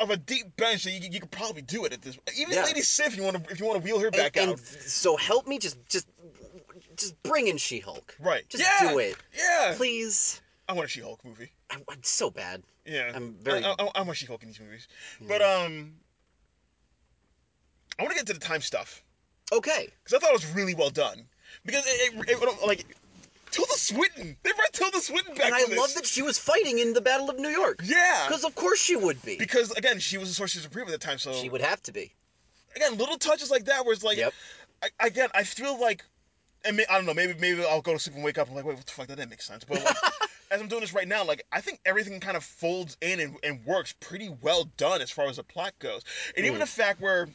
[0.00, 2.18] of a deep bench that you, you could probably do it at this.
[2.38, 2.64] Even Yeah.
[2.64, 4.58] Lady Sif, you want to if you want to wheel her back and, out.
[4.58, 6.08] and so help me, just just
[6.96, 8.16] just bring in She-Hulk.
[8.20, 8.48] Right.
[8.48, 8.90] Just yeah.
[8.90, 9.74] do it, Yeah.
[9.76, 10.40] please.
[10.68, 11.50] I want a She-Hulk movie.
[11.70, 12.62] I, am so bad.
[12.86, 13.12] Yeah.
[13.14, 14.88] I'm very- I, I, I want She-Hulk in these movies.
[15.20, 15.92] But um,
[17.98, 19.02] I want to get to the time stuff
[19.52, 19.88] Okay.
[20.02, 21.26] because I thought it was really well done.
[21.64, 22.84] Because it, it, it like
[23.54, 24.36] Tilda Swinton.
[24.42, 25.46] They brought Tilda Swinton back.
[25.46, 27.80] And I love that she was fighting in the Battle of New York.
[27.84, 28.26] Yeah.
[28.28, 29.36] Because of course she would be.
[29.36, 31.92] Because again, she was a sorcerer supreme at the time, so She would have to
[31.92, 32.12] be.
[32.76, 34.32] again, little touches like that, where it's like, Yep.
[34.82, 36.04] I, again, I feel like,
[36.64, 38.56] and may, I don't know, maybe maybe I'll go to sleep and wake up and
[38.56, 39.06] like, wait, what the fuck?
[39.06, 39.64] That didn't make sense.
[39.64, 39.96] But like,
[40.50, 43.36] as I'm doing this right now, like, I think everything kind of folds in and,
[43.42, 46.02] and works pretty well done as far as the plot goes,
[46.36, 46.48] and Mm.
[46.48, 47.28] even the fact where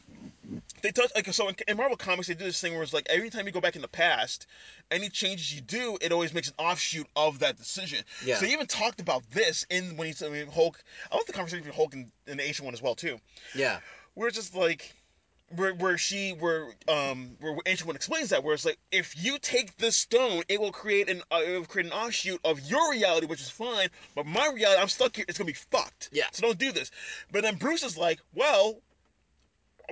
[0.82, 3.08] they touch like so in, in Marvel comics they do this thing where it's like
[3.10, 4.48] every time you go back in the past,
[4.92, 8.04] any changes you do, it always makes an offshoot of that decision.
[8.24, 8.36] Yeah.
[8.38, 10.82] So they even talked about this in when he's I mean, Hulk.
[11.12, 13.20] I love the conversation between Hulk and, and the Ancient One as well too
[13.56, 13.80] Yeah.
[14.14, 14.94] where it's just like
[15.56, 19.40] where where she where um where ancient one explains that where it's like if you
[19.40, 22.92] take this stone it will create an uh, it will create an offshoot of your
[22.92, 26.26] reality which is fine but my reality i'm stuck here it's gonna be fucked Yeah.
[26.32, 26.92] so don't do this
[27.32, 28.80] but then bruce is like well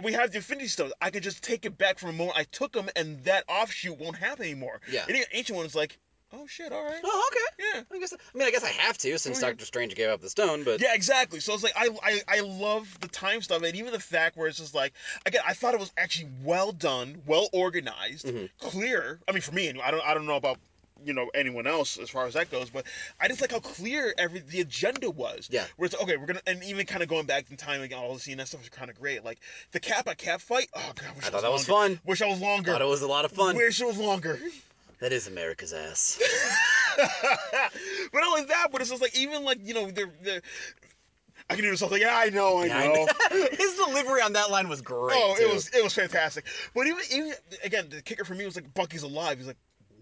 [0.03, 0.93] we have the Infinity Stones.
[1.01, 3.97] I could just take it back from a moment I took them, and that offshoot
[3.99, 4.79] won't happen anymore.
[4.91, 5.05] Yeah.
[5.07, 5.97] And the Ancient One is like,
[6.33, 6.99] oh shit, all right.
[7.03, 7.63] Oh, okay.
[7.77, 7.83] Yeah.
[7.95, 8.13] I guess.
[8.13, 9.47] I mean, I guess I have to since Oh.
[9.47, 10.63] Doctor Strange gave up the stone.
[10.63, 11.39] But Yeah, exactly.
[11.39, 14.47] So it's like I, I I love the time stuff and even the fact where
[14.47, 14.93] it's just like
[15.25, 18.45] again I thought it was actually well done, well organized, Mm-hmm.
[18.59, 19.19] clear.
[19.27, 20.57] I mean for me, I don't I don't know about
[21.05, 22.85] you know anyone else as far as that goes, but
[23.19, 25.47] I just like how clear every the agenda was.
[25.51, 25.65] Yeah.
[25.77, 28.13] Where it's okay, we're gonna and even kind of going back in time again, all
[28.13, 29.23] the scene that stuff was kind of great.
[29.25, 29.39] Like
[29.71, 30.69] the cap at cap fight.
[30.75, 31.95] Oh god, wish I thought that was longer.
[31.95, 32.01] fun.
[32.05, 32.71] Wish I was longer.
[32.71, 33.55] thought it was a lot of fun.
[33.55, 34.39] Wish it was longer.
[34.99, 36.19] That is America's ass.
[36.97, 40.41] but not only that, but it's just like even like you know the the.
[41.49, 41.81] I can do this.
[41.81, 42.93] I was like, yeah, I know, I Yeah, I know.
[43.05, 43.47] know.
[43.51, 45.15] His delivery on that line was great.
[45.17, 45.43] Oh, too.
[45.45, 46.45] it was it was fantastic.
[46.75, 47.33] But even even
[47.63, 49.37] again, the kicker for me was like Bucky's alive.
[49.37, 49.55] He's like,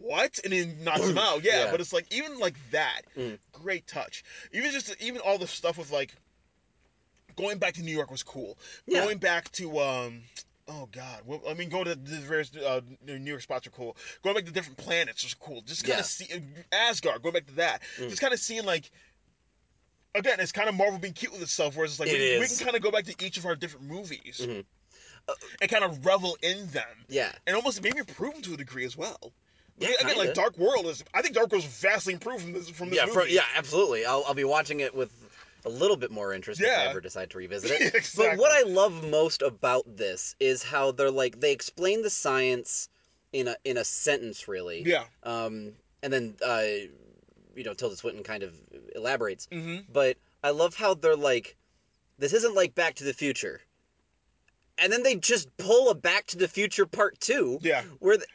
[0.06, 0.40] what?
[0.44, 1.44] And then knocks him out.
[1.44, 1.72] Yeah, Yeah.
[1.72, 3.40] but it's like even like that, Mm.
[3.52, 4.24] great touch.
[4.52, 6.14] Even just even all the stuff with like
[7.36, 8.58] going back to New York was cool.
[8.86, 9.04] Yeah.
[9.04, 10.24] Going back to um.
[10.68, 11.22] Oh God!
[11.26, 13.96] Well, I mean, going to the various uh, New York spots are cool.
[14.24, 15.62] Going back to different planets was cool.
[15.62, 16.00] Just kind Yeah.
[16.00, 16.28] of see
[16.72, 17.22] Asgard.
[17.22, 17.82] Going back to that.
[18.00, 18.10] Mm.
[18.10, 18.90] Just kind of seeing like
[20.16, 22.48] again, it's kind of Marvel being cute with itself, where it's like It we, we
[22.48, 24.66] can kind of go back to each of our different movies Mhm.
[25.62, 27.32] and kind of revel in them, Yeah.
[27.46, 29.34] and almost maybe improve them to a degree as well.
[29.78, 30.18] Yeah, again, kinda.
[30.18, 31.04] like Dark World is.
[31.14, 33.14] I think Dark World is vastly improved from this from this Yeah, movie.
[33.20, 34.06] for, yeah, absolutely.
[34.06, 35.12] I'll, I'll be watching it with
[35.66, 37.94] a little bit more interest if I ever decide to revisit it.
[37.96, 38.28] Exactly.
[38.30, 42.88] But what I love most about this is how they're like they explain the science
[43.34, 44.84] in a in a sentence, really.
[44.86, 45.04] yeah.
[45.24, 45.74] Um,
[46.04, 46.62] and then uh,
[47.56, 48.54] you know Tilda Swinton kind of
[48.96, 49.48] elaborates.
[49.52, 49.92] Mm-hmm.
[49.92, 51.58] But I love how they're like,
[52.18, 53.60] this isn't like Back to the Future.
[54.78, 57.60] And then they just pull a Back to the Future Part Two.
[57.62, 57.82] Yeah.
[58.00, 58.26] Where the,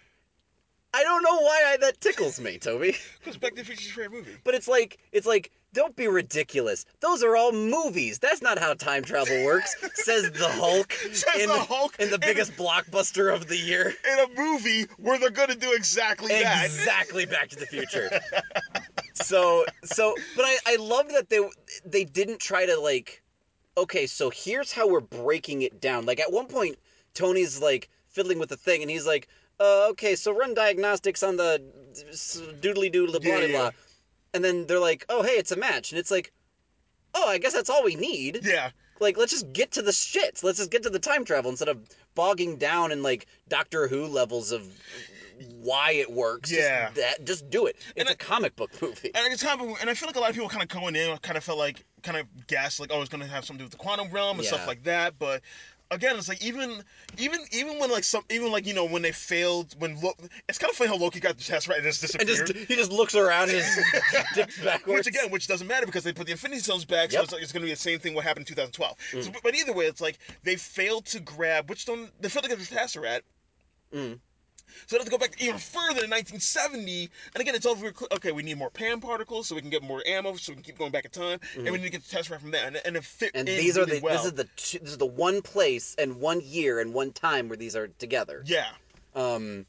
[0.93, 2.97] I don't know why I, that tickles me, Toby.
[3.21, 4.39] Because Back to the Future's your favorite movie.
[4.45, 6.87] But it's like it's like don't be ridiculous.
[7.01, 8.19] Those are all movies.
[8.19, 9.77] That's not how time travel works.
[9.95, 13.95] says the Hulk Says in the Hulk in the in- biggest blockbuster of the year.
[14.11, 16.65] In a movie where they're gonna do exactly that.
[16.65, 18.11] Exactly Back to the Future.
[19.15, 21.41] so so but I I love that they
[21.85, 23.23] they didn't try to like
[23.77, 26.07] okay, so here's how we're breaking it down.
[26.07, 26.79] Like at one point
[27.15, 29.29] Tony's like fiddling with the thing and he's like,
[29.61, 31.63] uh, okay, so run diagnostics on the
[32.61, 33.71] doodly doo blah blah Yeah, yeah, blah.
[34.35, 36.33] And then they're like, "Oh, hey, it's a match." And it's like,
[37.15, 38.71] "Oh, I guess that's all we need." Yeah.
[39.01, 40.45] Like, let's just get to the shits.
[40.45, 41.79] Let's just get to the time travel instead of
[42.15, 44.67] bogging down in like Doctor Who levels of
[45.63, 46.53] why it works.
[46.53, 46.85] Yeah.
[46.91, 47.77] Just, that, just do it.
[47.97, 49.11] It's I- a comic book movie.
[49.15, 50.95] And it's kind of, and I feel like a lot of people kind of going
[50.97, 53.63] in kind of felt like kind of guessed like oh it's gonna have something to
[53.63, 54.53] do with the quantum realm and Yeah.
[54.55, 55.43] stuff like that, but
[55.91, 56.83] again, it's like even
[57.19, 60.15] even even when like some even like you know when they failed when Lo-
[60.49, 62.57] it's kind of funny how Loki got the test right and just And disappeared.
[62.57, 63.81] just he just looks around and just
[64.35, 64.99] dips backwards.
[64.99, 67.43] Which again, which doesn't matter because they put the Infinity Stones back, so it's, like,
[67.43, 68.97] it's going to be the same thing what happened in 2012.
[69.25, 72.45] So, but, but either way, it's like they failed to grab which stone they failed
[72.45, 73.23] to get the Tesseract.
[73.95, 74.19] Mm.
[74.87, 77.93] So they have to go back even further in 1970, and again, it's over.
[78.13, 80.63] Okay, we need more Pym particles so we can get more ammo, so we can
[80.65, 82.67] keep going back in time, and we need to get the test Tesseract from there,
[82.67, 84.15] and, and it fit and these are the well.
[84.17, 87.49] this is the two, this is the one place and one year and one time
[87.49, 88.43] where these are together.
[88.47, 88.67] yeah,
[89.15, 89.67] Um,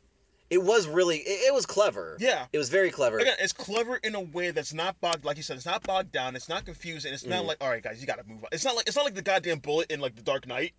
[0.49, 2.17] it was really it, it was clever.
[2.19, 2.45] Yeah.
[2.51, 3.19] it was very clever.
[3.19, 6.11] again, it's clever in a way that's not bogged, like you said, it's not bogged
[6.11, 7.29] down, it's not confusing, it's Mm.
[7.29, 8.49] not like, all right, guys, you got to move on.
[8.51, 10.73] It's not like it's not like the goddamn bullet in like the Dark Knight.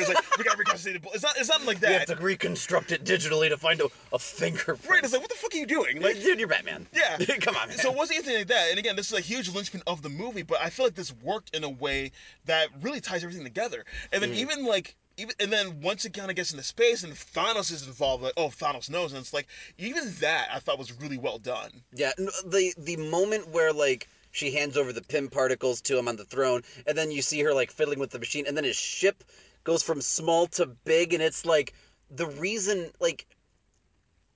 [0.00, 1.14] It's like we got to reconstruct the bullet.
[1.16, 1.36] It's not.
[1.38, 2.08] It's not like that.
[2.08, 4.88] have to reconstruct it digitally to find a, a fingerprint.
[4.90, 6.00] Right, it's like, what the fuck are you doing?
[6.00, 6.86] Like, dude, you're Batman.
[6.94, 7.18] yeah.
[7.40, 7.78] come on, man.
[7.78, 8.70] So it wasn't anything like that.
[8.70, 11.12] And again, this is a huge linchpin of the movie, but I feel like this
[11.22, 12.12] worked in a way
[12.46, 13.84] that really ties everything together.
[14.12, 14.36] And then Mm.
[14.36, 17.86] even like, even and then once it kind of gets into space and Thanos is
[17.86, 19.46] involved, like, oh, Thanos knows, and it's like
[19.76, 21.70] even that I thought was really well done.
[21.92, 26.16] Yeah, the the moment where like she hands over the Pym particles to him on
[26.16, 28.76] the throne, and then you see her like fiddling with the machine, and then his
[28.76, 29.22] ship
[29.64, 31.74] goes from small to big, and it's like
[32.10, 33.26] the reason like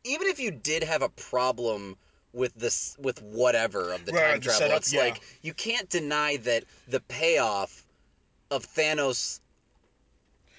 [0.05, 1.97] even if you did have a problem
[2.33, 5.01] with this with whatever of the Right, time the travel, setup, it's yeah.
[5.01, 7.85] like you can't deny that the payoff
[8.51, 9.41] of Thanos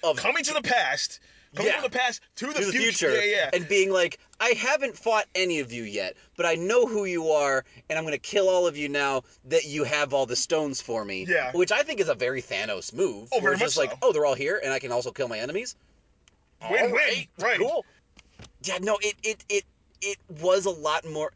[0.02, 1.20] of Coming to the past,
[1.54, 1.80] coming Yeah.
[1.80, 3.50] from the past to the, to the future, Yeah, yeah.
[3.52, 7.30] and being like, I haven't fought any of you yet, but I know who you
[7.30, 10.80] are, and I'm gonna kill all of you now that you have all the stones
[10.80, 11.26] for me.
[11.28, 11.52] Yeah.
[11.52, 13.28] Which I think is a very Thanos move.
[13.32, 14.08] Oh, very it's just much like, so.
[14.08, 15.76] oh, they're all here, and I can also kill my enemies.
[16.62, 17.58] Win-win, All right, right.
[17.58, 17.84] Cool.
[18.62, 19.64] Yeah, no, it it it
[20.00, 21.32] it was a lot more.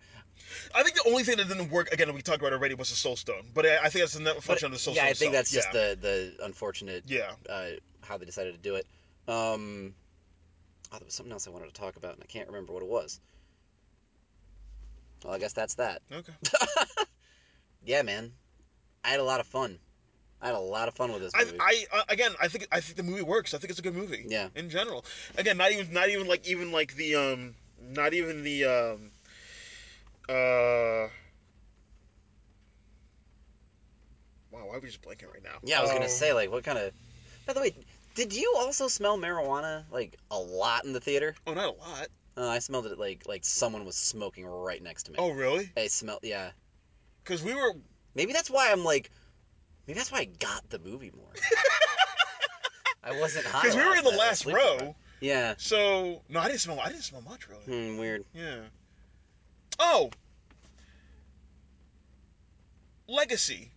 [0.74, 2.96] I think the only thing that didn't work again we talked about already was the
[2.96, 5.02] Soul Stone, but I, I think that's a net But, function of the Soul yeah,
[5.02, 5.10] Stone.
[5.10, 7.32] I think that's just the the unfortunate yeah.
[7.48, 7.66] uh,
[8.02, 8.86] how they decided to do it.
[9.28, 9.94] Um,
[10.92, 12.82] oh, there was something else I wanted to talk about, and I can't remember what
[12.82, 13.20] it was.
[15.24, 16.02] Well, I guess that's that.
[16.12, 16.32] Okay.
[17.84, 18.32] Yeah, man,
[19.04, 19.78] I had a lot of fun.
[20.40, 21.56] I had a lot of fun with this I, movie.
[21.60, 23.54] I uh, again, I think I think the movie works.
[23.54, 24.24] I think it's a good movie.
[24.28, 24.48] Yeah.
[24.54, 25.04] In general,
[25.36, 29.10] again, not even not even like even like the um, not even the um,
[30.28, 31.08] uh.
[34.50, 35.58] Wow, why are we just blanking right now?
[35.64, 36.92] yeah, I was gonna Um, say like, what kind of?
[37.46, 37.74] By the way,
[38.14, 41.34] did you also smell marijuana like a lot in the theater?
[41.46, 42.08] Oh, not a lot.
[42.36, 45.16] Uh, I smelled it like like someone was smoking right next to me.
[45.18, 45.70] Oh, really?
[45.76, 46.20] I smelled.
[46.22, 46.50] Yeah,
[47.22, 47.72] Because we were.
[48.14, 49.10] maybe that's why I'm like,
[49.86, 51.32] maybe that's why I got the movie more.
[53.04, 53.62] I wasn't high.
[53.62, 54.20] Because we were in the night.
[54.20, 54.94] I was last row.
[55.20, 55.54] Yeah.
[55.58, 56.80] So no, I didn't smell.
[56.80, 57.62] I didn't smell much really.
[57.92, 58.24] Hmm, weird.
[58.34, 58.60] Yeah.
[59.78, 60.10] Oh.
[63.08, 63.70] Legacy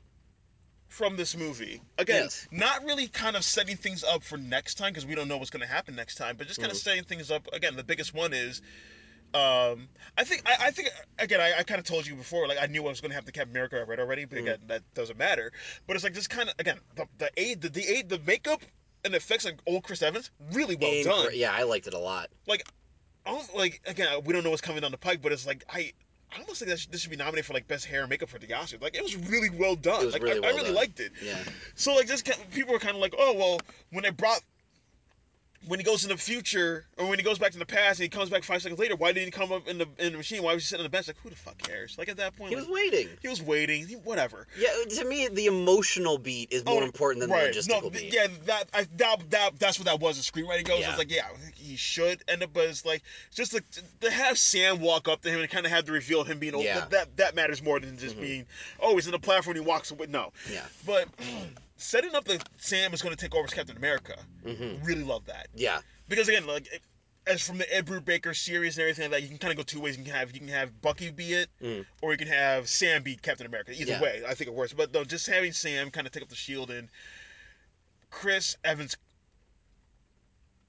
[0.96, 1.82] from this movie.
[1.98, 2.48] Again, Yes.
[2.52, 5.50] not really kind of setting things up for next time because we don't know what's
[5.50, 7.48] going to happen next time, but just kind of setting things up.
[7.52, 8.62] Again, the biggest one is.
[9.34, 10.88] Um, I think I, I think
[11.20, 13.16] again I, I kind of told you before like I knew I was going to
[13.16, 15.52] have the Captain America I read already but again that doesn't matter
[15.86, 18.62] but it's like just kind of again the the aid the, the aid the makeup
[19.04, 22.00] and the effects like old Chris Evans really well done Yeah, I liked it a
[22.00, 22.30] lot.
[22.48, 22.66] like,
[23.54, 25.92] like again, we don't know what's coming down the pike, but it's like I,
[26.36, 28.40] I almost think that this should be nominated for like best hair and makeup for
[28.40, 28.82] the Oscars.
[28.82, 30.12] Like, it was really well done.
[30.12, 30.76] Like, really I, well I really done.
[30.76, 31.14] liked it.
[31.24, 31.38] Yeah.
[31.76, 33.60] So like, this kind people were kind of like, oh well,
[33.92, 34.42] when they brought.
[35.68, 38.04] When he goes in the future, or when he goes back to the past, and
[38.04, 40.18] he comes back five seconds later, why didn't he come up in the in the
[40.18, 40.44] machine?
[40.44, 41.08] Why was he sitting on the bench?
[41.08, 41.98] Like, who the fuck cares?
[41.98, 43.10] Like at that point, He was waiting.
[43.22, 43.88] he was waiting.
[43.88, 44.48] He, whatever.
[44.58, 47.54] Yeah, to me, the emotional beat is more Oh, important than right.
[47.54, 48.14] the logistical no, beat.
[48.14, 50.18] Yeah, that, I, that that that's what that was.
[50.18, 50.82] The screenwriting goes.
[50.82, 50.90] Yeah.
[50.90, 53.02] It's like, yeah, he should end up, but it's like
[53.34, 53.64] just like
[54.02, 56.40] to have Sam walk up to him and kind of have the reveal of him
[56.40, 56.64] being old.
[56.64, 56.80] Yeah.
[56.82, 58.24] That, that that matters more than just mm-hmm.
[58.24, 58.46] being
[58.80, 60.08] oh he's in the platform and he walks away.
[60.10, 60.32] No.
[60.52, 60.62] Yeah.
[60.86, 61.08] But
[61.78, 64.86] setting up that Sam is going to take over as Captain America, Mhm.
[64.86, 65.82] really love that Yeah.
[66.08, 66.68] because again, like.
[66.72, 66.82] it-
[67.28, 69.64] as from the Ed Brubaker series and everything like that, you can kind of go
[69.64, 69.98] two ways.
[69.98, 71.84] You can have you can have Bucky be it, Mhm.
[72.04, 73.72] or you can have Sam be Captain America.
[73.72, 74.00] Either Yeah.
[74.00, 74.74] way, I think it works.
[74.74, 76.88] But no, just having Sam kind of take up the shield and
[78.12, 78.96] Chris Evans.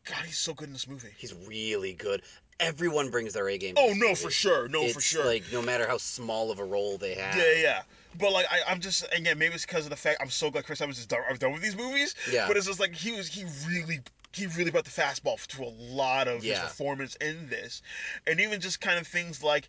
[0.06, 1.10] God, he's so good in this movie.
[1.18, 2.22] He's really good.
[2.58, 3.74] Everyone brings their A game.
[3.76, 4.14] Oh no, movie.
[4.14, 4.66] for sure.
[4.68, 5.26] No, it's for sure.
[5.26, 7.36] Like no matter how small of a role they have.
[7.36, 7.82] yeah, yeah.
[8.18, 10.64] But like, I, I'm just again, maybe it's because of the fact I'm so glad
[10.64, 12.14] Chris Evans is done, I'm done with these movies.
[12.30, 12.46] Yeah.
[12.48, 14.00] But it's just like he was, he really,
[14.32, 17.82] he really brought the fastball to a lot of his performance in this,
[18.26, 19.68] and even just kind of things like,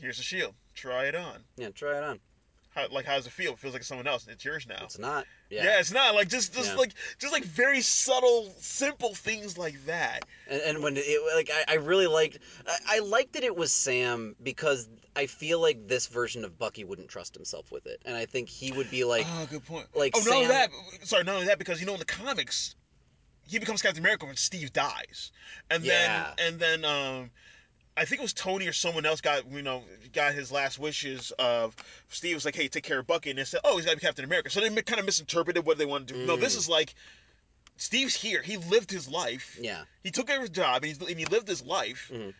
[0.00, 1.38] here's a shield, try it on.
[1.56, 2.20] Yeah, try it on.
[2.74, 3.52] How, like, how does it feel?
[3.54, 4.26] It feels like someone else.
[4.28, 4.80] It's yours now.
[4.84, 5.26] It's not.
[5.50, 5.64] yeah.
[5.64, 5.80] Yeah.
[5.80, 6.76] it's not like just, just Yeah.
[6.76, 10.24] like, just like very subtle, simple things like that.
[10.50, 13.72] And, and when it like I, I really liked I, I liked that it was
[13.72, 18.14] Sam because I feel like this version of Bucky wouldn't trust himself with it, and
[18.14, 19.86] I think he would be like, oh, good point.
[19.94, 20.70] like oh, not only Sam-
[21.00, 21.06] that.
[21.08, 22.76] Sorry, not only that because you know in the comics,
[23.48, 25.32] he becomes Captain America when Steve dies,
[25.70, 26.32] and Yeah.
[26.36, 27.30] then and then um,
[27.98, 31.32] I think it was Tony or someone else got you know got his last wishes
[31.38, 31.74] of
[32.08, 33.96] Steve was like, hey, take care of Bucky, and they said, oh, he's got to
[33.96, 34.50] be Captain America.
[34.50, 36.26] So they kind of misinterpreted what they wanted to do.
[36.26, 36.58] No, this Mm.
[36.58, 36.94] is like.
[37.80, 38.42] Steve's here.
[38.42, 39.56] He lived his life.
[39.60, 39.84] Yeah.
[40.02, 42.10] He took care of his job and, and he lived his life.
[42.12, 42.34] Mhm.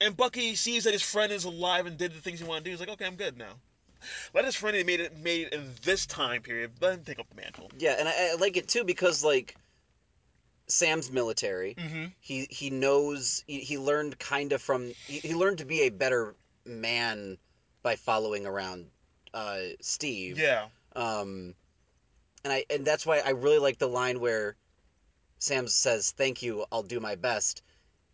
[0.00, 2.64] And Bucky sees that his friend is alive and did the things he wanted to
[2.64, 2.70] do.
[2.72, 3.52] He's like, okay, I'm good now.
[4.34, 6.72] Let his friend who made it made it in this time period.
[6.80, 7.70] Let him take up the mantle.
[7.78, 9.54] Yeah, and I, I like it too because like
[10.70, 11.74] Sam's military.
[11.74, 12.04] Mm-hmm.
[12.20, 15.90] He he knows he, he learned kind of from he, he learned to be a
[15.90, 16.34] better
[16.64, 17.38] man
[17.82, 18.86] by following around
[19.34, 20.38] uh, Steve.
[20.38, 20.66] Yeah.
[20.94, 21.54] Um,
[22.44, 24.56] and I and that's why I really like the line where
[25.38, 27.62] Sam says, "Thank you, I'll do my best,"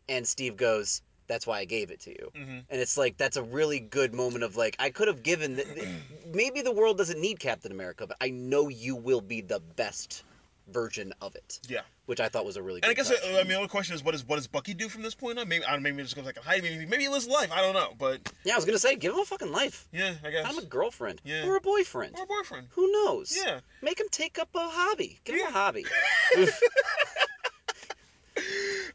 [0.09, 2.59] and Steve goes, "That's why I gave it to you." Mm-hmm.
[2.71, 5.57] And it's like that's a really good moment of like I could have given.
[5.57, 5.89] The,
[6.33, 10.25] maybe the world doesn't need Captain America, but I know you will be the best
[10.69, 11.83] version of it, Yeah.
[12.07, 12.81] Which I thought was a really.
[12.83, 13.19] And I guess touch.
[13.25, 15.15] uh, I mean the only question is what does what does Bucky do from this
[15.15, 15.49] point on?
[15.49, 16.63] Maybe I don't maybe it just goes like hide.
[16.63, 17.51] Maybe maybe he lives life.
[17.53, 19.87] I don't know, but yeah, I was gonna say, give him a fucking life.
[19.93, 20.47] yeah, I guess.
[20.49, 21.47] I'm a girlfriend Yeah.
[21.47, 22.17] or a boyfriend.
[22.17, 22.69] or a boyfriend.
[22.73, 23.37] Who knows?
[23.45, 23.61] Yeah.
[23.83, 25.21] Make him take up a hobby.
[25.25, 25.85] Give him a hobby.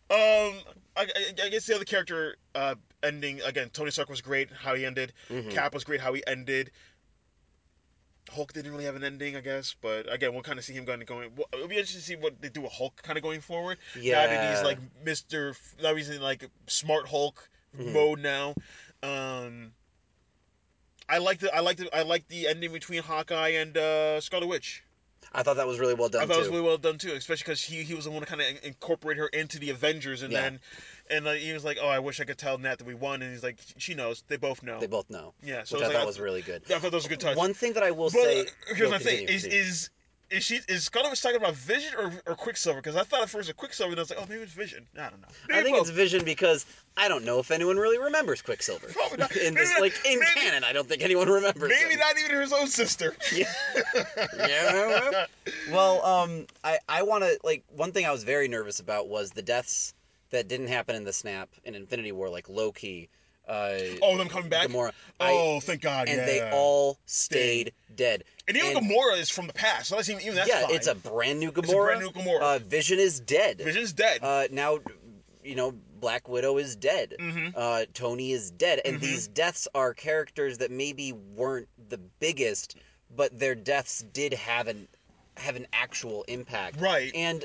[0.09, 0.17] Um,
[0.97, 1.05] I, I,
[1.45, 3.69] I guess the other character uh, ending again.
[3.71, 4.49] Tony Stark was great.
[4.51, 5.13] How he ended.
[5.29, 5.51] Mhm.
[5.51, 6.01] Cap was great.
[6.01, 6.71] How he ended.
[8.31, 10.85] Hulk didn't really have an ending, I guess, but again, we'll kind of see him
[10.85, 11.31] going going.
[11.35, 13.77] well, It'll be interesting to see what they do with Hulk kind of going forward.
[13.99, 14.21] Yeah.
[14.25, 17.47] Now that he's like Mister, now he's in like smart Hulk
[17.77, 17.93] Mhm.
[17.93, 18.55] mode now.
[19.03, 19.73] Um,
[21.07, 24.47] I like the I like the I like the ending between Hawkeye and uh, Scarlet
[24.47, 24.83] Witch.
[25.33, 26.39] I thought that was really well done I thought too.
[26.39, 28.41] it was really well done too, especially because he he was the one to kind
[28.41, 30.41] of incorporate her into the Avengers, and Yeah.
[30.41, 30.59] then
[31.11, 33.21] and like, he was like, "Oh, I wish I could tell Nat that we won,"
[33.21, 34.23] and he's like, "She knows.
[34.27, 36.63] They both know." They both know, yeah, so which I was thought was really good.
[36.69, 37.37] I thought that was a good touch.
[37.37, 38.45] One thing that I will but say.
[38.67, 39.89] here's no, my thing: continue, is is
[40.31, 42.79] is she is Scarlet Witch talking about Vision or, or Quicksilver?
[42.79, 44.53] Because I thought at first it was Quicksilver, and I was like, "Oh, maybe it's
[44.53, 45.27] Vision." I don't know.
[45.49, 45.87] I think both.
[45.87, 46.65] it's Vision because
[46.95, 48.87] I don't know if anyone really remembers Quicksilver.
[48.93, 49.35] Probably not.
[49.35, 51.69] in this, Maybe- like in maybe- canon, I don't think anyone remembers.
[51.69, 51.99] maybe him.
[51.99, 53.15] not even his own sister.
[53.33, 53.45] Yeah.
[54.37, 55.25] yeah.
[55.69, 59.31] Well, um, I I want to like one thing I was very nervous about was
[59.31, 59.93] the deaths
[60.31, 63.09] that didn't happen in the snap in Infinity War, like Loki.
[63.47, 64.67] Uh, Oh, them coming back.
[64.69, 64.91] Gamora.
[65.19, 66.07] I- oh, thank God.
[66.07, 66.25] and yeah.
[66.25, 68.23] they all stayed dead.
[68.47, 70.75] and even and- Gamora is from the past, so that's even, even that's yeah, fine.
[70.75, 71.63] it's a brand new Gamora.
[71.63, 72.41] It's a brand new Gamora.
[72.41, 73.57] Uh, Vision is dead.
[73.59, 74.19] Vision is dead.
[74.23, 74.79] Uh, now,
[75.43, 77.15] you know, Black Widow is dead.
[77.19, 77.53] Mhm.
[77.55, 79.01] Uh, Tony is dead, and Mhm.
[79.01, 82.75] these deaths are characters that maybe weren't the biggest,
[83.15, 84.87] but their deaths did have an
[85.37, 86.79] have an actual impact.
[86.79, 87.11] Right.
[87.15, 87.43] And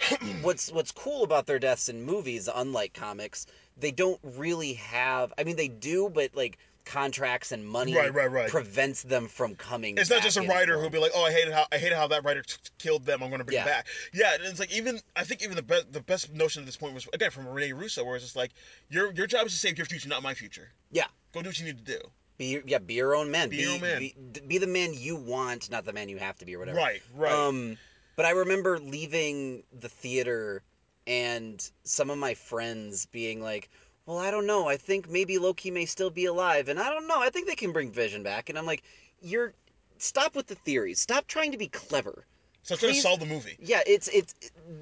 [0.42, 3.46] what's what's cool about their deaths in movies, unlike comics,
[3.76, 5.32] they don't really have.
[5.38, 8.48] I mean, they do, but like contracts and money Right, right, right.
[8.48, 9.98] prevents them from coming.
[9.98, 12.06] It's not just a writer who'll be like, "Oh, I hated how I hated how
[12.08, 13.22] that writer t- killed them.
[13.22, 13.64] I'm going to bring Yeah.
[13.64, 16.62] it back." Yeah, and it's like even I think even the best the best notion
[16.62, 18.52] at this point was again from Rene Russo, where it's just like,
[18.88, 20.70] "Your your job is to save your future, not my future.
[20.92, 21.06] Yeah.
[21.32, 22.00] Go do what you need to do."
[22.38, 23.48] Be yeah, be your own man.
[23.48, 23.98] Be your own man.
[23.98, 24.14] Be,
[24.46, 26.76] be the man you want, not the man you have to be, or whatever.
[26.76, 27.32] Right, right.
[27.32, 27.78] Um,
[28.16, 30.62] but I remember leaving the theater
[31.06, 33.70] and some of my friends being like,
[34.06, 34.68] "Well, I don't know.
[34.68, 37.20] I think maybe Loki may still be alive, and I don't know.
[37.20, 38.82] I think they can bring Vision back." And I'm like,
[39.20, 39.54] "You're
[39.98, 41.00] stop with the theories.
[41.00, 42.26] Stop trying to be clever."
[42.66, 43.56] so it's going to solve the movie.
[43.60, 44.34] Yeah, it's it's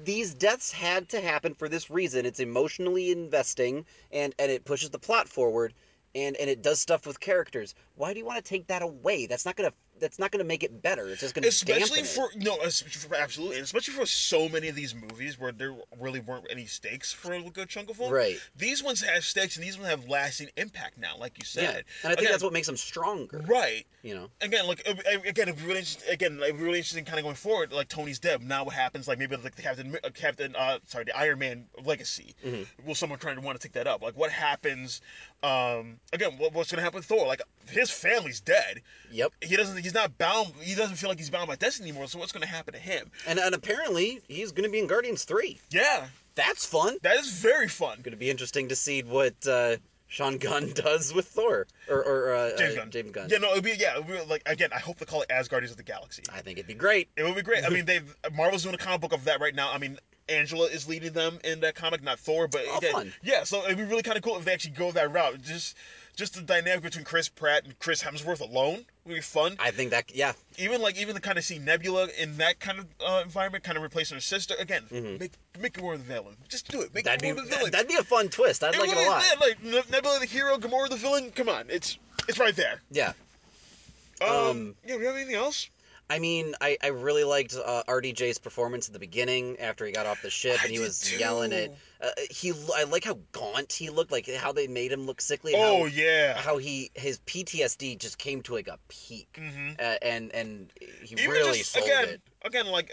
[0.03, 2.25] these deaths had to happen for this reason.
[2.25, 5.71] It's emotionally investing and and it pushes the plot forward
[6.15, 7.75] and and it does stuff with characters.
[7.93, 9.27] Why do you want to take that away?
[9.27, 11.07] That's not going to that's not going to make it better.
[11.09, 14.67] It's just going to Especially for no, es- for, absolutely, and especially for so many
[14.67, 18.03] of these movies where there really weren't any stakes for a good chunk of it.
[18.03, 18.11] them.
[18.11, 18.37] Right.
[18.57, 21.63] These ones have stakes, and these ones have lasting impact now, like you said.
[21.63, 21.69] Yeah.
[21.69, 23.85] And I think Again, that's what makes them stronger, Right.
[24.03, 24.29] you know.
[24.41, 24.93] again, like uh,
[25.27, 27.71] again, it'd be really interesting, again, like, really interesting, kind of going forward.
[27.71, 28.41] Like Tony's dead.
[28.43, 29.07] Now, what happens?
[29.07, 32.35] Like maybe like the Captain, uh, Captain, uh, sorry, the Iron Man legacy.
[32.45, 32.65] Mhm.
[32.85, 34.01] Will someone trying to want to take that up?
[34.01, 35.01] Like, what happens?
[35.45, 37.27] Um, again, what, what's going to happen with Thor?
[37.27, 38.81] Like, his family's dead.
[39.11, 39.31] Yep.
[39.41, 39.77] He doesn't.
[39.77, 40.53] He's not bound.
[40.61, 42.07] He doesn't feel like he's bound by destiny anymore.
[42.07, 43.11] So what's going to happen to him?
[43.27, 45.59] And and apparently he's going to be in Guardians 3.
[45.69, 46.97] Yeah, That's fun.
[47.03, 47.97] that is very fun.
[48.01, 49.77] Going to be interesting to see what uh
[50.07, 52.91] Sean Gunn does with Thor or or uh, James uh, Gunn.
[52.91, 53.29] James Gunn.
[53.29, 53.97] Yeah, no, it'd be yeah.
[53.97, 56.23] It'd be, like again, I hope they call it as Guardians of the Galaxy.
[56.33, 57.09] I think it'd be great.
[57.15, 57.63] It would be great.
[57.65, 59.71] I mean, they've Marvel's doing a comic book of that right now.
[59.71, 59.97] I mean,
[60.29, 63.43] Angela is leading them in that comic, not Thor, but Oh, again, yeah.
[63.43, 65.41] So it'd be really kind of cool if they actually go that route.
[65.41, 65.75] Just,
[66.15, 69.55] just the dynamic between Chris Pratt and Chris Hemsworth alone would be fun.
[69.59, 72.79] I think that yeah, Even like even the kind of see Nebula in that kind
[72.79, 74.55] of uh, environment, kind of replacing her sister.
[74.59, 75.19] Again, Mhm.
[75.19, 76.35] make make Gamora the villain.
[76.49, 76.93] Just do it.
[76.93, 77.71] Make That'd be Gamora the villain.
[77.71, 78.63] that'd be a fun twist.
[78.63, 79.23] I'd like it a lot.
[79.23, 81.31] yeah, like Ne- Nebula the hero, Gamora the villain.
[81.31, 81.97] Come on, it's
[82.27, 82.81] it's right there.
[82.89, 83.13] Yeah.
[84.21, 84.95] Um, Um, yeah.
[84.95, 85.69] Do you have anything else?
[86.09, 90.05] I mean, I, I really liked uh, RDJ's performance at the beginning after he got
[90.05, 91.71] off the ship I and he was yelling at.
[91.99, 95.53] Uh, he, I like how gaunt he looked, like how they made him look sickly.
[95.55, 96.37] Oh how, yeah.
[96.37, 101.15] how he his PTSD just came to like a peak, hmm uh, and and he
[101.15, 102.21] Even really just, sold again, it.
[102.43, 102.91] again, like,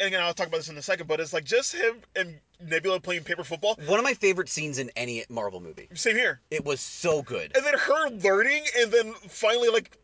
[0.00, 2.40] and again, I'll talk about this in a second, but it's like just him and
[2.60, 3.78] Nebula playing paper football.
[3.86, 5.88] One of my favorite scenes in any Marvel movie.
[5.94, 6.40] Same here.
[6.50, 7.56] It was so good.
[7.56, 9.96] And then her learning, and then finally, like,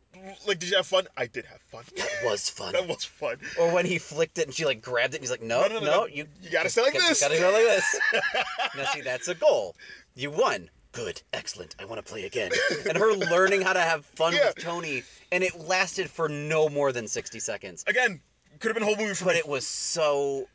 [0.46, 1.06] like, did you have fun?
[1.16, 1.84] I did have fun.
[1.96, 2.72] That was fun.
[2.72, 3.36] that was fun.
[3.58, 5.78] Or when he flicked it and she like grabbed it and he's like, no, No,
[5.78, 7.20] no, no, you You gotta say like you this.
[7.20, 8.00] gotta go like this.
[8.76, 9.74] now see, that's a goal.
[10.14, 10.68] You won.
[10.92, 11.76] Good, excellent.
[11.78, 12.50] I want to play again.
[12.88, 14.46] And her learning how to have fun Yeah.
[14.48, 17.84] with Tony, and it lasted for no more than sixty seconds.
[17.86, 18.20] Again,
[18.58, 19.38] could have been a whole movie for But me.
[19.38, 20.48] it was so.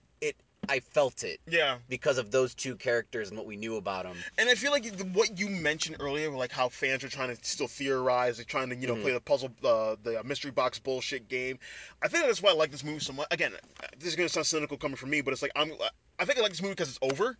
[0.70, 1.78] I felt it yeah.
[1.90, 4.18] because of those two characters and what we knew about them.
[4.38, 7.68] And I feel like what you mentioned earlier, like how fans are trying to still
[7.68, 9.02] theorize, like trying to you know Mhm.
[9.02, 11.60] play the puzzle, uh, the mystery box bullshit game.
[12.02, 13.28] I think that's why I like this movie so much.
[13.32, 13.54] Again,
[13.98, 15.72] this is gonna sound cynical coming from me, but it's like I'm.
[16.20, 17.38] I think I like this movie because it's over.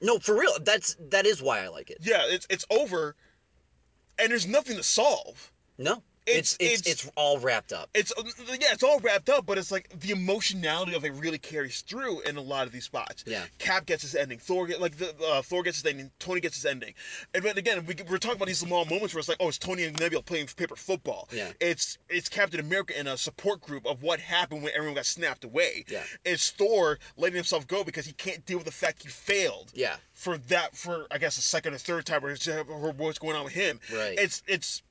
[0.00, 0.52] No, for real.
[0.60, 1.98] That's that is why I like it.
[2.00, 3.16] Yeah, it's it's over,
[4.18, 5.52] and there's nothing to solve.
[5.78, 7.88] No, It's- it's it's it's- all wrapped up.
[7.94, 8.12] It's
[8.48, 12.20] yeah, it's all wrapped up, but it's like the emotionality of it really carries through
[12.22, 13.24] in a lot of these spots.
[13.26, 13.44] Yeah.
[13.58, 14.38] Cap gets his ending.
[14.38, 16.10] Thor get like the uh, Thor gets his ending.
[16.18, 16.94] Tony gets his ending.
[17.34, 19.58] And but again, we, we're talking about these small moments where it's like, oh, it's
[19.58, 21.28] Tony and Nebula playing paper football.
[21.32, 21.50] Yeah.
[21.60, 25.44] It's it's Captain America in a support group of what happened when everyone got snapped
[25.44, 25.84] away.
[25.88, 26.02] Yeah.
[26.24, 29.72] It's Thor letting himself go because he can't deal with the fact he failed.
[29.74, 29.96] Yeah.
[30.12, 33.52] For that, for I guess the second or third time, or what's going on with
[33.52, 33.78] him.
[33.92, 34.18] Right.
[34.18, 34.82] It's it's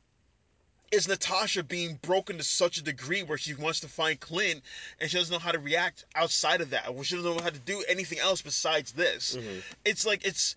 [0.92, 4.62] is Natasha being broken to such a degree where she wants to find Clint
[5.02, 6.88] and she doesn't know how to react outside of that.
[6.88, 9.36] Or she doesn't know how to do anything else besides this.
[9.38, 9.62] Mhm.
[9.86, 10.56] It's like it's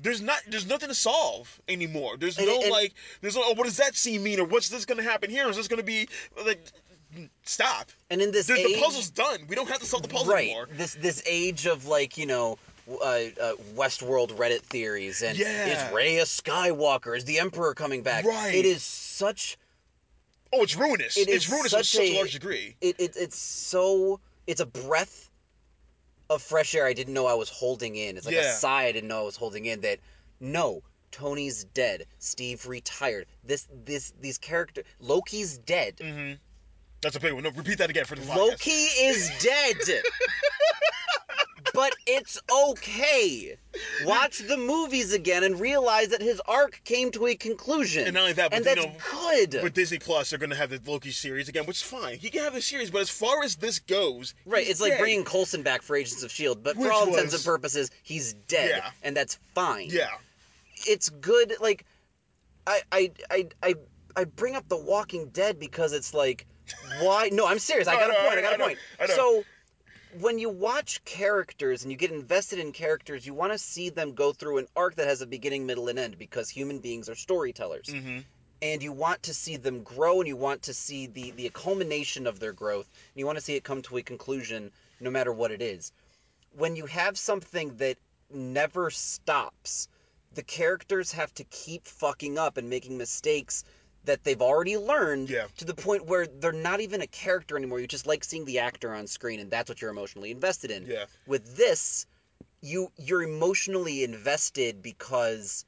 [0.00, 2.16] there's not there's nothing to solve anymore.
[2.16, 4.68] There's And- no and- like there's no oh, what does that scene mean or what's
[4.68, 5.48] this gonna happen here?
[5.48, 6.08] Is this gonna be
[6.44, 6.60] like
[7.44, 7.90] stop.
[8.10, 9.46] And in this The, age, the puzzle's done.
[9.48, 10.68] We don't have to solve the puzzle right anymore.
[10.72, 12.58] this this age of like you know
[12.90, 15.86] uh, uh, westworld reddit theories and Yeah.
[15.88, 18.54] is Rey a skywalker is the emperor coming back Right.
[18.54, 19.58] it is such
[20.52, 21.16] Oh, it's ruinous.
[21.16, 22.74] It it's ruinous to such such a a- large degree.
[22.80, 25.30] it, it it's so it's a breath
[26.30, 28.50] of fresh air i didn't know i was holding in it's like Yeah.
[28.50, 29.98] a sigh i didn't know i was holding in that
[30.40, 36.34] no tony's dead steve retired this this these character loki's dead Mm-hmm.
[37.00, 37.44] That's a big one.
[37.44, 38.36] No, repeat that again for the podcast.
[38.36, 39.76] Loki is dead.
[41.78, 43.56] but it's okay.
[44.04, 48.04] Watch the movies again and realize that his arc came to a conclusion.
[48.04, 49.62] And not only that, but and that's know, good.
[49.62, 52.18] With Disney Plus, they're going to have the Loki series again, which is fine.
[52.18, 55.22] He can have the series, but as far as this goes, right, it's like bringing
[55.22, 58.82] Coulson back for Agents of Shield, but Which for all intents and purposes, he's dead,
[58.82, 58.90] Yeah.
[59.04, 59.86] and that's fine.
[59.88, 60.08] Yeah,
[60.84, 61.54] it's good.
[61.60, 61.86] Like,
[62.66, 63.74] I, I, I, I,
[64.16, 66.44] I bring up The Walking Dead because it's like,
[67.00, 67.28] why?
[67.32, 67.86] No, I'm serious.
[67.86, 68.36] I got a point.
[68.36, 68.78] I got a point.
[69.00, 69.14] I know.
[69.14, 69.44] So,
[70.20, 74.14] when you watch characters and you get invested in characters, you want to see them
[74.14, 77.14] go through an arc that has a beginning, middle, and end because human beings are
[77.14, 77.86] storytellers.
[77.86, 78.18] mm-hmm.
[78.60, 82.26] And you want to see them grow and you want to see the, the culmination
[82.26, 82.88] of their growth.
[82.92, 85.92] And you want to see it come to a conclusion no matter what it is.
[86.56, 87.98] When you have something that
[88.32, 89.88] never stops,
[90.34, 93.64] the characters have to keep fucking up and making mistakes
[94.08, 95.46] that they've already learned Yeah.
[95.58, 97.78] to the point where they're not even a character anymore.
[97.80, 100.86] You just like seeing the actor on screen and that's what you're emotionally invested in.
[100.86, 102.06] yeah, With this,
[102.60, 105.64] you you're emotionally invested because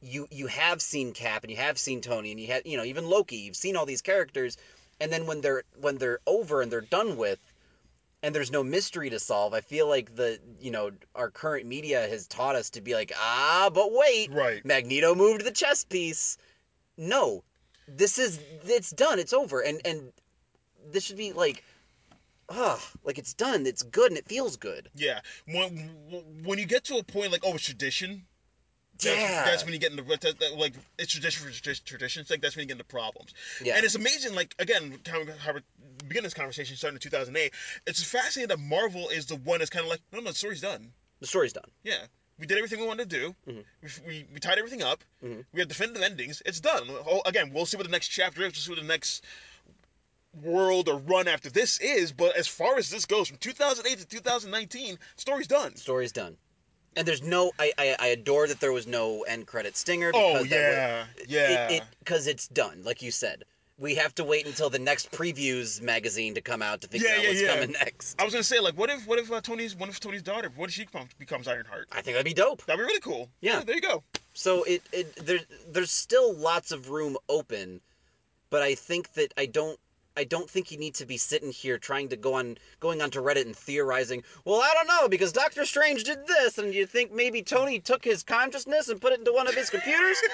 [0.00, 2.84] you you have seen Cap and you have seen Tony and you have you know
[2.84, 3.36] even Loki.
[3.36, 4.56] You've seen all these characters,
[5.00, 7.38] and then when they're when they're over and they're done with,
[8.22, 9.54] and there's no mystery to solve.
[9.54, 13.12] I feel like the you know our current media has taught us to be like
[13.16, 14.62] ah, but wait, right.
[14.64, 16.36] Magneto moved the chess piece.
[16.96, 17.42] No,
[17.88, 19.18] this is it's done.
[19.18, 20.12] It's over, and and
[20.90, 21.64] this should be like.
[22.50, 23.64] Ah, like it's done.
[23.64, 24.90] It's good and it feels good.
[24.94, 25.88] Yeah, when
[26.44, 28.26] when you get to a point like oh, it's tradition.
[28.98, 29.44] That's, Yeah.
[29.46, 32.42] that's when you get into that, that, like it's tradition for tradi- tradition's sake.
[32.42, 33.32] That's when you get into problems.
[33.62, 33.76] Yeah.
[33.76, 35.60] And it's amazing, like again, kind how we
[36.06, 37.52] begin this conversation starting in 2008.
[37.86, 40.60] It's fascinating that Marvel is the one that's kind of like, no, no, the story's
[40.60, 40.92] done.
[41.20, 41.70] The story's done.
[41.82, 42.04] Yeah,
[42.38, 43.34] we did everything we wanted to do.
[43.48, 43.64] Mhm.
[43.82, 45.02] We, we, we tied everything up.
[45.22, 45.44] Mhm.
[45.52, 46.42] We have definitive endings.
[46.44, 46.88] It's done.
[46.90, 48.46] Oh, again, we'll see what the next chapter is.
[48.52, 49.24] We'll see what the next
[50.42, 52.12] world or run after this is.
[52.12, 55.76] But as far as this goes, from 2008 to 2019, story's done.
[55.76, 56.36] Story's done.
[56.96, 57.50] And there's no.
[57.58, 60.12] I, I I adore that there was no end credit stinger.
[60.14, 61.68] Oh Because that yeah, was, yeah.
[61.68, 62.82] It it because it's done.
[62.84, 63.44] Like you said,
[63.78, 67.14] we have to wait until the next previews magazine to come out to figure Yeah,
[67.16, 67.54] out yeah, what's yeah.
[67.54, 68.20] coming next.
[68.20, 70.50] I was gonna say like, what if what if uh, Tony's what if Tony's daughter?
[70.54, 70.86] What if she
[71.18, 71.88] becomes, Ironheart?
[71.92, 72.64] I think that'd be dope.
[72.66, 73.28] That'd be really cool.
[73.40, 73.62] Yeah.
[73.64, 74.02] there you go.
[74.32, 75.40] So it it there
[75.70, 77.80] there's still lots of room open,
[78.50, 79.78] but I think that I don't
[80.16, 83.20] I don't think you need to be sitting here trying to go on going onto
[83.20, 84.22] Reddit and theorizing.
[84.44, 88.04] Well, I don't know because Doctor Strange did this, and you think maybe Tony took
[88.04, 90.16] his consciousness and put it into one of his computers.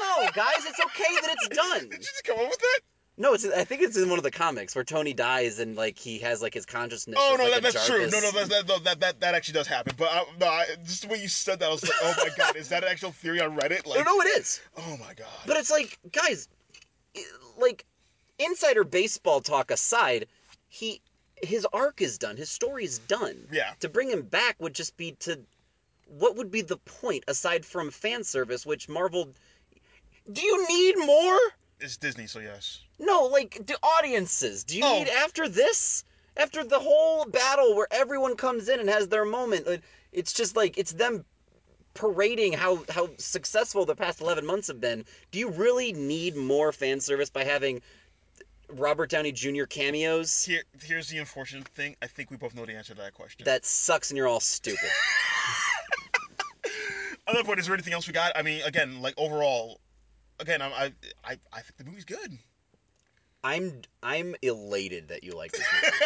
[0.00, 1.88] no, guys, it's okay that it's done.
[1.88, 2.80] Did you just come up with that?
[3.20, 5.98] No, it's I think it's in one of the comics where Tony dies and like
[5.98, 7.18] he has like his consciousness.
[7.20, 7.98] Oh no, like, that, that's true.
[8.10, 9.94] No, no, that's, that, no, that that that actually does happen.
[9.98, 12.30] But I, no, I, just the way you said that, I was like, oh my
[12.38, 13.86] god, is that an actual theory on Reddit?
[13.86, 14.60] Like, No, no, it is.
[14.78, 15.26] oh my god.
[15.46, 16.48] But it's like, guys,
[17.58, 17.84] like
[18.38, 20.26] insider baseball talk aside,
[20.68, 21.02] he
[21.42, 22.38] his arc is done.
[22.38, 23.36] His story is done.
[23.52, 23.72] Yeah.
[23.80, 25.40] To bring him back would just be to
[26.08, 29.28] what would be the point aside from fan service, which Marvel
[30.32, 31.38] do you need more?
[31.80, 32.80] it's Disney, so yes.
[32.98, 34.64] No, like the audiences.
[34.64, 34.98] Do you Oh.
[34.98, 36.04] need after this?
[36.36, 39.82] After the whole battle where everyone comes in and has their moment, it-
[40.12, 41.24] it's just like it's them
[41.94, 45.04] parading how how successful the past 11 months have been.
[45.30, 47.80] Do you really need more fan service by having
[48.68, 49.64] Robert Downey Jr.
[49.64, 50.44] cameos?
[50.44, 51.96] Here, here's the unfortunate thing.
[52.02, 53.44] I think we both know the answer to that question.
[53.44, 54.88] That sucks and you're all stupid.
[57.32, 58.32] That point, is there anything else we got?
[58.36, 59.78] I mean, again, like overall,
[60.40, 60.92] again, I'm, I,
[61.24, 62.38] I, I think the movie's good.
[63.42, 65.96] I'm I'm elated that you like this movie.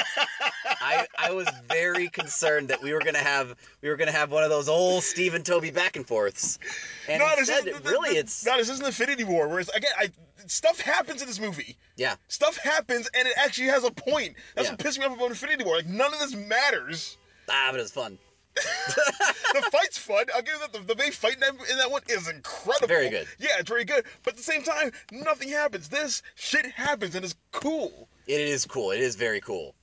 [0.81, 4.45] I I was very concerned that we were gonna have we were gonna have one
[4.45, 6.61] of those old Steve and Toby back and forths,
[7.09, 9.49] and No, this instead, isn't- really, this- it's no, this isn't Infinity War.
[9.49, 10.11] Whereas again, I
[10.47, 11.77] stuff happens in this movie.
[11.97, 12.15] yeah.
[12.29, 14.37] Stuff happens, and it actually has a point.
[14.55, 14.73] That's Yeah.
[14.75, 15.79] what pissed me off about Infinity War.
[15.79, 17.17] Like none of this matters.
[17.51, 18.17] Ah, but it's fun.
[18.55, 20.27] The fight's fun.
[20.35, 20.73] I'll give you that.
[20.73, 22.89] The, the main fight in that, in that one is incredible.
[22.89, 23.27] Very good.
[23.39, 24.05] Yeah, it's very good.
[24.23, 25.89] But at the same time, nothing happens.
[25.89, 28.09] This shit happens, and it's cool.
[28.27, 28.91] It is cool.
[28.93, 29.75] It is very cool.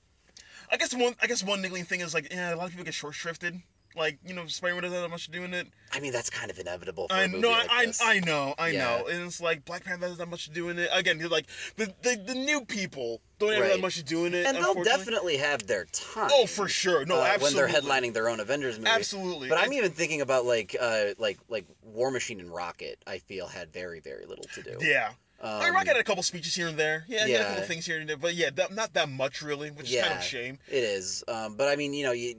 [0.70, 1.14] I guess one.
[1.20, 3.62] I guess one niggling thing is like, yeah, a lot of people get short shrifted.
[3.96, 5.66] Like, you know, Spider-Man doesn't have much to do in it.
[5.92, 8.00] I mean, that's kind of inevitable for I know, like I, this.
[8.02, 8.84] I know, I Yeah.
[8.98, 9.06] know.
[9.08, 10.88] And it's like Black Panther doesn't have much to do in it.
[10.92, 11.46] Again, you're like
[11.76, 13.72] the, the the new people don't have Right.
[13.72, 14.46] that much to do in it.
[14.46, 16.30] and they'll definitely have their time.
[16.32, 17.04] Oh, for sure.
[17.04, 17.62] No, uh, absolutely.
[17.62, 18.90] when they're headlining their own Avengers movie.
[18.90, 19.48] Absolutely.
[19.48, 22.98] But I'm even thinking about like uh like like War Machine and Rocket.
[23.06, 24.78] I feel had very very little to do.
[24.80, 25.10] Yeah.
[25.44, 27.04] I mean, Um, Rocket had a couple speeches here and there.
[27.08, 28.16] Yeah, he had a couple things here and there.
[28.16, 30.56] But yeah, that, not that much really, which is kind of a shame.
[30.68, 31.24] It is.
[31.26, 32.36] Um, but I mean, you know, you-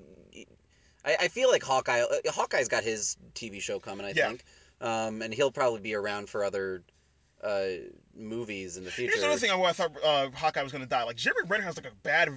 [1.05, 2.01] I, I feel like Hawkeye.
[2.01, 4.05] Uh, Hawkeye's got his TV show coming.
[4.05, 4.27] I Yeah.
[4.29, 4.43] think,
[4.81, 6.83] um, and he'll probably be around for other
[7.43, 7.65] uh,
[8.15, 9.11] movies in the future.
[9.11, 11.03] Here's another thing I, I thought uh, Hawkeye was going to die.
[11.03, 12.29] Like, Jeremy Renner has like a bad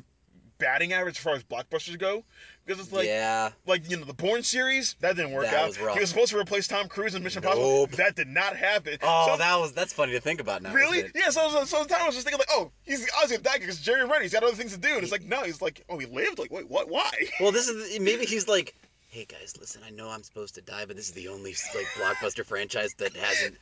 [0.58, 2.24] batting average as far as blockbusters go.
[2.64, 5.68] Because it's like, yeah, like you know, the Bourne series, that didn't work That out.
[5.68, 5.94] was rough.
[5.94, 7.64] He was supposed to replace Tom Cruise in Mission Impossible.
[7.86, 7.90] Nope.
[7.92, 8.98] That did not happen.
[9.02, 10.72] Oh, So- that was that's funny to think about now.
[10.74, 11.04] Really?
[11.14, 11.30] Yeah.
[11.30, 13.80] So, so, so the time I was just thinking like, oh, he's gonna die because
[13.80, 14.22] Jerry Renner.
[14.22, 14.94] He's got other things to do.
[14.94, 16.38] And it's like, no, he's like, oh, he lived.
[16.40, 16.88] Like, wait, what?
[16.88, 17.10] Why?
[17.40, 18.74] Well, this is maybe he's like,
[19.16, 21.86] hey guys, listen, I know I'm supposed to die, but this is the only like
[21.96, 23.56] blockbuster franchise that hasn't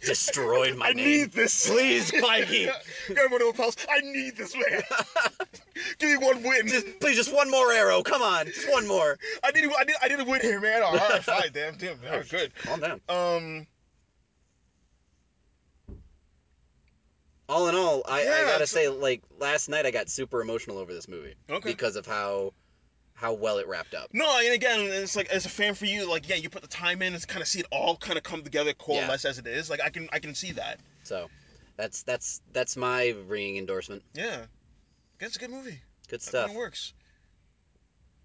[0.00, 1.06] destroyed my I name.
[1.06, 1.70] need this.
[1.70, 2.68] Please, Feige.
[3.14, 3.76] Grab one of.
[3.88, 4.82] I need this man.
[6.00, 6.66] Give me one win.
[6.66, 8.02] Just, please, just one more arrow.
[8.02, 9.16] Come on, just one more.
[9.44, 9.70] I need.
[9.78, 9.96] I need.
[10.02, 10.82] I need a win here, man.
[10.82, 11.50] All right, fine.
[11.54, 11.98] Damn, damn.
[12.10, 12.52] All right, good.
[12.64, 13.00] Calm down.
[13.08, 13.66] Um.
[17.48, 20.78] all in all, I, I gotta it's- say, like last night, I got super emotional
[20.78, 21.70] over this movie Okay.
[21.70, 22.54] because of how
[23.16, 24.10] how well it wrapped up.
[24.12, 26.68] No, and again, it's like as a fan for you, like yeah, you put the
[26.68, 29.46] time in and kind of see it all kind of come together, coalesce as it
[29.46, 29.68] is.
[29.68, 30.78] Like I can, I can see that.
[31.02, 31.28] So
[31.76, 34.02] that's that's that's my ringing endorsement.
[34.14, 34.44] Yeah,
[35.18, 35.80] it's a good movie.
[36.08, 36.46] Good stuff.
[36.46, 36.92] kinda works.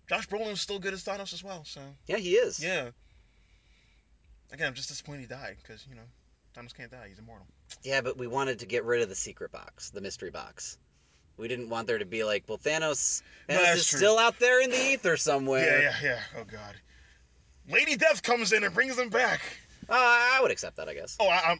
[0.09, 1.63] Josh Brolin's still good as Thanos as well.
[1.63, 2.61] So Yeah, he is.
[2.61, 2.89] yeah.
[4.51, 6.01] Again, I'm just disappointed he died because you know
[6.53, 7.47] Thanos can't die; he's immortal.
[7.83, 10.77] Yeah, but we wanted to get rid of the secret box, the mystery box.
[11.41, 13.97] We didn't want there to be like, well, Thanos, No, Thanos is true.
[13.97, 15.81] still out there in the ether somewhere.
[15.81, 16.09] yeah, yeah.
[16.35, 16.39] Yeah.
[16.39, 16.75] Oh god.
[17.67, 19.41] Lady Death comes in and brings him back.
[19.89, 21.17] Uh, I would accept that, I guess.
[21.19, 21.59] Oh, I, I'm.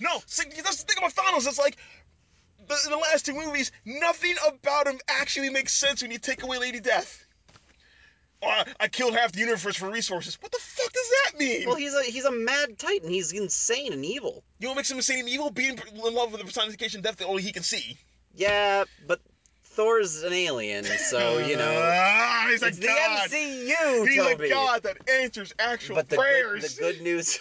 [0.00, 1.46] no, see, that's the thing about Thanos.
[1.48, 1.76] It's like
[2.68, 6.42] the, in the last two movies, nothing about him actually makes sense when you take
[6.42, 7.24] away Lady Death.
[8.42, 10.36] I, I killed half the universe for resources.
[10.40, 11.66] What the fuck does that mean?
[11.66, 13.08] Well, he's a he's a mad titan.
[13.10, 14.44] He's insane and evil.
[14.60, 15.50] you know what makes him insane and evil?
[15.50, 17.98] Being in love with the personification of death that only he can see.
[18.38, 19.20] Yeah, but
[19.64, 23.30] Thor's an alien, so you know Ah, he's it's a the god.
[23.30, 24.46] MCU, He's Toby.
[24.46, 26.76] a god that answers actual But the prayers.
[26.78, 27.38] good, the good news,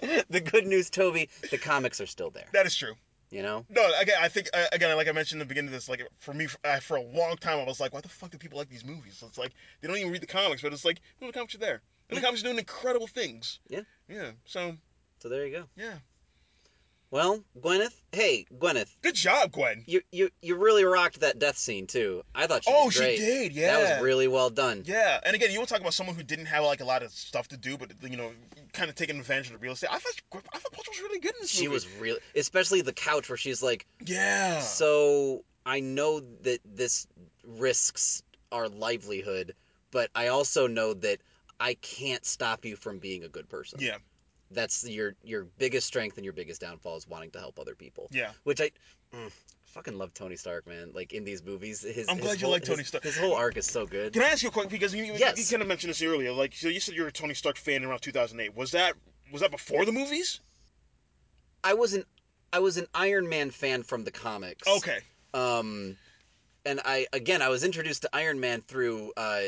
[0.30, 2.46] the good news, Toby, the comics are still there.
[2.52, 2.94] That is true.
[3.30, 5.72] You know, No, again, I think uh, again, like I mentioned in the beginning of
[5.72, 8.30] this, like for me, uh, for a long time, I was like, why the fuck
[8.30, 9.22] do people like these movies?
[9.26, 11.58] It's like they don't even read the comics, but it's like, no, the comics are
[11.58, 13.58] there, and the comics are doing incredible things.
[13.68, 13.80] Yeah.
[14.08, 14.30] Yeah.
[14.44, 14.76] So
[15.18, 15.64] so there you go.
[15.76, 15.94] yeah.
[17.14, 17.94] Well, Gwyneth.
[18.10, 18.88] Hey, Gwyneth.
[19.00, 19.84] Good job, Gwen.
[19.86, 22.24] You you you really rocked that death scene too.
[22.34, 23.76] I thought she Oh, did she did, Yeah.
[23.78, 24.82] That was really well done.
[24.84, 27.04] Yeah, and again, you want to talk about someone who didn't have like a lot
[27.04, 28.32] of stuff to do, but you know,
[28.72, 29.90] kind of taking advantage of the real estate.
[29.92, 31.74] I thought I thought was really good in this She movie.
[31.74, 34.58] was really, especially the couch where she's like, Yeah.
[34.58, 37.06] So I know that this
[37.46, 39.54] risks our livelihood,
[39.92, 41.20] but I also know that
[41.60, 43.78] I can't stop you from being a good person.
[43.80, 43.98] yeah.
[44.54, 48.08] That's your your biggest strength and your biggest downfall is wanting to help other people.
[48.10, 48.30] Yeah.
[48.44, 48.70] Which I
[49.14, 49.30] mm,
[49.66, 50.92] fucking love Tony Stark, man.
[50.94, 53.04] Like in these movies, his I'm his glad you whole- like Tony his- Stark.
[53.04, 54.12] His whole arc is so good.
[54.12, 55.38] Can I ask you a quick because you, you, Yes.
[55.38, 56.32] you kind of mentioned this earlier.
[56.32, 58.54] Like, so you said you're a Tony Stark fan around 2008.
[58.56, 58.94] Was that
[59.32, 60.40] was that before the movies?
[61.62, 62.04] I was an
[62.52, 64.66] I was an Iron Man fan from the comics.
[64.68, 64.98] Okay.
[65.32, 65.96] Um,
[66.64, 69.40] and I again I was introduced to Iron Man through uh,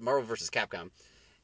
[0.00, 0.90] Marvel versus Capcom,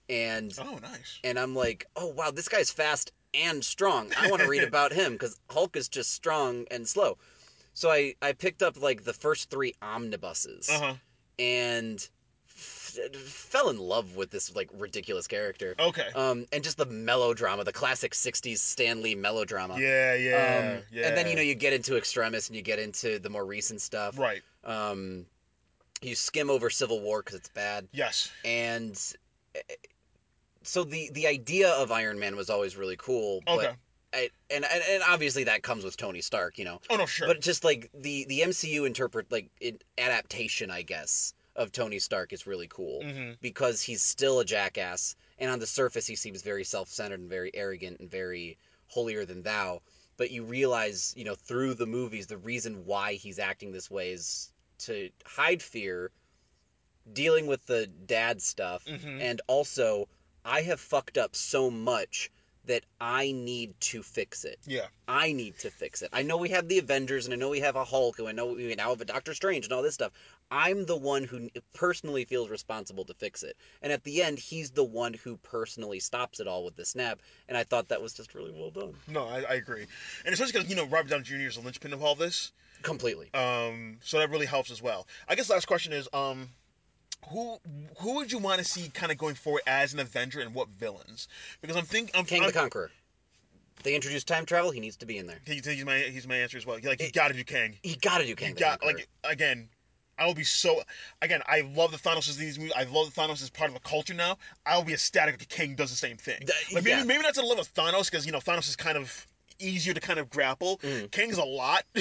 [0.09, 1.18] and Oh, nice.
[1.24, 4.12] and I'm like, oh wow, this guy's fast and strong.
[4.18, 7.18] I want to read about him because Hulk is just strong and slow.
[7.72, 10.94] So I I picked up like the first three omnibuses Uh huh.
[11.39, 12.09] and
[12.48, 15.74] f- fell in love with this like ridiculous character.
[15.78, 16.06] Okay.
[16.14, 19.76] Um, and just the melodrama, the classic '60s Stan Lee melodrama.
[19.81, 21.09] yeah, yeah, Um, yeah.
[21.09, 23.81] And then you know you get into Extremis and you get into the more recent
[23.81, 24.16] stuff.
[24.18, 24.43] Right.
[24.62, 25.26] Um,
[26.01, 28.31] you skim over Civil War because it's bad, Yes.
[28.44, 28.97] and
[30.65, 33.43] so the the idea of Iron Man was always really cool.
[33.47, 33.77] But Okay.
[34.12, 36.81] I, and, and and obviously that comes with Tony Stark, you know.
[36.91, 37.27] Oh no, sure.
[37.27, 42.32] But just like the the MCU interpret like it, adaptation, I guess, of Tony Stark
[42.32, 46.43] is really cool hmm because he's still a jackass, and on the surface he seems
[46.43, 48.57] very self centered and very arrogant and very
[48.89, 49.81] holier than thou.
[50.16, 54.12] But you realize, you know, through the movies, the reason why he's acting this way
[54.12, 56.12] is to hide fear,
[57.12, 59.20] dealing with the dad stuff, Mhm.
[59.20, 60.09] and also
[60.45, 62.31] I have fucked up so much
[62.66, 64.59] that I need to fix it.
[64.66, 64.87] Yeah.
[65.07, 66.11] I need to fix it.
[66.12, 68.33] I know we have the Avengers, and I know we have a Hulk, and I
[68.33, 70.12] know we now have a Doctor Strange, and all this stuff.
[70.51, 73.57] I'm the one who personally feels responsible to fix it.
[73.83, 77.21] And at the end, he's the one who personally stops it all with the snap.
[77.49, 78.95] And I thought that was just really well done.
[79.09, 79.87] No, I, I agree,
[80.25, 81.37] and especially because you know Robert Downey Jr.
[81.37, 82.53] is the linchpin of all this.
[82.83, 83.33] Completely.
[83.35, 85.07] Um, so that really helps as well.
[85.29, 86.49] I guess last question is um,
[87.30, 87.59] who
[87.98, 90.68] who would you want to see kind of going forward as an Avenger and what
[90.68, 91.28] villains?
[91.60, 92.90] Because I'm thinking I'm, Kang I'm the Conqueror.
[93.82, 94.70] They introduced time travel.
[94.70, 95.38] He needs to be in there.
[95.44, 96.78] He, he's my he's my answer as well.
[96.82, 97.76] Like he got to do Kang.
[97.82, 98.98] He got to do Kang got Conqueror.
[98.98, 99.68] like again.
[100.16, 100.80] I will be so
[101.22, 101.42] again.
[101.46, 102.72] I love the Thanos in these movies.
[102.76, 104.38] I love the Thanos as part of the culture now.
[104.64, 106.40] I will be ecstatic if the Kang does the same thing.
[106.72, 107.02] Like maybe yeah.
[107.02, 109.26] maybe not to the level of Thanos because you know Thanos is kind of
[109.59, 110.81] easier to kind of grapple.
[111.10, 111.82] Kang's a lot.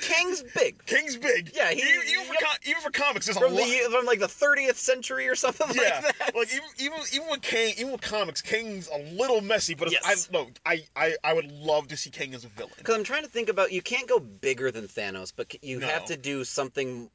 [0.00, 0.84] Kang's big.
[0.86, 1.50] Kang's big.
[1.54, 3.64] Yeah, he- even, even for com- even for comics, there's a From lot.
[3.66, 6.34] the from like the 30th century or something yeah, like that.
[6.36, 9.74] like even even even with Kang, even with comics, Kang's a little messy.
[9.74, 10.28] But Yes.
[10.30, 12.72] I no, I, I I would love to see Kang as a villain.
[12.78, 15.86] Because I'm trying to think about you can't go bigger than Thanos, but you No.
[15.86, 17.10] have to do something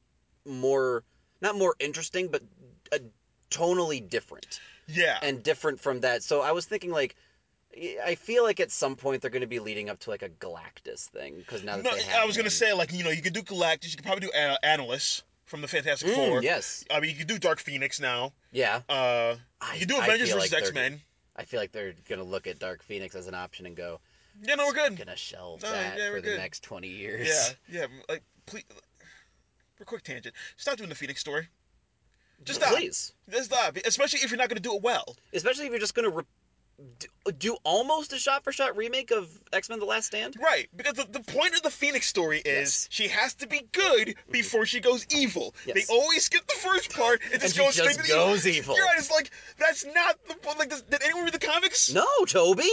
[0.46, 1.04] more
[1.42, 2.42] not more interesting, but
[2.94, 2.98] uh,
[3.50, 6.24] tonally different Yeah, and different from that.
[6.24, 7.16] So I was thinking like.
[8.06, 10.30] I feel like at some point they're going to be leading up to like a
[10.30, 13.10] Galactus thing because now that no, they have I was gonna say like you know
[13.12, 16.44] you could do Galactus, you could probably do uh, Annihilus from the Fantastic Mm, Four.
[16.44, 18.34] yes, I mean you could do Dark Phoenix now.
[18.52, 18.82] yeah.
[18.90, 21.02] Uh, I- you could do Avengers versus like X Men.
[21.36, 24.00] I feel like they're going to look at Dark Phoenix as an option and go,
[24.44, 24.98] Yeah, no, we're good.
[24.98, 26.38] gonna shelve No, that yeah, for the good.
[26.38, 27.28] next 20 years.
[27.70, 27.88] Yeah, yeah.
[28.10, 28.66] Like please,
[29.76, 31.48] for a quick tangent, stop doing the Phoenix story.
[32.44, 32.74] Just stop.
[32.76, 33.14] Please.
[33.30, 33.78] Just stop.
[33.86, 35.16] Especially if you're not gonna do it well.
[35.34, 36.24] Especially if you're just going to re-
[37.00, 40.36] do, do almost a shot for shot remake of X Men The Last Stand.
[40.42, 42.88] Right, because the, the point of the Phoenix story is Yes.
[42.90, 45.54] she has to be good before she goes evil.
[45.66, 45.76] Yes.
[45.88, 48.46] They always skip the first part and just she go just straight to the goes
[48.48, 48.58] evil.
[48.60, 48.76] evil.
[48.76, 50.60] You're right, it's like that's not the point.
[50.60, 50.70] like.
[50.70, 51.94] Does, did anyone read the comics?
[51.94, 52.70] No, Toby.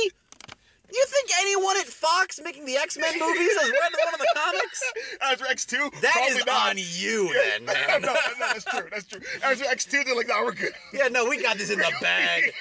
[0.90, 4.28] You think anyone at Fox making the X Men movies has read one of the
[4.34, 4.82] comics?
[5.20, 6.70] After X two, that is not.
[6.70, 8.00] on you, then, man.
[8.00, 8.88] no, no, that's true.
[8.90, 9.20] That's true.
[9.42, 11.92] After X two, they're like, "Nah, we're good." yeah, no, we got this in the
[12.00, 12.54] bag.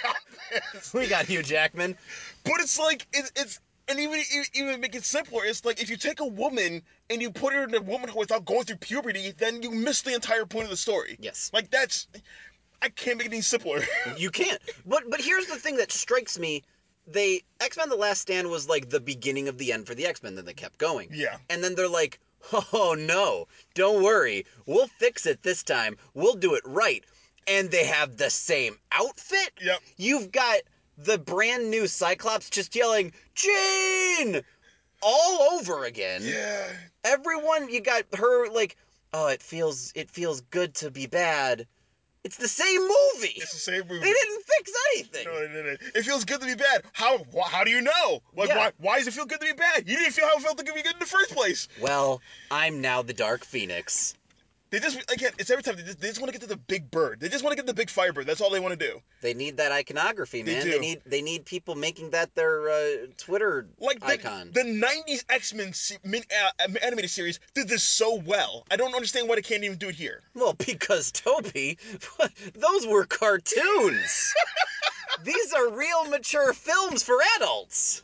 [0.93, 1.25] We got.
[1.25, 1.97] Hugh Jackman.
[2.43, 4.21] But it's like it's it's and even
[4.53, 5.45] even make it simpler.
[5.45, 8.45] It's like if you take a woman and you put her in a womanhood without
[8.45, 11.17] going through puberty, then you miss the entire point of the story.
[11.19, 11.51] Yes.
[11.53, 12.07] Like that's
[12.81, 13.81] I can't make it any simpler.
[14.17, 14.59] You can't.
[14.85, 16.63] But but here's the thing that strikes me.
[17.05, 20.05] They X Men: The Last Stand was like the beginning of the end for the
[20.05, 20.35] X Men.
[20.35, 21.09] Then they kept going.
[21.13, 21.37] Yeah.
[21.49, 22.19] And then they're like,
[22.73, 25.97] oh no, don't worry, we'll fix it this time.
[26.13, 27.03] We'll do it right.
[27.47, 29.51] And they have the same outfit.
[29.61, 29.79] Yep.
[29.97, 30.59] You've got
[30.97, 34.41] the brand new Cyclops just yelling, Jean!
[35.01, 36.21] All over again.
[36.23, 36.67] yeah.
[37.03, 38.75] Everyone, you got her like,
[39.13, 41.67] oh, it feels, it feels good to be bad.
[42.23, 43.33] It's the same movie.
[43.37, 44.01] It's the same movie.
[44.01, 45.25] They didn't fix anything.
[45.27, 45.75] No, no, no.
[45.95, 46.81] It feels good to be bad.
[46.91, 47.19] How?
[47.33, 48.21] Wh- how do you know?
[48.35, 48.57] Like, Yeah.
[48.57, 48.71] why?
[48.79, 49.87] Why does it feel good to be bad?
[49.87, 51.69] You didn't feel how it felt to be good in the first place.
[51.79, 52.19] Well,
[52.51, 54.13] I'm now the Dark Phoenix.
[54.69, 56.57] They just again, it's every time they just, they just want to get to the
[56.61, 57.19] big bird.
[57.21, 58.27] They just want to get the big firebird.
[58.27, 58.99] That's all they want to do.
[59.21, 60.65] They need that iconography, They man.
[60.65, 60.71] do.
[60.71, 64.51] They need they need people making that their uh, Twitter Like the, icon.
[64.53, 68.65] the '90s X-Men se- uh, animated series did this so well.
[68.69, 70.21] I don't understand why they can't even do it here.
[70.33, 71.77] Well, because Toby,
[72.53, 74.33] those were cartoons.
[75.23, 78.03] These are real mature films for adults.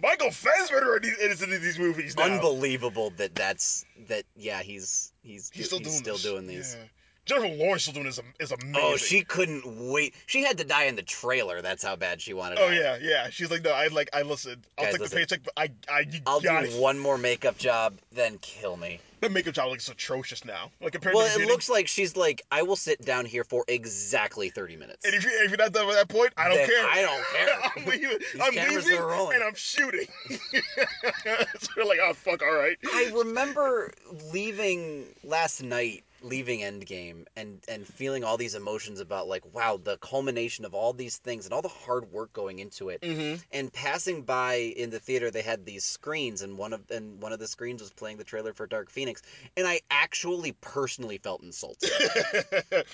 [0.00, 2.24] Michael Fassbender is in these movies now.
[2.24, 4.24] Unbelievable that that's that.
[4.36, 6.76] Yeah, he's he's He's still he's doing still doing these.
[6.78, 6.86] Yeah.
[7.28, 8.74] Jennifer Lawrence doing this is amazing.
[8.76, 10.14] Oh, she couldn't wait.
[10.26, 11.60] She had to die in the trailer.
[11.62, 12.58] That's how bad she wanted.
[12.58, 12.74] Oh out.
[12.74, 13.28] yeah, yeah.
[13.30, 14.64] She's like, no, I like, I listen.
[14.78, 15.14] I'll Guys, take listen.
[15.14, 18.76] the paycheck, but I, I, you I'll got do one more makeup job, then kill
[18.76, 19.00] me.
[19.20, 20.70] The makeup job looks atrocious now.
[20.80, 21.52] Like compared Well, to it beginning.
[21.52, 25.04] looks like she's like, I will sit down here for exactly thirty minutes.
[25.04, 26.86] And if, you, if you're not done by that point, I don't Then care.
[26.86, 27.72] I don't care.
[27.76, 28.18] I'm leaving.
[28.18, 30.06] These I'm leaving, are and I'm shooting.
[30.30, 32.78] so we're like, oh fuck, all right.
[32.84, 33.92] I remember
[34.32, 39.96] leaving last night, leaving Endgame, and and feeling all these emotions about like, wow, the
[39.98, 43.00] culmination of all these things and all the hard work going into it.
[43.02, 43.40] Mm-hmm.
[43.52, 47.32] And passing by in the theater, they had these screens, and one of and one
[47.32, 49.22] of the screens was playing the trailer for Dark Phoenix,
[49.56, 51.90] and I actually personally felt insulted.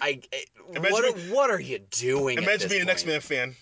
[0.00, 0.44] I, I-
[0.90, 2.38] what are, being- what are you doing?
[2.38, 2.90] Imagine being an?
[2.90, 3.54] X Men fan.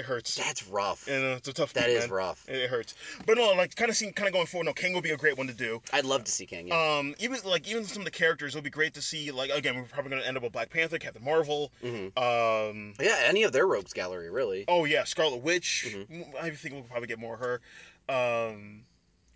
[0.00, 0.34] It hurts.
[0.36, 1.06] That's rough.
[1.08, 1.74] and it's a tough.
[1.74, 2.10] That is man.
[2.10, 2.44] rough.
[2.48, 2.94] It, it hurts.
[3.26, 4.64] But no, like kind of seeing, kind of going forward.
[4.64, 5.82] No, Kang will be a great one to do.
[5.92, 6.68] I'd love to see Kang.
[6.68, 6.96] Yeah.
[6.98, 9.30] Um, even like even some of the characters, it'll be great to see.
[9.30, 11.70] Like again, we're probably gonna end up with Black Panther, Captain Marvel.
[11.84, 12.16] Mhm.
[12.16, 14.64] Um, yeah, any of their rogues gallery, really.
[14.68, 15.86] oh yeah, Scarlet Witch.
[15.88, 16.22] Mm-hmm.
[16.40, 17.60] I think we'll probably get more of her.
[18.08, 18.82] Um,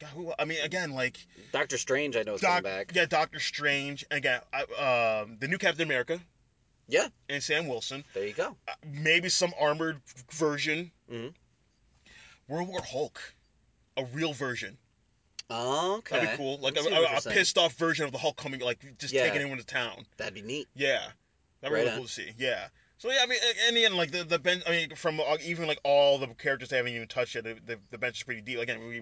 [0.00, 0.32] God, who?
[0.38, 1.18] I mean, again, like
[1.52, 2.92] Doctor Strange, I know is Doc, coming back.
[2.94, 4.04] yeah, Doctor Strange.
[4.10, 6.20] And again, I, um, the new Captain America
[6.88, 8.04] Yeah, and Sam Wilson.
[8.14, 8.56] there you go.
[8.68, 10.00] Uh, maybe some armored
[10.30, 10.90] version.
[11.10, 11.32] Mhm.
[12.48, 13.20] World War Hulk,
[13.96, 14.76] a real version.
[15.50, 16.16] Okay.
[16.16, 16.58] That'd be cool.
[16.58, 18.78] Like a, see what you're a, a pissed off version of the Hulk coming, like
[18.98, 19.24] just Yeah.
[19.24, 20.06] taking anyone to town.
[20.16, 20.68] That'd be neat.
[20.74, 21.10] Yeah, that'd
[21.62, 21.96] be Right really on.
[21.96, 22.32] cool to see.
[22.38, 22.68] Yeah.
[22.96, 23.38] So yeah, I mean,
[23.68, 24.62] in the end, like the the bench.
[24.66, 27.54] I mean, from uh, even like all the characters they haven't even touched yet, the,
[27.66, 28.58] the, the bench is pretty deep.
[28.58, 29.00] Again, we,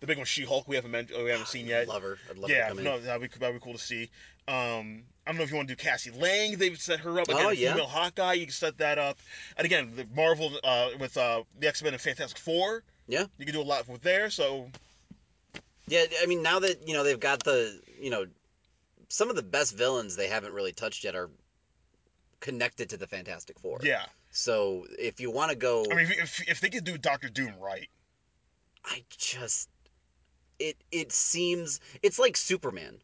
[0.00, 1.88] the big one, She Hulk, we haven't men- we haven't seen yet.
[1.88, 2.18] Love her.
[2.30, 4.10] I'd love her Yeah, no, that'd be that'd be cool to see.
[4.48, 6.56] Um, I don't know if you want to do Cassie Lang.
[6.58, 7.28] They've set her up.
[7.28, 7.72] Again, Oh, a yeah.
[7.72, 8.32] female Hawkeye.
[8.34, 9.18] You can set that up.
[9.56, 12.82] And again, the Marvel uh, with uh, the X Men and Fantastic Four.
[13.06, 13.26] Yeah.
[13.38, 14.30] You can do a lot with there.
[14.30, 14.68] So
[15.86, 18.26] Yeah, I mean, now that you know they've got the you know
[19.08, 21.30] some of the best villains they haven't really touched yet are
[22.40, 23.78] connected to the Fantastic Four.
[23.82, 26.98] yeah, So if you want to go, I mean, if, if if they could do
[26.98, 27.88] Doctor Doom right,
[28.84, 29.68] I just
[30.58, 32.98] it it seems it's like Superman,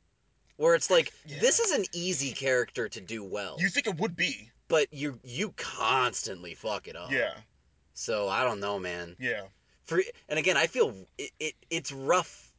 [0.58, 1.38] where it's like Yeah.
[1.40, 4.50] this is an easy character to do well, you think it would be?
[4.68, 7.10] but you you constantly fuck it up.
[7.10, 7.32] Yeah,
[7.94, 9.16] So I don't know, man.
[9.18, 9.42] yeah.
[9.86, 12.52] For and again, I feel it, it it's rough.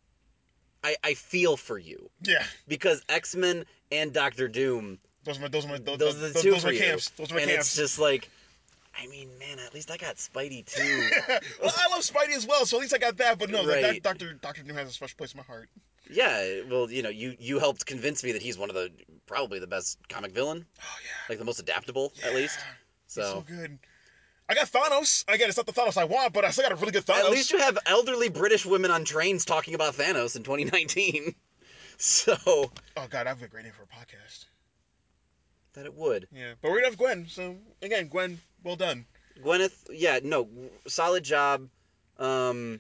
[0.84, 5.48] I I feel for you Yeah, because X Men and Doctor Doom, those are my
[5.50, 6.80] those are my those, those are the those, two those for are my you.
[6.84, 7.10] camps.
[7.10, 7.68] Those are my and camps.
[7.68, 8.30] it's just like,
[9.00, 11.10] I mean, man, at least I got Spidey too.
[11.62, 13.38] well, I love Spidey as well, so at least I got that.
[13.38, 15.70] But no, that, that Doctor Doctor Doom has a special place in my heart.
[16.10, 18.92] Yeah, well, you know, you you helped convince me that he's one of the
[19.26, 22.60] probably the best comic villain, Oh yeah, like the most adaptable at least.
[23.08, 23.42] So So.
[23.48, 23.80] good.
[24.52, 25.26] I got Thanos.
[25.28, 27.26] Again, it's not the Thanos I want, but I still got a really good Thanos.
[27.26, 31.36] At least you have elderly British women on trains talking about Thanos in 2019.
[32.02, 34.46] So oh god, that'd be a great name for a podcast.
[35.74, 36.30] that it would.
[36.32, 37.28] Yeah, but we're gonna have Gwen.
[37.28, 39.06] So again, Gwen, well done.
[39.44, 40.48] Gwyneth, yeah, no,
[40.88, 41.68] solid job.
[42.18, 42.80] Um,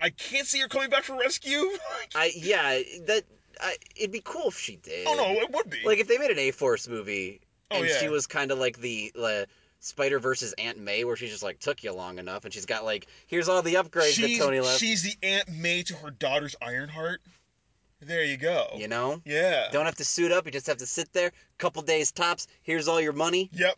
[0.00, 1.64] I can't see her coming back for rescue.
[2.14, 3.24] I yeah, that
[3.60, 5.06] I, it'd be cool if she did.
[5.08, 5.78] oh no, it would be.
[5.84, 7.98] like if they made an A Force movie Oh, and yeah.
[7.98, 9.44] she was kind of like the uh,
[9.80, 13.06] Spider-Verse Aunt May, where she just like took you long enough, and she's got like
[13.26, 14.78] here's all the upgrades she's, that Tony left.
[14.80, 17.20] she's the Aunt May to her daughter's Ironheart.
[18.00, 18.68] There you go.
[18.76, 19.68] You know, Yeah.
[19.72, 20.46] don't have to suit up.
[20.46, 21.32] You just have to sit there.
[21.58, 22.46] Couple days tops.
[22.62, 23.50] Here's all your money.
[23.52, 23.76] Yep.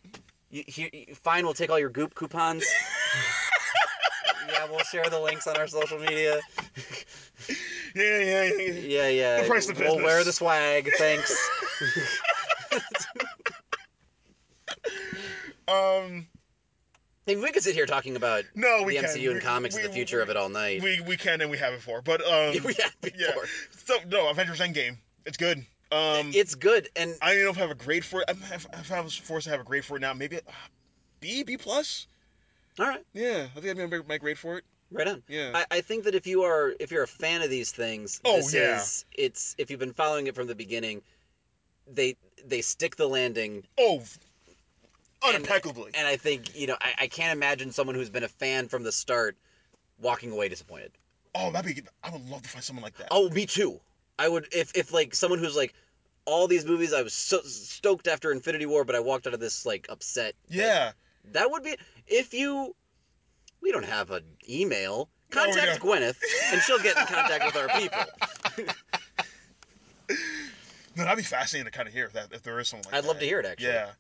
[0.50, 2.66] You, here, you- fine, we'll take all your Goop coupons.
[4.52, 6.38] yeah, we'll share the links on our social media.
[7.94, 8.72] Yeah, yeah, yeah.
[8.72, 9.08] yeah.
[9.08, 9.40] Yeah.
[9.42, 10.88] The price of we'll wear the swag.
[10.98, 11.34] Thanks.
[15.68, 16.26] Um,
[17.26, 19.10] Hey, we could sit here talking about no, we the can.
[19.16, 20.82] MCU and We- comics we, and the future of it all night.
[20.82, 23.20] We we can and we have it for, but um, we have before.
[23.20, 23.34] yeah.
[23.84, 24.96] So no, Avengers Endgame.
[25.26, 25.58] It's good.
[25.92, 28.28] Um, it's good, and I don't even know if I have a grade for it.
[28.28, 30.40] I'm- If, if I was forced to have a grade for it now, maybe uh,
[31.20, 32.06] B, B plus.
[32.80, 34.64] All right, Yeah, I think I'd be my, grade for it.
[34.90, 35.22] right on.
[35.28, 35.52] Yeah.
[35.54, 38.36] I, I think that if you are if you're a fan of these things, Oh,
[38.36, 38.80] this yeah.
[38.80, 41.02] is it's if you've been following it from the beginning,
[41.86, 44.02] they they stick the landing Oh,
[45.24, 45.90] and- unimpeccably.
[45.94, 48.82] and I think you know I, I can't imagine someone who's been a fan from
[48.82, 49.36] the start
[50.00, 50.92] walking away disappointed.
[51.34, 51.82] oh, that'd be.
[52.02, 53.08] I would love to find someone like that.
[53.10, 53.80] Oh, me too.
[54.18, 55.74] I would if if like someone who's like
[56.26, 59.40] all these movies I was so stoked after Infinity War, but I walked out of
[59.40, 60.34] this like upset.
[60.48, 60.92] yeah.
[61.32, 61.76] That would be
[62.06, 62.74] if you.
[63.62, 65.08] We don't have an email.
[65.36, 66.16] Oh, no, Contact Gwyneth,
[66.52, 68.66] and she'll get in contact with our people.
[70.96, 72.94] No, that'd be fascinating to kind of hear if that if there is someone like
[72.94, 73.08] I'd that.
[73.08, 73.68] love to hear it actually.
[73.68, 73.90] Yeah.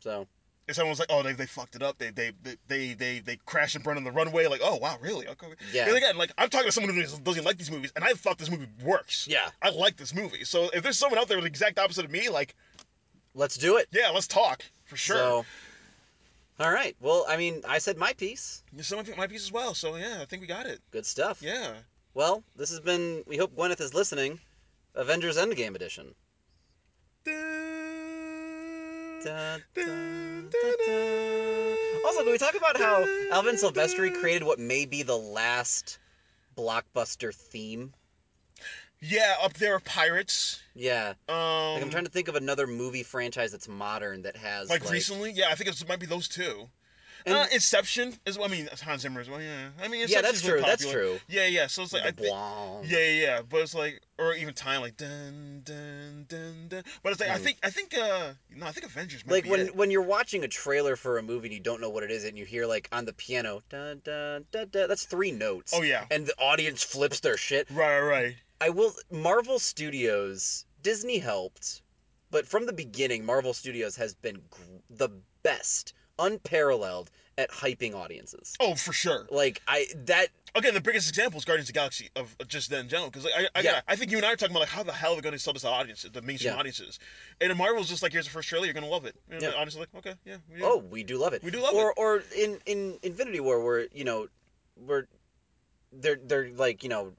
[0.00, 0.26] So
[0.66, 1.98] If someone was like, oh, they, they fucked it up.
[1.98, 2.32] They they
[2.68, 4.46] they they they, crashed and burn on the runway.
[4.46, 5.28] Like, oh wow, really?
[5.28, 5.48] Okay.
[5.72, 5.86] Yeah.
[5.88, 8.14] And again, like I'm talking to someone who doesn't doesn't like these movies, and I
[8.14, 9.28] thought this movie works.
[9.30, 9.50] Yeah.
[9.60, 10.44] I like this movie.
[10.44, 12.54] So if there's someone out there with the exact opposite of me, like,
[13.34, 13.88] let's do it.
[13.92, 15.16] yeah, let's talk for sure.
[15.16, 15.44] So,
[16.62, 16.94] all right.
[17.00, 18.62] Well, I mean, I said my piece.
[18.80, 19.74] Someone think my piece as well.
[19.74, 20.80] So yeah, I think we got it.
[20.90, 21.42] Good stuff.
[21.42, 21.72] Yeah.
[22.14, 23.24] Well, this has been.
[23.26, 24.38] We hope Gwyneth is listening.
[24.94, 26.14] Avengers Endgame edition.
[27.24, 27.32] Da,
[29.24, 29.92] da, da.
[32.04, 35.98] Also, can we talk about how Alan Silvestri created what may be the last
[36.56, 37.94] blockbuster theme?
[39.04, 40.60] Yeah, up there are pirates.
[40.74, 41.14] Yeah.
[41.28, 41.34] Um,
[41.74, 45.32] Like I'm trying to think of another movie franchise that's modern that has like, recently.
[45.32, 46.68] Yeah, I think it might be those two.
[47.26, 48.38] uh, Inception is.
[48.38, 49.40] I mean, Hans Zimmer as well.
[49.42, 51.18] Yeah, I mean, Yeah, that's true, that's true.
[51.28, 51.66] Yeah, yeah.
[51.66, 53.40] So it's like, I think, yeah, yeah, yeah.
[53.48, 56.82] But it's like, or even time like dun dun dun dun.
[57.02, 57.42] But it's like, I Mm.
[57.42, 59.24] think, I think, uh, no, I think Avengers.
[59.26, 59.74] Might Like when it.
[59.76, 62.24] when you're watching a trailer for a movie and you don't know what it is
[62.24, 65.72] and you hear like on the piano dun dun dun dun that's three notes.
[65.74, 66.04] Oh, yeah.
[66.10, 67.68] And the audience flips their shit.
[67.70, 68.36] Right, right.
[68.62, 71.82] I will Marvel Studios Disney helped,
[72.30, 75.08] but from the beginning Marvel Studios has been gr- the
[75.42, 78.54] best, unparalleled at hyping audiences.
[78.60, 79.26] Oh, for sure.
[79.30, 82.80] Like I that Again, the biggest example is Guardians of the Galaxy of just then
[82.80, 83.10] in general.
[83.10, 83.80] Because like, I, I, Yeah.
[83.88, 85.32] I think you and I are talking about like how the hell are they going
[85.32, 86.60] to sell this to audiences, the mainstream Yeah.
[86.60, 87.00] audiences,
[87.40, 89.16] and Marvel's just like here's the first trailer, you're going to love it.
[89.28, 89.60] And Yeah.
[89.64, 90.64] is like, okay, yeah, yeah.
[90.64, 91.42] oh we do love it.
[91.42, 91.94] We do love or, it.
[91.96, 94.28] Or in in Infinity War where you know
[94.76, 95.06] we're
[95.90, 97.12] they're they're like you know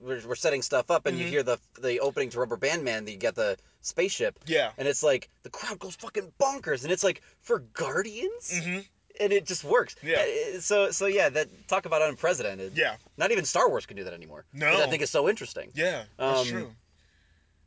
[0.00, 1.28] we're, we're setting stuff up and you Mhm.
[1.30, 4.38] hear the the opening to Rubber Band Man, you get the spaceship.
[4.46, 4.72] yeah.
[4.78, 8.78] And it's like the crowd goes fucking bonkers, and it's like for Guardians, hmm
[9.18, 9.96] and it just works.
[10.02, 10.18] Yeah.
[10.56, 12.76] Uh, So so yeah, that talk about unprecedented.
[12.76, 12.96] Yeah.
[13.16, 14.44] Not even Star Wars can do that anymore.
[14.52, 14.82] No.
[14.82, 15.70] I think it's so interesting.
[15.74, 16.04] Yeah.
[16.18, 16.76] That's Um, true.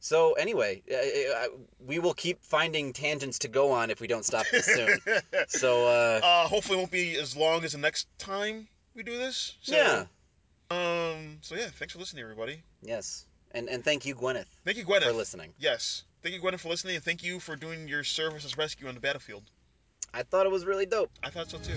[0.01, 1.47] So anyway, uh, uh,
[1.85, 4.97] we will keep finding tangents to go on if we don't stop this soon.
[5.49, 9.17] so uh, uh, hopefully, it won't be as long as the next time we do
[9.17, 9.57] this.
[9.61, 10.05] So, yeah,
[10.71, 11.39] Um.
[11.41, 12.61] So yeah, thanks for listening, everybody.
[12.83, 15.03] yes, and and thank you, Gwyneth, Thank you, Gwyneth.
[15.03, 15.53] for listening.
[15.57, 16.03] Yes.
[16.21, 18.93] Thank you, Gwyneth, for listening, and thank you for doing your service as rescue on
[18.93, 19.43] the battlefield.
[20.13, 21.09] I thought it was really dope.
[21.23, 21.73] I thought so too.